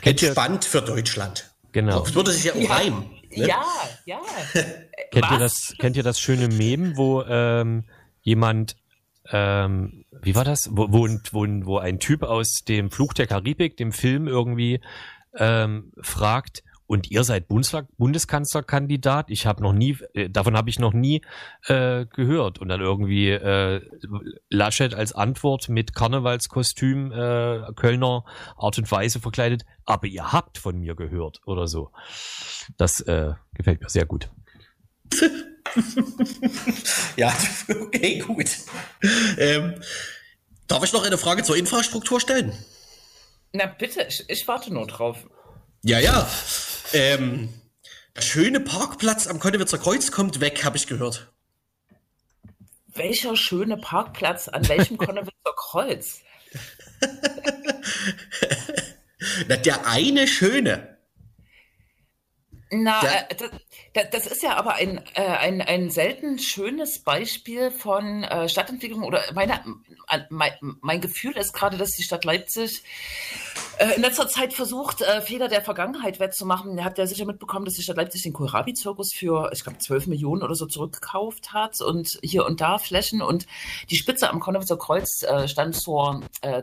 Kennt 0.00 0.22
ihr, 0.22 0.28
entspannt 0.30 0.64
für 0.64 0.80
Deutschland. 0.82 1.50
Genau. 1.72 2.00
Das 2.00 2.14
würde 2.14 2.32
sich 2.32 2.44
ja 2.44 2.52
auch 2.52 2.56
Ja. 2.56 2.74
reimen. 2.74 3.10
Ne? 3.30 3.46
Ja, 3.46 3.64
ja. 4.06 4.20
Kennt 5.12 5.30
ihr, 5.30 5.38
das, 5.38 5.74
kennt 5.78 5.96
ihr 5.96 6.02
das 6.02 6.20
schöne 6.20 6.48
Meme, 6.48 6.96
wo 6.96 7.22
ähm, 7.22 7.84
jemand, 8.22 8.76
ähm, 9.30 10.04
wie 10.22 10.34
war 10.34 10.44
das? 10.44 10.68
Wo, 10.72 10.88
wo, 10.90 11.08
wo, 11.08 11.46
wo 11.66 11.78
ein 11.78 11.98
Typ 11.98 12.22
aus 12.22 12.64
dem 12.66 12.90
Fluch 12.90 13.12
der 13.12 13.26
Karibik, 13.26 13.76
dem 13.76 13.92
Film 13.92 14.28
irgendwie, 14.28 14.80
ähm, 15.36 15.92
fragt, 16.00 16.62
und 16.90 17.08
ihr 17.08 17.22
seid 17.22 17.46
Bundeskanzlerkandidat? 17.46 19.30
Ich 19.30 19.46
habe 19.46 19.62
noch 19.62 19.72
nie, 19.72 19.96
äh, 20.12 20.28
davon 20.28 20.56
habe 20.56 20.70
ich 20.70 20.80
noch 20.80 20.92
nie 20.92 21.22
äh, 21.68 22.04
gehört. 22.06 22.58
Und 22.58 22.68
dann 22.68 22.80
irgendwie 22.80 23.28
äh, 23.28 23.80
Laschet 24.48 24.92
als 24.92 25.12
Antwort 25.12 25.68
mit 25.68 25.94
Karnevalskostüm, 25.94 27.12
äh, 27.12 27.72
Kölner 27.76 28.24
Art 28.56 28.76
und 28.76 28.90
Weise 28.90 29.20
verkleidet. 29.20 29.62
Aber 29.84 30.08
ihr 30.08 30.32
habt 30.32 30.58
von 30.58 30.80
mir 30.80 30.96
gehört 30.96 31.40
oder 31.46 31.68
so. 31.68 31.92
Das 32.76 32.98
äh, 33.02 33.34
gefällt 33.54 33.80
mir 33.80 33.88
sehr 33.88 34.06
gut. 34.06 34.28
Ja, 37.16 37.32
okay, 37.68 38.18
gut. 38.18 38.48
Ähm, 39.38 39.80
darf 40.66 40.82
ich 40.82 40.92
noch 40.92 41.04
eine 41.04 41.16
Frage 41.18 41.44
zur 41.44 41.56
Infrastruktur 41.56 42.20
stellen? 42.20 42.52
Na 43.52 43.66
bitte, 43.66 44.04
ich, 44.08 44.24
ich 44.28 44.48
warte 44.48 44.72
nur 44.72 44.88
drauf. 44.88 45.28
Ja, 45.82 46.00
ja. 46.00 46.28
Ähm, 46.92 47.48
der 48.16 48.22
schöne 48.22 48.60
Parkplatz 48.60 49.26
am 49.26 49.38
Konnewitzer 49.38 49.78
Kreuz 49.78 50.10
kommt 50.10 50.40
weg, 50.40 50.64
habe 50.64 50.76
ich 50.76 50.86
gehört. 50.86 51.32
Welcher 52.88 53.36
schöne 53.36 53.76
Parkplatz 53.76 54.48
an 54.48 54.68
welchem 54.68 54.98
Konnewitzer 54.98 55.54
Kreuz? 55.56 56.20
Na, 59.48 59.56
der 59.56 59.86
eine 59.86 60.26
schöne. 60.26 60.98
Na, 62.72 63.02
äh, 63.02 63.34
das, 63.94 64.10
das, 64.10 64.26
ist 64.26 64.42
ja 64.42 64.54
aber 64.56 64.74
ein, 64.74 65.04
äh, 65.14 65.22
ein, 65.22 65.60
ein 65.60 65.90
selten 65.90 66.38
schönes 66.38 67.00
Beispiel 67.00 67.72
von 67.72 68.22
äh, 68.22 68.48
Stadtentwicklung 68.48 69.02
oder 69.02 69.22
meine, 69.34 69.60
mein, 70.28 70.52
mein 70.60 71.00
Gefühl 71.00 71.36
ist 71.36 71.52
gerade, 71.52 71.76
dass 71.76 71.90
die 71.90 72.04
Stadt 72.04 72.24
Leipzig 72.24 72.82
äh, 73.80 73.94
in 73.96 74.02
letzter 74.02 74.28
Zeit 74.28 74.52
versucht, 74.52 75.00
äh, 75.00 75.22
Fehler 75.22 75.48
der 75.48 75.62
Vergangenheit 75.62 76.20
wettzumachen. 76.20 76.76
Ihr 76.76 76.84
habt 76.84 76.98
ja 76.98 77.06
sicher 77.06 77.24
mitbekommen, 77.24 77.64
dass 77.64 77.74
die 77.74 77.82
Stadt 77.82 77.96
Leipzig 77.96 78.22
den 78.22 78.34
Kohlrabi-Zirkus 78.34 79.14
für, 79.14 79.50
ich 79.52 79.62
glaube, 79.62 79.78
12 79.78 80.06
Millionen 80.06 80.42
oder 80.42 80.54
so 80.54 80.66
zurückgekauft 80.66 81.54
hat 81.54 81.80
und 81.80 82.18
hier 82.22 82.44
und 82.44 82.60
da 82.60 82.76
Flächen. 82.78 83.22
Und 83.22 83.46
die 83.88 83.96
Spitze 83.96 84.28
am 84.28 84.38
Konnewitzer 84.38 84.76
Kreuz 84.76 85.22
äh, 85.22 85.48
stand 85.48 85.74
zur 85.74 86.20
äh, 86.42 86.62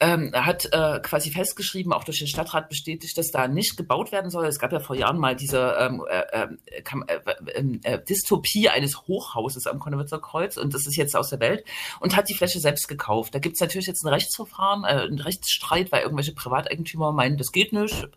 ähm, 0.00 0.32
hat 0.34 0.66
äh, 0.72 0.98
quasi 1.00 1.30
festgeschrieben, 1.30 1.92
auch 1.92 2.04
durch 2.04 2.18
den 2.18 2.26
Stadtrat 2.26 2.70
bestätigt, 2.70 3.16
dass 3.18 3.30
da 3.30 3.46
nicht 3.46 3.76
gebaut 3.76 4.12
werden 4.12 4.30
soll. 4.30 4.46
Es 4.46 4.58
gab 4.58 4.72
ja 4.72 4.80
vor 4.80 4.96
Jahren 4.96 5.18
mal 5.18 5.36
diese 5.36 5.76
ähm, 5.78 6.02
äh, 6.08 6.20
äh, 6.32 6.48
äh, 6.72 7.34
ähm, 7.54 7.80
äh, 7.84 7.98
Dystopie 8.02 8.70
eines 8.70 9.02
Hochhauses 9.02 9.66
am 9.66 9.78
Konnewitzer 9.78 10.18
Kreuz 10.18 10.56
und 10.56 10.72
das 10.72 10.86
ist 10.86 10.96
jetzt 10.96 11.14
aus 11.14 11.28
der 11.28 11.40
Welt 11.40 11.64
und 12.00 12.16
hat 12.16 12.30
die 12.30 12.34
Fläche 12.34 12.60
selbst 12.60 12.88
gekauft. 12.88 13.34
Da 13.34 13.38
gibt 13.38 13.56
es 13.56 13.60
natürlich 13.60 13.86
jetzt 13.86 14.02
ein 14.02 14.08
Rechtsverfahren, 14.08 14.84
äh, 14.84 15.02
einen 15.02 15.20
Rechtsstreit, 15.20 15.92
weil 15.92 16.02
irgendwelche 16.02 16.32
Privateigentümer 16.32 17.12
meinen, 17.12 17.36
das 17.36 17.52
geht 17.52 17.74
nicht. 17.74 18.08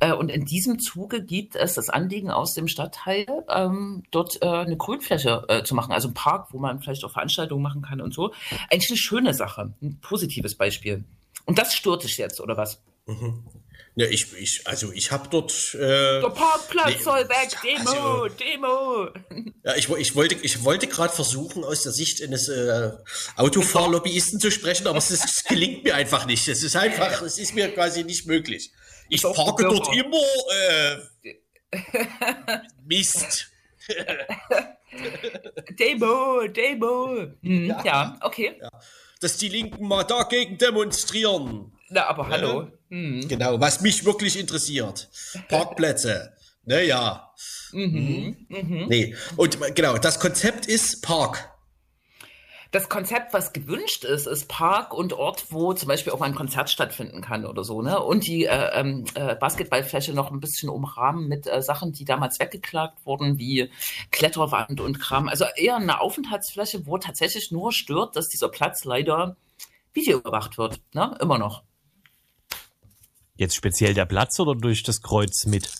Äh, 0.00 0.12
und 0.12 0.30
in 0.30 0.44
diesem 0.44 0.78
Zuge 0.78 1.22
gibt 1.22 1.56
es 1.56 1.74
das 1.74 1.88
Anliegen 1.88 2.30
aus 2.30 2.54
dem 2.54 2.68
Stadtteil, 2.68 3.26
ähm, 3.48 4.02
dort 4.10 4.42
äh, 4.42 4.46
eine 4.46 4.76
Grünfläche 4.76 5.44
äh, 5.48 5.62
zu 5.64 5.74
machen, 5.74 5.92
also 5.92 6.08
ein 6.08 6.14
Park, 6.14 6.48
wo 6.52 6.58
man 6.58 6.80
vielleicht 6.80 7.04
auch 7.04 7.12
Veranstaltungen 7.12 7.62
machen 7.62 7.82
kann 7.82 8.00
und 8.00 8.14
so. 8.14 8.32
Eigentlich 8.70 8.90
eine 8.90 8.98
schöne 8.98 9.34
Sache, 9.34 9.72
ein 9.82 9.98
positives 10.00 10.54
Beispiel. 10.54 11.04
Und 11.46 11.58
das 11.58 11.74
stört 11.74 12.04
dich 12.04 12.16
jetzt, 12.18 12.40
oder 12.40 12.56
was? 12.56 12.82
Mhm. 13.06 13.44
Ja, 13.96 14.06
ich, 14.06 14.32
ich, 14.38 14.66
also 14.66 14.92
ich 14.92 15.10
habe 15.10 15.28
dort. 15.30 15.74
Äh, 15.74 15.78
Der 15.78 16.30
Parkplatz 16.30 16.94
nee, 16.96 17.02
soll 17.02 17.28
weg, 17.28 17.56
Demo, 17.62 17.90
also, 17.90 18.28
Demo. 18.28 19.08
Ja, 19.64 19.76
ich, 19.76 19.90
ich 19.90 20.14
wollte, 20.14 20.36
ich 20.36 20.64
wollte 20.64 20.86
gerade 20.86 21.12
versuchen, 21.12 21.64
aus 21.64 21.82
der 21.82 21.92
Sicht 21.92 22.22
eines 22.22 22.48
äh, 22.48 22.92
Autofahrlobbyisten 23.36 24.40
zu 24.40 24.50
sprechen, 24.50 24.86
aber 24.86 24.98
es, 24.98 25.10
ist, 25.10 25.24
es 25.24 25.44
gelingt 25.44 25.84
mir 25.84 25.96
einfach 25.96 26.24
nicht. 26.24 26.48
Es 26.48 26.62
ist 26.62 26.76
einfach, 26.76 27.20
es 27.22 27.36
ist 27.36 27.54
mir 27.54 27.68
quasi 27.74 28.04
nicht 28.04 28.26
möglich. 28.26 28.72
Ich 29.10 29.22
parke 29.22 29.64
dort 29.64 29.94
immer 29.94 30.16
äh, 30.52 30.96
Mist. 32.86 33.50
Demo, 35.78 36.46
Demo. 36.48 37.26
Hm, 37.42 37.66
ja. 37.66 37.82
ja. 37.84 38.18
okay. 38.22 38.56
Ja. 38.60 38.70
Dass 39.20 39.36
die 39.36 39.48
Linken 39.48 39.86
mal 39.86 40.04
dagegen 40.04 40.56
demonstrieren. 40.56 41.72
Na, 41.90 42.06
aber 42.06 42.28
hallo. 42.28 42.68
Hm. 42.88 43.26
Genau, 43.28 43.60
was 43.60 43.80
mich 43.80 44.04
wirklich 44.04 44.38
interessiert. 44.38 45.08
Parkplätze. 45.48 46.32
Naja. 46.62 47.32
Mhm. 47.72 48.36
Mhm. 48.48 48.58
mhm. 48.58 48.86
Nee. 48.88 49.16
Und 49.36 49.58
genau, 49.74 49.96
das 49.96 50.20
Konzept 50.20 50.66
ist 50.66 51.02
Park 51.02 51.49
das 52.70 52.88
Konzept, 52.88 53.32
was 53.32 53.52
gewünscht 53.52 54.04
ist, 54.04 54.26
ist 54.26 54.48
Park 54.48 54.94
und 54.94 55.12
Ort, 55.12 55.46
wo 55.50 55.72
zum 55.72 55.88
Beispiel 55.88 56.12
auch 56.12 56.20
ein 56.20 56.36
Konzert 56.36 56.70
stattfinden 56.70 57.20
kann 57.20 57.44
oder 57.44 57.64
so, 57.64 57.82
ne? 57.82 58.00
Und 58.00 58.26
die 58.26 58.44
äh, 58.44 58.70
ähm, 58.74 59.04
äh, 59.14 59.34
Basketballfläche 59.34 60.12
noch 60.12 60.30
ein 60.30 60.38
bisschen 60.38 60.68
umrahmen 60.68 61.26
mit 61.26 61.48
äh, 61.48 61.62
Sachen, 61.62 61.92
die 61.92 62.04
damals 62.04 62.38
weggeklagt 62.38 63.04
wurden, 63.04 63.38
wie 63.38 63.70
Kletterwand 64.12 64.80
und 64.80 65.00
Kram. 65.00 65.28
Also 65.28 65.46
eher 65.56 65.76
eine 65.76 66.00
Aufenthaltsfläche, 66.00 66.86
wo 66.86 66.98
tatsächlich 66.98 67.50
nur 67.50 67.72
stört, 67.72 68.14
dass 68.14 68.28
dieser 68.28 68.48
Platz 68.48 68.84
leider 68.84 69.36
Video 69.92 70.18
überwacht 70.18 70.56
wird, 70.56 70.80
ne? 70.94 71.16
Immer 71.20 71.38
noch. 71.38 71.64
Jetzt 73.34 73.56
speziell 73.56 73.94
der 73.94 74.06
Platz 74.06 74.38
oder 74.38 74.54
durch 74.54 74.84
das 74.84 75.02
Kreuz 75.02 75.44
mit? 75.46 75.72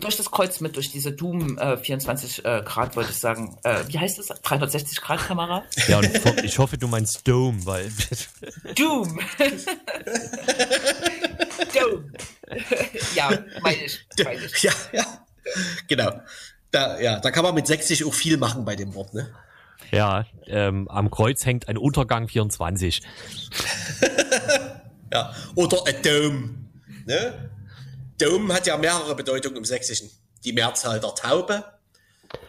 Durch 0.00 0.16
das 0.16 0.30
Kreuz 0.30 0.60
mit, 0.60 0.76
durch 0.76 0.90
diese 0.90 1.12
Doom 1.12 1.58
äh, 1.58 1.76
24 1.76 2.44
äh, 2.44 2.62
Grad, 2.64 2.96
wollte 2.96 3.10
ich 3.10 3.18
sagen. 3.18 3.56
Äh, 3.62 3.84
wie 3.88 3.98
heißt 3.98 4.18
das? 4.18 4.28
360 4.28 5.00
Grad 5.00 5.20
Kamera? 5.20 5.64
Ja, 5.86 5.98
und 5.98 6.44
ich 6.44 6.58
hoffe, 6.58 6.78
du 6.78 6.88
meinst 6.88 7.26
Dome, 7.28 7.64
weil. 7.66 7.90
Doom! 8.74 9.20
Dome! 11.74 12.12
ja, 13.14 13.30
meine 13.62 13.84
ich, 13.84 14.06
meine 14.24 14.44
ich. 14.44 14.62
Ja, 14.62 14.72
ja. 14.92 15.04
Genau. 15.88 16.20
Da, 16.70 17.00
ja, 17.00 17.18
da 17.18 17.30
kann 17.30 17.44
man 17.44 17.54
mit 17.54 17.66
60 17.66 18.04
auch 18.04 18.14
viel 18.14 18.36
machen 18.36 18.64
bei 18.64 18.76
dem 18.76 18.94
Wort, 18.94 19.14
ne? 19.14 19.28
Ja, 19.90 20.24
ähm, 20.46 20.88
am 20.88 21.10
Kreuz 21.10 21.44
hängt 21.44 21.68
ein 21.68 21.76
Untergang 21.76 22.28
24. 22.28 23.02
ja, 25.12 25.34
oder 25.56 25.78
a 25.78 25.92
Dome. 25.92 26.50
Ne? 27.06 27.50
Dom 28.20 28.52
hat 28.52 28.66
ja 28.66 28.76
mehrere 28.76 29.14
Bedeutungen 29.14 29.56
im 29.56 29.64
Sächsischen. 29.64 30.10
Die 30.44 30.52
Mehrzahl 30.52 31.00
der 31.00 31.14
Taube. 31.14 31.64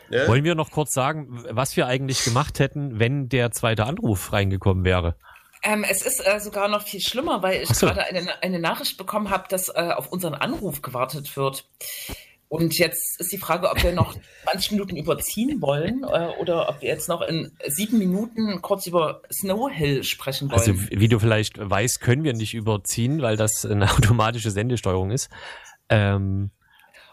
Ne? 0.10 0.28
Wollen 0.28 0.44
wir 0.44 0.56
noch 0.56 0.72
kurz 0.72 0.94
sagen, 0.94 1.46
was 1.50 1.76
wir 1.76 1.88
eigentlich 1.88 2.24
gemacht 2.24 2.60
hätten, 2.60 3.00
wenn 3.00 3.30
der 3.30 3.52
zweite 3.52 3.86
Anruf 3.86 4.34
reingekommen 4.34 4.84
wäre? 4.84 5.16
Ähm, 5.64 5.86
es 5.88 6.02
ist 6.02 6.26
äh, 6.26 6.40
sogar 6.40 6.68
noch 6.68 6.82
viel 6.82 7.02
schlimmer, 7.02 7.44
weil 7.44 7.62
ich 7.62 7.70
so. 7.70 7.86
gerade 7.86 8.04
eine, 8.04 8.42
eine 8.42 8.60
Nachricht 8.60 8.98
bekommen 8.98 9.30
habe, 9.30 9.46
dass 9.50 9.70
äh, 9.70 9.92
auf 9.96 10.08
unseren 10.12 10.34
Anruf 10.34 10.82
gewartet 10.82 11.36
wird. 11.38 11.66
Und 12.52 12.78
jetzt 12.78 13.18
ist 13.18 13.32
die 13.32 13.38
Frage, 13.38 13.72
ob 13.72 13.82
wir 13.82 13.94
noch 13.94 14.14
20 14.44 14.72
Minuten 14.72 14.98
überziehen 14.98 15.62
wollen 15.62 16.04
äh, 16.04 16.28
oder 16.38 16.68
ob 16.68 16.82
wir 16.82 16.90
jetzt 16.90 17.08
noch 17.08 17.22
in 17.22 17.50
sieben 17.66 17.98
Minuten 17.98 18.62
kurz 18.62 18.88
über 18.88 19.22
Snow 19.32 19.72
Hill 19.72 20.04
sprechen 20.04 20.52
wollen. 20.52 20.60
Also 20.60 20.74
wie 20.76 21.08
du 21.08 21.18
vielleicht 21.18 21.58
weißt, 21.58 22.02
können 22.02 22.26
wir 22.26 22.34
nicht 22.34 22.54
überziehen, 22.54 23.22
weil 23.22 23.38
das 23.38 23.66
eine 23.66 23.90
automatische 23.90 24.52
Sendesteuerung 24.52 25.12
ist. 25.12 25.30
Ähm, 25.88 26.52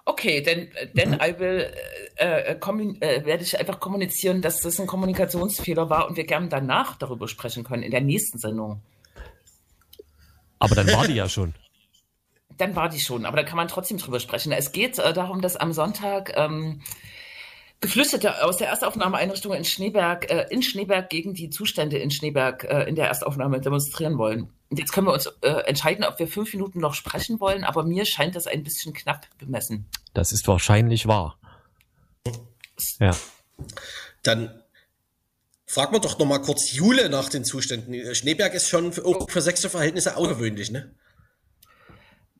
Okay, 0.04 0.40
denn, 0.40 0.70
denn 0.94 1.10
mhm. 1.10 1.20
I 1.22 1.38
will, 1.38 1.70
äh, 2.16 2.54
äh, 2.54 2.56
äh, 2.56 3.26
werde 3.26 3.42
ich 3.44 3.60
einfach 3.60 3.78
kommunizieren, 3.78 4.40
dass 4.40 4.60
das 4.60 4.80
ein 4.80 4.86
Kommunikationsfehler 4.86 5.90
war 5.90 6.08
und 6.08 6.16
wir 6.16 6.24
gerne 6.24 6.48
danach 6.48 6.96
darüber 6.96 7.28
sprechen 7.28 7.62
können, 7.62 7.82
in 7.82 7.90
der 7.90 8.00
nächsten 8.00 8.38
Sendung. 8.38 8.80
Aber 10.58 10.74
dann 10.74 10.88
war 10.88 11.06
die 11.06 11.14
ja 11.14 11.28
schon 11.28 11.54
dann 12.58 12.76
war 12.76 12.88
die 12.88 13.00
schon, 13.00 13.24
aber 13.24 13.36
da 13.38 13.42
kann 13.44 13.56
man 13.56 13.68
trotzdem 13.68 13.98
drüber 13.98 14.20
sprechen. 14.20 14.52
Es 14.52 14.72
geht 14.72 14.98
äh, 14.98 15.12
darum, 15.12 15.40
dass 15.40 15.56
am 15.56 15.72
Sonntag 15.72 16.36
ähm, 16.36 16.82
Geflüchtete 17.80 18.44
aus 18.44 18.56
der 18.56 18.68
Erstaufnahmeeinrichtung 18.68 19.52
in 19.52 19.64
Schneeberg, 19.64 20.30
äh, 20.30 20.46
in 20.50 20.62
Schneeberg 20.62 21.08
gegen 21.08 21.34
die 21.34 21.48
Zustände 21.48 21.98
in 21.98 22.10
Schneeberg 22.10 22.64
äh, 22.64 22.84
in 22.84 22.96
der 22.96 23.06
Erstaufnahme 23.06 23.60
demonstrieren 23.60 24.18
wollen. 24.18 24.52
Und 24.68 24.78
jetzt 24.78 24.92
können 24.92 25.06
wir 25.06 25.12
uns 25.12 25.26
äh, 25.42 25.50
entscheiden, 25.66 26.04
ob 26.04 26.18
wir 26.18 26.26
fünf 26.26 26.52
Minuten 26.52 26.80
noch 26.80 26.94
sprechen 26.94 27.38
wollen, 27.38 27.62
aber 27.62 27.84
mir 27.84 28.04
scheint 28.04 28.34
das 28.34 28.48
ein 28.48 28.64
bisschen 28.64 28.92
knapp 28.92 29.26
bemessen. 29.38 29.86
Das 30.12 30.32
ist 30.32 30.48
wahrscheinlich 30.48 31.06
wahr. 31.06 31.38
Ja. 32.98 33.16
Dann 34.24 34.62
fragen 35.66 35.92
wir 35.94 36.00
doch 36.00 36.18
noch 36.18 36.26
mal 36.26 36.42
kurz 36.42 36.72
Jule 36.72 37.08
nach 37.08 37.28
den 37.28 37.44
Zuständen. 37.44 38.14
Schneeberg 38.14 38.54
ist 38.54 38.68
schon 38.68 38.92
für, 38.92 39.04
auch 39.04 39.30
für 39.30 39.40
sechste 39.40 39.70
Verhältnisse 39.70 40.16
außergewöhnlich, 40.16 40.72
ne? 40.72 40.94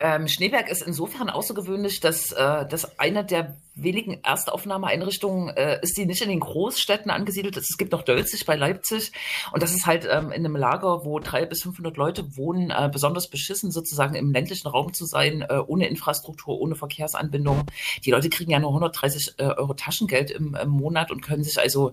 Ähm, 0.00 0.28
Schneeberg 0.28 0.68
ist 0.68 0.82
insofern 0.82 1.30
außergewöhnlich, 1.30 2.00
dass 2.00 2.32
äh, 2.32 2.66
das 2.66 2.98
eine 2.98 3.24
der 3.24 3.56
wenigen 3.82 4.22
Erstaufnahmeeinrichtungen 4.22 5.56
äh, 5.56 5.80
ist, 5.82 5.96
die 5.96 6.06
nicht 6.06 6.22
in 6.22 6.28
den 6.28 6.40
Großstädten 6.40 7.10
angesiedelt. 7.10 7.56
Es 7.56 7.76
gibt 7.76 7.92
noch 7.92 8.02
Dölzig 8.02 8.46
bei 8.46 8.56
Leipzig 8.56 9.12
und 9.52 9.62
das 9.62 9.72
ist 9.72 9.86
halt 9.86 10.08
ähm, 10.10 10.32
in 10.32 10.44
einem 10.44 10.56
Lager, 10.56 11.04
wo 11.04 11.18
drei 11.18 11.46
bis 11.46 11.62
500 11.62 11.96
Leute 11.96 12.36
wohnen, 12.36 12.70
äh, 12.70 12.88
besonders 12.92 13.28
beschissen 13.28 13.70
sozusagen 13.70 14.14
im 14.14 14.32
ländlichen 14.32 14.68
Raum 14.68 14.92
zu 14.92 15.06
sein, 15.06 15.42
äh, 15.42 15.58
ohne 15.66 15.88
Infrastruktur, 15.88 16.58
ohne 16.60 16.74
Verkehrsanbindung. 16.74 17.64
Die 18.04 18.10
Leute 18.10 18.28
kriegen 18.28 18.50
ja 18.50 18.58
nur 18.58 18.70
130 18.70 19.34
äh, 19.38 19.44
Euro 19.44 19.74
Taschengeld 19.74 20.30
im, 20.30 20.54
im 20.54 20.70
Monat 20.70 21.10
und 21.10 21.20
können 21.20 21.44
sich 21.44 21.58
also 21.58 21.92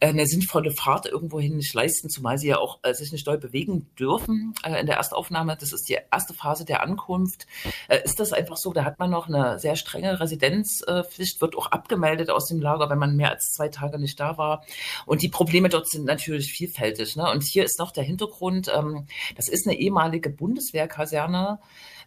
äh, 0.00 0.08
eine 0.08 0.26
sinnvolle 0.26 0.70
Fahrt 0.70 1.06
irgendwohin 1.06 1.56
nicht 1.56 1.74
leisten, 1.74 2.10
zumal 2.10 2.38
sie 2.38 2.48
ja 2.48 2.58
auch 2.58 2.78
äh, 2.82 2.94
sich 2.94 3.12
nicht 3.12 3.26
doll 3.26 3.38
bewegen 3.38 3.90
dürfen 3.98 4.54
äh, 4.64 4.80
in 4.80 4.86
der 4.86 4.96
Erstaufnahme. 4.96 5.56
Das 5.58 5.72
ist 5.72 5.88
die 5.88 5.98
erste 6.10 6.34
Phase 6.34 6.64
der 6.64 6.82
Ankunft. 6.82 7.46
Äh, 7.88 8.02
ist 8.04 8.20
das 8.20 8.32
einfach 8.32 8.56
so, 8.56 8.72
da 8.72 8.84
hat 8.84 8.98
man 8.98 9.10
noch 9.10 9.28
eine 9.28 9.58
sehr 9.58 9.76
strenge 9.76 10.20
Residenz 10.20 10.82
äh, 10.86 11.02
Pflicht 11.20 11.42
wird 11.42 11.54
auch 11.54 11.66
abgemeldet 11.66 12.30
aus 12.30 12.46
dem 12.46 12.62
Lager, 12.62 12.88
wenn 12.88 12.98
man 12.98 13.14
mehr 13.14 13.28
als 13.28 13.52
zwei 13.52 13.68
Tage 13.68 13.98
nicht 13.98 14.18
da 14.18 14.38
war. 14.38 14.64
Und 15.04 15.20
die 15.20 15.28
Probleme 15.28 15.68
dort 15.68 15.86
sind 15.86 16.06
natürlich 16.06 16.50
vielfältig. 16.50 17.14
Ne? 17.14 17.30
Und 17.30 17.42
hier 17.42 17.62
ist 17.62 17.78
noch 17.78 17.92
der 17.92 18.04
Hintergrund, 18.04 18.72
ähm, 18.74 19.06
das 19.36 19.48
ist 19.48 19.66
eine 19.66 19.78
ehemalige 19.78 20.30
Bundeswehrkaserne. 20.30 21.58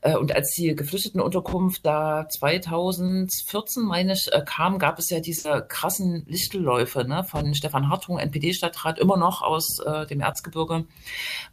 Äh, 0.04 0.18
und 0.18 0.36
als 0.36 0.52
die 0.52 0.76
Geflüchtetenunterkunft 0.76 1.86
da 1.86 2.28
2014, 2.28 3.84
meine 3.84 4.14
ich, 4.14 4.32
äh, 4.32 4.44
kam, 4.46 4.78
gab 4.78 5.00
es 5.00 5.10
ja 5.10 5.20
diese 5.20 5.66
krassen 5.68 6.26
Lichtelläufe 6.28 7.06
ne, 7.06 7.24
von 7.24 7.54
Stefan 7.56 7.90
Hartung, 7.90 8.20
NPD-Stadtrat, 8.20 9.00
immer 9.00 9.18
noch 9.18 9.42
aus 9.42 9.80
äh, 9.80 10.06
dem 10.06 10.20
Erzgebirge. 10.20 10.86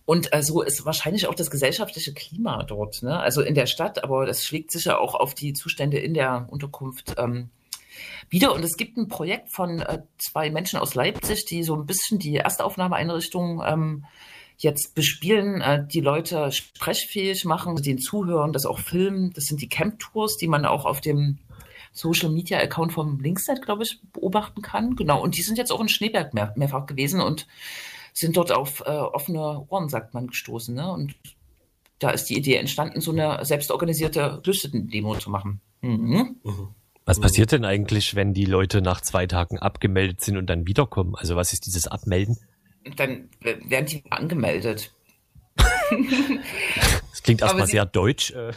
Und 0.05 0.35
äh, 0.35 0.43
so 0.43 0.63
ist 0.63 0.85
wahrscheinlich 0.85 1.29
auch 1.29 1.35
das 1.35 1.51
gesellschaftliche 1.51 2.13
Klima 2.13 2.65
dort. 2.65 3.03
Ne? 3.03 3.19
Also 3.19 3.43
in 3.43 3.55
der 3.55 3.67
Stadt, 3.67 4.03
aber 4.03 4.27
das 4.27 4.45
schlägt 4.45 4.73
sicher 4.73 5.01
auch 5.01 5.15
auf 5.15 5.35
die 5.35 5.53
Zustände 5.53 5.99
in 5.99 6.15
der 6.15 6.47
Unterkunft 6.51 7.15
ähm, 7.19 7.51
wieder. 8.29 8.53
Und 8.53 8.65
es 8.65 8.77
gibt 8.77 8.97
ein 8.97 9.09
Projekt 9.09 9.51
von 9.51 9.81
äh, 9.81 10.03
zwei 10.19 10.51
Menschen 10.51 10.81
aus 10.81 10.97
Leipzig, 10.97 11.45
die 11.45 11.63
so 11.63 11.77
ein 11.77 11.87
bisschen 11.87 12.19
die 12.19 12.37
Erstaufnahmeeinrichtung 12.37 13.63
ähm, 13.65 14.05
jetzt 14.63 14.95
bespielen, 14.95 15.61
äh, 15.61 15.87
die 15.87 16.01
Leute 16.01 16.53
sprechfähig 16.53 17.45
machen, 17.45 17.77
den 17.77 17.99
zuhören, 17.99 18.53
das 18.53 18.67
auch 18.67 18.79
filmen. 18.79 19.33
Das 19.33 19.45
sind 19.47 19.61
die 19.61 19.69
Camp-Tours, 19.69 20.37
die 20.37 20.49
man 20.49 20.67
auch 20.67 20.85
auf 20.85 21.01
dem 21.01 21.39
Social 21.93 22.31
Media 22.31 22.59
Account 22.59 22.93
vom 22.93 23.21
Linksnet, 23.21 23.63
glaube 23.63 23.83
ich, 23.83 24.01
beobachten 24.13 24.63
kann. 24.63 24.97
Genau. 24.97 25.21
Und 25.23 25.37
die 25.37 25.43
sind 25.43 25.59
jetzt 25.59 25.73
auch 25.73 25.81
in 25.81 25.89
Schneeberg 25.89 26.35
mehr, 26.35 26.53
mehrfach 26.57 26.87
gewesen 26.87 27.21
und 27.21 27.47
sind 28.13 28.37
dort 28.37 28.53
auf 28.53 28.81
äh, 28.87 28.91
offene 28.91 29.67
Ohren, 29.69 29.89
sagt 29.89 30.15
man, 30.15 30.29
gestoßen. 30.29 30.75
Ne? 30.75 30.91
Und 30.93 31.15
da 31.99 32.11
ist 32.11 32.27
die 32.27 32.37
Idee 32.37 32.57
entstanden, 32.57 33.01
so 33.01 33.13
eine 33.13 33.45
selbstorganisierte 33.45 34.41
Flüchtenden-Demo 34.43 35.17
zu 35.17 35.31
machen. 35.31 35.61
Mhm. 35.81 36.37
Mhm. 36.43 36.69
Was 37.07 37.19
passiert 37.19 37.51
denn 37.51 37.65
eigentlich, 37.65 38.15
wenn 38.15 38.35
die 38.35 38.45
Leute 38.45 38.83
nach 38.83 39.01
zwei 39.01 39.27
Tagen 39.27 39.59
abgemeldet 39.59 40.21
sind 40.21 40.37
und 40.37 40.47
dann 40.47 40.67
wiederkommen? 40.67 41.17
Also 41.17 41.35
was 41.35 41.53
ist 41.53 41.67
dieses 41.67 41.89
Abmelden? 41.89 42.39
Dann 42.97 43.28
werden 43.41 43.87
die 43.87 44.03
angemeldet. 44.11 44.93
das 47.11 47.22
klingt 47.22 47.43
erstmal 47.43 47.66
sehr 47.66 47.87
deutsch. 47.87 48.33
Äh. 48.33 48.53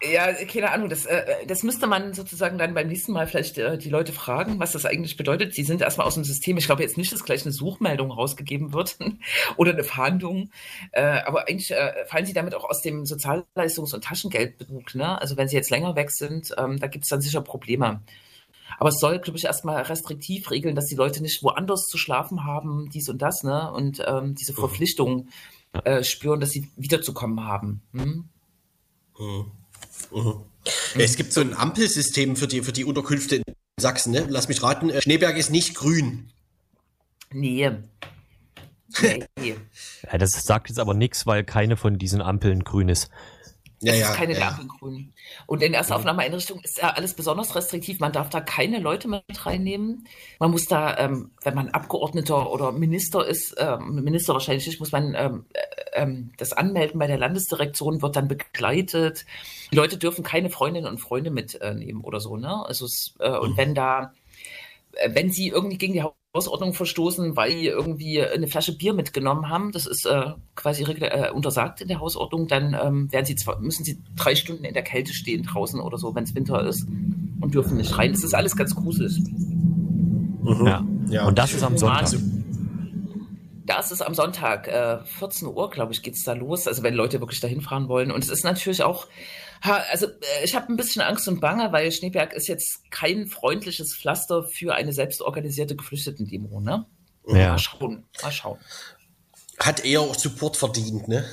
Ja, 0.00 0.32
keine 0.32 0.70
Ahnung, 0.70 0.88
das, 0.88 1.06
äh, 1.06 1.44
das 1.48 1.64
müsste 1.64 1.88
man 1.88 2.14
sozusagen 2.14 2.56
dann 2.56 2.72
beim 2.72 2.86
nächsten 2.86 3.10
Mal 3.10 3.26
vielleicht 3.26 3.58
äh, 3.58 3.76
die 3.76 3.90
Leute 3.90 4.12
fragen, 4.12 4.60
was 4.60 4.70
das 4.70 4.86
eigentlich 4.86 5.16
bedeutet. 5.16 5.54
Sie 5.54 5.64
sind 5.64 5.80
erstmal 5.80 6.06
aus 6.06 6.14
dem 6.14 6.22
System. 6.22 6.56
Ich 6.56 6.66
glaube 6.66 6.84
jetzt 6.84 6.96
nicht, 6.96 7.12
dass 7.12 7.24
gleich 7.24 7.42
eine 7.42 7.50
Suchmeldung 7.50 8.12
rausgegeben 8.12 8.72
wird 8.72 8.96
oder 9.56 9.72
eine 9.72 9.82
Fahndung. 9.82 10.50
Äh, 10.92 11.02
aber 11.02 11.48
eigentlich 11.48 11.72
äh, 11.72 12.06
fallen 12.06 12.26
sie 12.26 12.32
damit 12.32 12.54
auch 12.54 12.64
aus 12.64 12.80
dem 12.80 13.02
Sozialleistungs- 13.02 13.92
und 13.92 14.04
Taschengeldbetrug. 14.04 14.94
Ne? 14.94 15.20
Also 15.20 15.36
wenn 15.36 15.48
sie 15.48 15.56
jetzt 15.56 15.70
länger 15.70 15.96
weg 15.96 16.12
sind, 16.12 16.54
ähm, 16.56 16.78
da 16.78 16.86
gibt 16.86 17.04
es 17.04 17.10
dann 17.10 17.20
sicher 17.20 17.40
Probleme. 17.40 18.00
Aber 18.78 18.90
es 18.90 18.98
soll, 18.98 19.18
glaube 19.18 19.38
ich, 19.38 19.44
erstmal 19.44 19.82
restriktiv 19.82 20.50
regeln, 20.50 20.74
dass 20.74 20.86
die 20.86 20.94
Leute 20.94 21.22
nicht 21.22 21.42
woanders 21.42 21.86
zu 21.86 21.98
schlafen 21.98 22.44
haben, 22.44 22.90
dies 22.90 23.08
und 23.08 23.22
das, 23.22 23.42
ne? 23.42 23.72
Und 23.72 24.02
ähm, 24.06 24.34
diese 24.34 24.52
mhm. 24.52 24.56
Verpflichtung 24.56 25.28
äh, 25.84 26.02
spüren, 26.04 26.40
dass 26.40 26.50
sie 26.50 26.68
wiederzukommen 26.76 27.44
haben. 27.44 27.82
Hm? 27.92 28.28
Mhm. 29.18 29.52
Mhm. 30.12 30.44
Es 30.96 31.16
gibt 31.16 31.32
so 31.32 31.40
ein 31.40 31.54
Ampelsystem 31.54 32.36
für 32.36 32.46
die, 32.46 32.62
für 32.62 32.72
die 32.72 32.84
Unterkünfte 32.84 33.36
in 33.36 33.42
Sachsen, 33.80 34.12
ne? 34.12 34.26
Lass 34.28 34.48
mich 34.48 34.62
raten, 34.62 34.90
äh, 34.90 35.00
Schneeberg 35.00 35.36
ist 35.36 35.50
nicht 35.50 35.74
grün. 35.74 36.30
Nee. 37.32 37.70
nee. 39.38 39.56
ja, 40.10 40.18
das 40.18 40.30
sagt 40.30 40.68
jetzt 40.68 40.78
aber 40.78 40.94
nichts, 40.94 41.26
weil 41.26 41.44
keine 41.44 41.76
von 41.76 41.98
diesen 41.98 42.22
Ampeln 42.22 42.64
grün 42.64 42.88
ist. 42.88 43.10
Ja, 43.80 43.92
es 43.92 44.00
ja, 44.00 44.10
ist 44.10 44.16
keine 44.16 44.32
ja. 44.32 44.40
Lampengrün. 44.40 45.12
Und 45.46 45.62
in 45.62 45.72
erster 45.72 45.96
Aufnahmeeinrichtung 45.96 46.60
ist 46.60 46.78
ja 46.78 46.90
alles 46.90 47.14
besonders 47.14 47.54
restriktiv. 47.54 48.00
Man 48.00 48.12
darf 48.12 48.28
da 48.28 48.40
keine 48.40 48.80
Leute 48.80 49.06
mit 49.06 49.46
reinnehmen. 49.46 50.06
Man 50.40 50.50
muss 50.50 50.66
da, 50.66 50.98
ähm, 50.98 51.30
wenn 51.44 51.54
man 51.54 51.68
Abgeordneter 51.68 52.50
oder 52.50 52.72
Minister 52.72 53.24
ist, 53.24 53.54
ähm, 53.58 54.02
Minister 54.02 54.32
wahrscheinlich 54.32 54.66
nicht, 54.66 54.80
muss 54.80 54.90
man 54.90 55.14
ähm, 55.14 55.46
äh, 55.52 56.02
ähm, 56.02 56.32
das 56.38 56.52
anmelden 56.52 56.98
bei 56.98 57.06
der 57.06 57.18
Landesdirektion, 57.18 58.02
wird 58.02 58.16
dann 58.16 58.26
begleitet. 58.26 59.26
Die 59.70 59.76
Leute 59.76 59.96
dürfen 59.96 60.24
keine 60.24 60.50
Freundinnen 60.50 60.88
und 60.88 60.98
Freunde 60.98 61.30
mitnehmen 61.30 62.02
oder 62.02 62.18
so. 62.18 62.36
Ne? 62.36 62.66
Also 62.66 62.86
es, 62.86 63.14
äh, 63.20 63.30
und 63.30 63.52
mhm. 63.52 63.56
wenn 63.56 63.74
da, 63.76 64.12
äh, 64.92 65.10
wenn 65.12 65.30
sie 65.30 65.48
irgendwie 65.48 65.78
gegen 65.78 65.92
die 65.92 66.02
Hausordnung 66.36 66.74
verstoßen, 66.74 67.36
weil 67.36 67.50
die 67.50 67.66
irgendwie 67.66 68.22
eine 68.22 68.48
Flasche 68.48 68.76
Bier 68.76 68.92
mitgenommen 68.92 69.48
haben. 69.48 69.72
Das 69.72 69.86
ist 69.86 70.06
äh, 70.06 70.32
quasi 70.54 70.84
äh, 70.84 71.30
untersagt 71.30 71.80
in 71.80 71.88
der 71.88 72.00
Hausordnung. 72.00 72.48
Dann 72.48 72.76
ähm, 72.80 73.10
werden 73.10 73.24
sie 73.24 73.34
zwar, 73.34 73.58
müssen 73.60 73.84
sie 73.84 73.98
drei 74.14 74.34
Stunden 74.34 74.64
in 74.64 74.74
der 74.74 74.82
Kälte 74.82 75.14
stehen 75.14 75.42
draußen 75.42 75.80
oder 75.80 75.96
so, 75.96 76.14
wenn 76.14 76.24
es 76.24 76.34
Winter 76.34 76.62
ist 76.66 76.86
und 77.40 77.54
dürfen 77.54 77.78
nicht 77.78 77.96
rein. 77.96 78.12
Das 78.12 78.24
ist 78.24 78.34
alles 78.34 78.56
ganz 78.56 78.74
gruselig. 78.74 79.18
Mhm. 79.18 80.66
Ja. 80.66 80.84
ja. 81.08 81.26
Und 81.26 81.38
das 81.38 81.54
ist 81.54 81.62
am 81.62 81.78
Sonntag. 81.78 82.12
Das 83.68 83.92
ist 83.92 84.02
am 84.02 84.14
Sonntag, 84.14 84.66
äh, 84.66 84.98
14 85.18 85.46
Uhr, 85.46 85.70
glaube 85.70 85.92
ich, 85.92 86.02
geht 86.02 86.14
es 86.14 86.24
da 86.24 86.32
los. 86.32 86.66
Also 86.66 86.82
wenn 86.82 86.94
Leute 86.94 87.20
wirklich 87.20 87.40
dahin 87.40 87.60
fahren 87.60 87.88
wollen. 87.88 88.10
Und 88.10 88.24
es 88.24 88.30
ist 88.30 88.42
natürlich 88.42 88.82
auch 88.82 89.06
also 89.60 90.06
äh, 90.06 90.44
ich 90.44 90.54
habe 90.54 90.72
ein 90.72 90.76
bisschen 90.76 91.02
Angst 91.02 91.28
und 91.28 91.40
Bange, 91.40 91.72
weil 91.72 91.90
Schneeberg 91.90 92.32
ist 92.32 92.48
jetzt 92.48 92.90
kein 92.90 93.26
freundliches 93.26 93.94
Pflaster 93.94 94.44
für 94.44 94.74
eine 94.74 94.92
selbstorganisierte 94.92 95.76
Geflüchteten-Demo, 95.76 96.60
ne? 96.60 96.86
Ja. 97.26 97.50
Mal 97.50 97.58
schauen, 97.58 98.04
mal 98.22 98.32
schauen. 98.32 98.58
Hat 99.58 99.84
eher 99.84 100.00
auch 100.00 100.14
Support 100.14 100.56
verdient, 100.56 101.08
ne? 101.08 101.24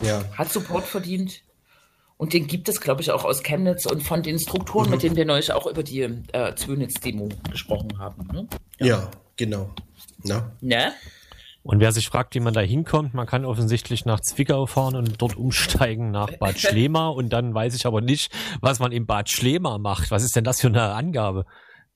Ja. 0.00 0.24
Hat 0.36 0.50
Support 0.50 0.84
verdient. 0.84 1.42
Und 2.16 2.32
den 2.32 2.46
gibt 2.46 2.68
es, 2.68 2.80
glaube 2.80 3.02
ich, 3.02 3.10
auch 3.10 3.24
aus 3.24 3.42
Chemnitz 3.42 3.86
und 3.86 4.02
von 4.02 4.22
den 4.22 4.38
Strukturen, 4.38 4.86
mhm. 4.86 4.92
mit 4.92 5.02
denen 5.02 5.16
wir 5.16 5.24
neulich 5.24 5.52
auch 5.52 5.66
über 5.66 5.82
die 5.82 6.00
äh, 6.00 6.54
Zwönitz-Demo 6.54 7.28
gesprochen 7.50 7.98
haben. 7.98 8.26
Ne? 8.32 8.48
Ja. 8.78 8.86
ja, 8.86 9.10
genau. 9.36 9.70
Na? 10.22 10.52
Ne? 10.60 10.92
Und 11.64 11.80
wer 11.80 11.92
sich 11.92 12.08
fragt, 12.08 12.34
wie 12.34 12.40
man 12.40 12.52
da 12.52 12.60
hinkommt, 12.60 13.14
man 13.14 13.26
kann 13.26 13.46
offensichtlich 13.46 14.04
nach 14.04 14.20
Zwickau 14.20 14.66
fahren 14.66 14.96
und 14.96 15.20
dort 15.22 15.34
umsteigen 15.34 16.10
nach 16.10 16.30
Bad 16.36 16.58
Schlema 16.58 17.08
und 17.08 17.30
dann 17.32 17.54
weiß 17.54 17.74
ich 17.74 17.86
aber 17.86 18.02
nicht, 18.02 18.30
was 18.60 18.80
man 18.80 18.92
in 18.92 19.06
Bad 19.06 19.30
Schlema 19.30 19.78
macht. 19.78 20.10
Was 20.10 20.22
ist 20.22 20.36
denn 20.36 20.44
das 20.44 20.60
für 20.60 20.66
eine 20.66 20.92
Angabe? 20.92 21.46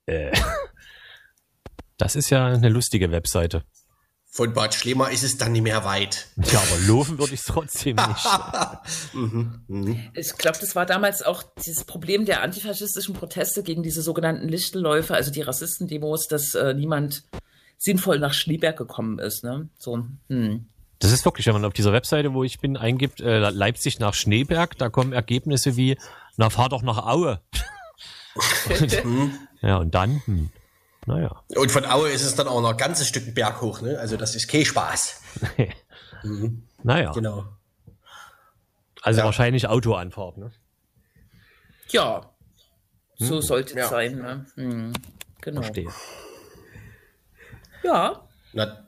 Äh, 0.06 0.32
das 1.98 2.16
ist 2.16 2.30
ja 2.30 2.46
eine 2.46 2.70
lustige 2.70 3.10
Webseite. 3.10 3.62
Von 4.30 4.54
Bad 4.54 4.72
Schlema 4.72 5.08
ist 5.08 5.22
es 5.22 5.36
dann 5.36 5.52
nicht 5.52 5.62
mehr 5.62 5.84
weit. 5.84 6.28
Ja, 6.50 6.60
aber 6.60 6.80
laufen 6.86 7.18
würde 7.18 7.34
ich 7.34 7.40
es 7.40 7.46
trotzdem 7.46 7.96
nicht. 8.08 8.26
mhm. 9.12 10.10
Ich 10.14 10.32
glaube, 10.38 10.56
das 10.62 10.76
war 10.76 10.86
damals 10.86 11.22
auch 11.22 11.42
dieses 11.62 11.84
Problem 11.84 12.24
der 12.24 12.40
antifaschistischen 12.40 13.14
Proteste 13.14 13.62
gegen 13.62 13.82
diese 13.82 14.00
sogenannten 14.00 14.48
Lichtenläufe, 14.48 15.14
also 15.14 15.30
die 15.30 15.42
Rassistendemos, 15.42 16.26
dass 16.26 16.54
äh, 16.54 16.72
niemand 16.72 17.24
sinnvoll 17.78 18.18
nach 18.18 18.34
Schneeberg 18.34 18.76
gekommen 18.76 19.18
ist. 19.18 19.44
Ne? 19.44 19.68
So, 19.78 20.04
hm. 20.28 20.66
Das 20.98 21.12
ist 21.12 21.24
wirklich, 21.24 21.46
wenn 21.46 21.54
man 21.54 21.64
auf 21.64 21.72
dieser 21.72 21.92
Webseite, 21.92 22.34
wo 22.34 22.42
ich 22.42 22.58
bin, 22.58 22.76
eingibt, 22.76 23.20
äh, 23.20 23.38
Leipzig 23.50 24.00
nach 24.00 24.14
Schneeberg, 24.14 24.76
da 24.78 24.88
kommen 24.88 25.12
Ergebnisse 25.12 25.76
wie, 25.76 25.96
na 26.36 26.50
fahr 26.50 26.68
doch 26.68 26.82
nach 26.82 27.06
Aue. 27.06 27.40
ja, 29.62 29.76
und 29.78 29.94
dann, 29.94 30.20
hm, 30.24 30.50
naja. 31.06 31.42
Und 31.54 31.70
von 31.70 31.84
Aue 31.84 32.10
ist 32.10 32.24
es 32.24 32.34
dann 32.34 32.48
auch 32.48 32.60
noch 32.60 32.72
ein 32.72 32.76
ganzes 32.76 33.08
Stück 33.08 33.32
Berg 33.32 33.60
hoch, 33.60 33.80
ne? 33.80 33.98
Also 33.98 34.16
das 34.16 34.34
ist 34.34 34.48
kein 34.48 34.64
Spaß. 34.64 35.22
mhm. 36.24 36.64
Naja. 36.82 37.12
Genau. 37.12 37.44
Also 39.02 39.20
ja. 39.20 39.24
wahrscheinlich 39.24 39.68
Autoanfahrt, 39.68 40.36
ne? 40.36 40.50
Ja, 41.90 42.28
so 43.16 43.36
hm. 43.36 43.42
sollte 43.42 43.70
es 43.70 43.78
ja. 43.78 43.88
sein, 43.88 44.16
ne? 44.16 44.46
Hm. 44.56 44.92
Genau. 45.40 45.62
Verstehe. 45.62 45.88
Ja. 47.88 48.28
Na, 48.52 48.84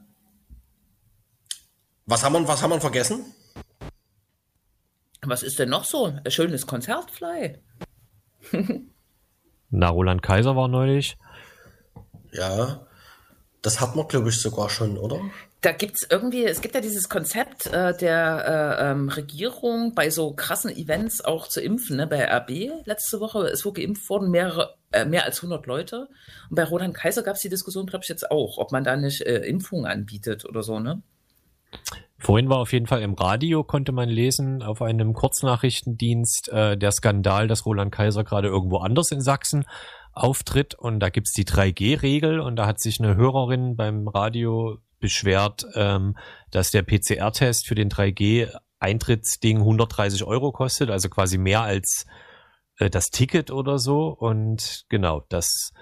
was 2.05 2.23
haben 2.23 2.35
wir, 2.35 2.47
was 2.47 2.61
haben 2.63 2.71
wir 2.73 2.81
vergessen? 2.81 3.25
Was 5.23 5.43
ist 5.43 5.59
denn 5.59 5.71
noch 5.71 5.85
so? 5.85 6.07
Ein 6.07 6.31
schönes 6.31 6.67
Konzert, 6.67 7.11
Fly. 7.11 7.63
Na, 9.71 9.89
Roland 9.89 10.23
Kaiser 10.23 10.55
war 10.55 10.69
neulich. 10.69 11.17
Ja, 12.33 12.87
das 13.63 13.81
hat 13.81 13.97
man, 13.97 14.07
glaube 14.09 14.29
ich, 14.29 14.39
sogar 14.39 14.69
schon, 14.69 14.99
oder? 14.99 15.21
Da 15.61 15.73
gibt 15.73 15.97
es 15.97 16.09
irgendwie, 16.11 16.45
es 16.45 16.63
gibt 16.63 16.75
ja 16.75 16.81
dieses 16.81 17.09
Konzept 17.11 17.67
äh, 17.67 17.95
der 17.95 18.79
äh, 18.81 18.91
ähm, 18.91 19.11
Regierung 19.11 19.95
bei 19.95 20.09
so 20.09 20.33
krassen 20.33 20.71
Events 20.75 21.23
auch 21.23 21.49
zu 21.49 21.61
impfen. 21.61 21.99
Ne? 21.99 22.07
Bei 22.07 22.25
RB 22.25 22.87
letzte 22.87 23.21
Woche 23.21 23.47
ist 23.49 23.67
wo 23.67 23.73
geimpft 23.73 24.09
worden, 24.09 24.31
mehrere, 24.31 24.77
äh, 24.91 25.05
mehr 25.05 25.25
als 25.25 25.39
100 25.39 25.67
Leute. 25.67 26.09
Und 26.49 26.57
bei 26.57 26.65
Roland 26.65 26.95
Kaiser 26.95 27.23
gab 27.23 27.35
es 27.35 27.43
die 27.43 27.51
Diskussion, 27.51 27.87
glaube 27.87 28.05
ich, 28.05 28.09
jetzt 28.09 28.31
auch, 28.31 28.57
ob 28.57 28.73
man 28.73 28.85
da 28.85 28.97
nicht 28.97 29.21
äh, 29.21 29.41
Impfungen 29.41 29.85
anbietet 29.85 30.47
oder 30.47 30.63
so, 30.63 30.81
ne? 30.81 31.03
Vorhin 32.19 32.51
war 32.51 32.59
auf 32.59 32.73
jeden 32.73 32.87
Fall 32.87 33.01
im 33.01 33.15
Radio, 33.15 33.65
konnte 33.65 33.93
man 33.93 34.09
lesen, 34.09 34.63
auf 34.63 34.83
einem 34.83 35.15
Kurznachrichtendienst, 35.15 36.51
äh, 36.51 36.77
der 36.77 36.93
Skandal, 36.93 37.49
dass 37.49 37.65
Roland 37.65 37.93
Kaiser 37.93 38.25
gerade 38.25 38.49
irgendwo 38.49 38.79
anders 38.79 39.11
in 39.11 39.21
Sachsen 39.21 39.65
auftritt. 40.13 40.75
Und 40.75 41.01
da 41.01 41.09
gibt's 41.09 41.33
die 41.33 41.45
3G-Regel 41.45 42.41
und 42.41 42.57
da 42.57 42.67
hat 42.67 42.81
sich 42.81 43.01
eine 43.01 43.17
Hörerin 43.17 43.77
beim 43.77 44.09
Radio 44.09 44.79
beschwert, 45.01 45.67
ähm, 45.75 46.17
dass 46.51 46.71
der 46.71 46.83
PCR-Test 46.83 47.67
für 47.67 47.75
den 47.75 47.89
3G-Eintrittsding 47.89 49.59
130 49.59 50.25
Euro 50.25 50.53
kostet, 50.53 50.91
also 50.91 51.09
quasi 51.09 51.39
mehr 51.39 51.63
als 51.63 52.07
äh, 52.79 52.91
das 52.91 53.11
Ticket 53.11 53.51
oder 53.51 53.79
so. 53.79 54.09
Und 54.09 54.85
genau, 54.89 55.25
das 55.29 55.73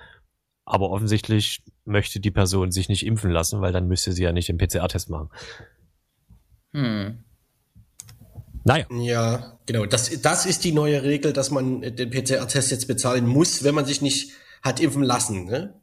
aber 0.65 0.91
offensichtlich 0.91 1.63
möchte 1.85 2.21
die 2.21 2.31
Person 2.31 2.71
sich 2.71 2.89
nicht 2.89 3.07
impfen 3.07 3.31
lassen, 3.31 3.61
weil 3.61 3.73
dann 3.73 3.89
müsste 3.89 4.13
sie 4.13 4.23
ja 4.23 4.33
nicht 4.33 4.49
den 4.49 4.59
PCR-Test 4.59 5.09
machen. 5.09 5.31
Hm. 6.73 7.25
Naja. 8.65 8.87
Ja, 8.91 9.59
genau. 9.65 9.87
Das, 9.87 10.21
das 10.21 10.45
ist 10.45 10.65
die 10.65 10.73
neue 10.73 11.03
Regel, 11.03 11.33
dass 11.33 11.51
man 11.51 11.81
den 11.81 12.11
PCR-Test 12.11 12.71
jetzt 12.71 12.87
bezahlen 12.87 13.27
muss, 13.27 13.65
wenn 13.65 13.75
man 13.75 13.87
sich 13.87 14.03
nicht 14.03 14.33
hat 14.63 14.81
impfen 14.81 15.03
lassen. 15.03 15.47
Ne? 15.47 15.81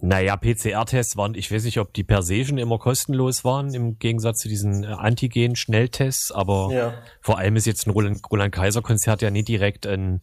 Naja, 0.00 0.36
PCR-Tests 0.36 1.16
waren, 1.16 1.34
ich 1.34 1.52
weiß 1.52 1.64
nicht, 1.64 1.78
ob 1.78 1.92
die 1.92 2.04
per 2.04 2.22
se 2.22 2.44
schon 2.44 2.58
immer 2.58 2.78
kostenlos 2.78 3.44
waren, 3.44 3.74
im 3.74 3.98
Gegensatz 3.98 4.38
zu 4.38 4.48
diesen 4.48 4.84
äh, 4.84 4.86
Antigen-Schnelltests, 4.86 6.32
aber 6.32 6.70
ja. 6.72 6.94
vor 7.20 7.38
allem 7.38 7.56
ist 7.56 7.66
jetzt 7.66 7.86
ein 7.86 7.90
Roland, 7.90 8.20
Roland 8.30 8.54
Kaiser-Konzert 8.54 9.22
ja 9.22 9.30
nicht 9.30 9.48
direkt 9.48 9.86
ein, 9.86 10.22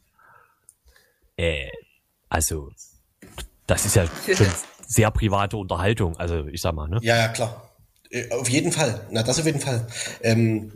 äh, 1.37 1.69
also, 2.29 2.71
das 3.67 3.85
ist 3.85 3.95
ja 3.95 4.05
schon 4.33 4.47
sehr 4.87 5.11
private 5.11 5.57
Unterhaltung, 5.57 6.17
also 6.17 6.47
ich 6.47 6.61
sag 6.61 6.73
mal, 6.73 6.87
ne? 6.87 6.99
Ja, 7.01 7.17
ja, 7.17 7.27
klar. 7.27 7.69
Äh, 8.09 8.31
auf 8.31 8.49
jeden 8.49 8.71
Fall. 8.71 9.05
Na, 9.11 9.21
das 9.21 9.39
auf 9.39 9.45
jeden 9.45 9.59
Fall. 9.59 9.85
Ähm, 10.21 10.71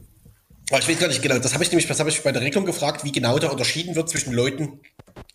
aber 0.70 0.80
ich 0.80 0.88
weiß 0.88 1.00
gar 1.00 1.08
nicht 1.08 1.22
genau, 1.22 1.39
das 1.39 1.54
habe 1.54 1.64
ich 1.64 1.72
nämlich, 1.72 1.88
das 1.88 2.00
habe 2.00 2.10
ich 2.10 2.22
bei 2.22 2.32
der 2.32 2.41
Regelung 2.41 2.66
gefragt, 2.66 3.04
wie 3.04 3.12
genau 3.12 3.39
da 3.39 3.50
unterschieden 3.50 3.96
wird 3.96 4.10
zwischen 4.10 4.34
Leuten, 4.34 4.80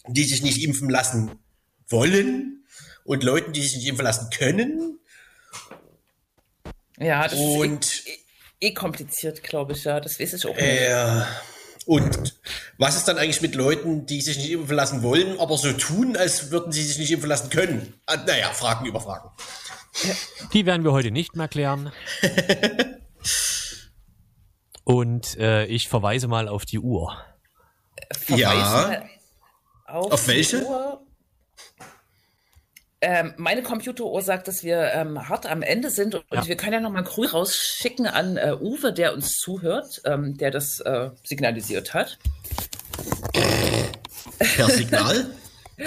die 0.07 0.25
sich 0.25 0.43
nicht 0.43 0.63
impfen 0.63 0.89
lassen 0.89 1.33
wollen 1.89 2.58
und 3.09 3.25
Leuten, 3.25 3.53
die 3.55 3.63
sich 3.63 3.77
nicht 3.77 3.87
impfen 3.87 4.05
lassen 4.05 4.29
können. 4.29 4.99
Ja, 6.99 7.27
das 7.27 7.39
und, 7.39 7.85
ist 7.87 8.07
eh, 8.07 8.11
eh, 8.11 8.69
eh 8.69 8.75
kompliziert, 8.75 9.43
glaube 9.43 9.73
ich, 9.73 9.85
ja. 9.85 9.99
Das 9.99 10.21
weiß 10.21 10.35
ich 10.35 10.47
auch 10.47 10.55
nicht. 10.55 10.63
Äh, 10.63 11.23
und 11.87 12.39
was 12.77 12.97
ist 12.97 13.09
dann 13.09 13.17
eigentlich 13.17 13.41
mit 13.41 13.55
Leuten, 13.55 14.05
die 14.05 14.21
sich 14.21 14.37
nicht 14.37 14.51
impfen 14.51 14.77
lassen 14.77 15.03
wollen, 15.03 15.41
aber 15.41 15.57
so 15.57 15.73
tun, 15.73 16.19
als 16.19 16.51
würden 16.51 16.71
sie 16.71 16.83
sich 16.83 16.99
nicht 16.99 17.11
impfen 17.11 17.31
lassen 17.31 17.49
können? 17.49 17.95
Ah, 18.05 18.17
naja, 18.17 18.51
Fragen 18.51 18.85
über 18.85 19.01
Fragen. 19.01 19.31
Die 20.53 20.67
werden 20.67 20.85
wir 20.85 20.93
heute 20.93 21.11
nicht 21.11 21.35
mehr 21.35 21.49
klären. 21.49 21.91
Und 24.85 25.39
äh, 25.39 25.65
ich 25.65 25.89
verweise 25.89 26.29
mal 26.29 26.47
auf 26.47 26.67
die 26.67 26.79
Uhr. 26.79 27.17
Verweise 28.13 28.93
ja. 28.93 29.03
Auf, 29.87 30.13
auf 30.13 30.29
welche? 30.29 30.63
Uhr. 30.63 31.08
Ähm, 33.01 33.33
meine 33.37 33.63
Computeruhr 33.63 34.23
sagt, 34.23 34.49
dass 34.49 34.65
wir 34.65 34.93
ähm, 34.93 35.29
hart 35.29 35.47
am 35.47 35.63
Ende 35.63 35.91
sind 35.91 36.17
und 36.17 36.25
ja. 36.33 36.47
wir 36.47 36.57
können 36.57 36.73
ja 36.73 36.81
noch 36.81 36.91
mal 36.91 37.05
Grüß 37.05 37.33
rausschicken 37.33 38.07
an 38.07 38.37
äh, 38.37 38.57
Uwe, 38.61 38.93
der 38.93 39.15
uns 39.15 39.37
zuhört, 39.37 40.01
ähm, 40.05 40.37
der 40.37 40.51
das 40.51 40.81
äh, 40.81 41.11
signalisiert 41.23 41.95
hat. 41.95 42.19
Per 44.39 44.69
Signal? 44.71 45.31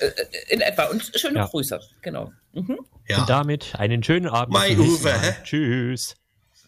Äh, 0.00 0.10
in 0.48 0.60
etwa. 0.60 0.86
Und 0.86 1.12
schöne 1.14 1.38
ja. 1.38 1.46
Grüße, 1.46 1.80
genau. 2.02 2.32
Mhm. 2.52 2.80
Ja. 3.06 3.18
Und 3.20 3.28
damit 3.28 3.74
einen 3.76 4.02
schönen 4.02 4.26
Abend. 4.26 4.52
Mein 4.52 4.78
Uwe. 4.78 5.36
Tschüss. 5.44 6.16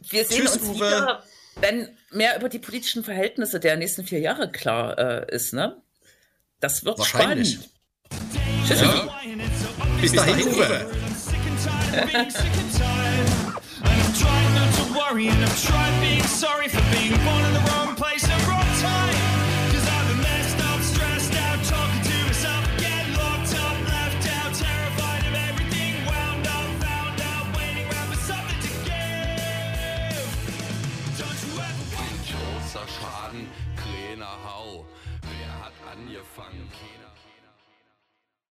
Wir 0.09 0.25
sehen 0.25 0.43
Tschüss, 0.43 0.57
uns 0.59 0.69
Uwe. 0.69 0.75
wieder, 0.77 1.23
wenn 1.61 1.89
mehr 2.13 2.37
über 2.37 2.49
die 2.49 2.59
politischen 2.59 3.03
Verhältnisse 3.03 3.59
der 3.59 3.77
nächsten 3.77 4.05
vier 4.05 4.21
Jahre 4.21 4.51
klar 4.53 4.99
äh, 4.99 5.35
ist. 5.35 5.53
Ne? 5.53 5.77
Das 6.61 6.85
wird 6.85 7.05
spannend. 7.05 7.69
Tschüss. 8.71 8.83
Ja. 8.83 9.09
Bis 10.01 10.13
dahin, 10.13 10.47
Uwe. 10.47 10.87
trying 14.15 14.55
not 14.55 14.75
to 14.75 14.85
worry 14.95 15.29
and 15.29 15.45
I'm 15.45 15.57
trying 15.57 16.01
being 16.01 16.23
sorry 16.23 16.69
for 16.69 16.83
being 16.93 17.17
born 17.25 17.45
in 17.45 17.55
the 17.55 17.61
wrong 17.71 17.95
place 17.97 18.30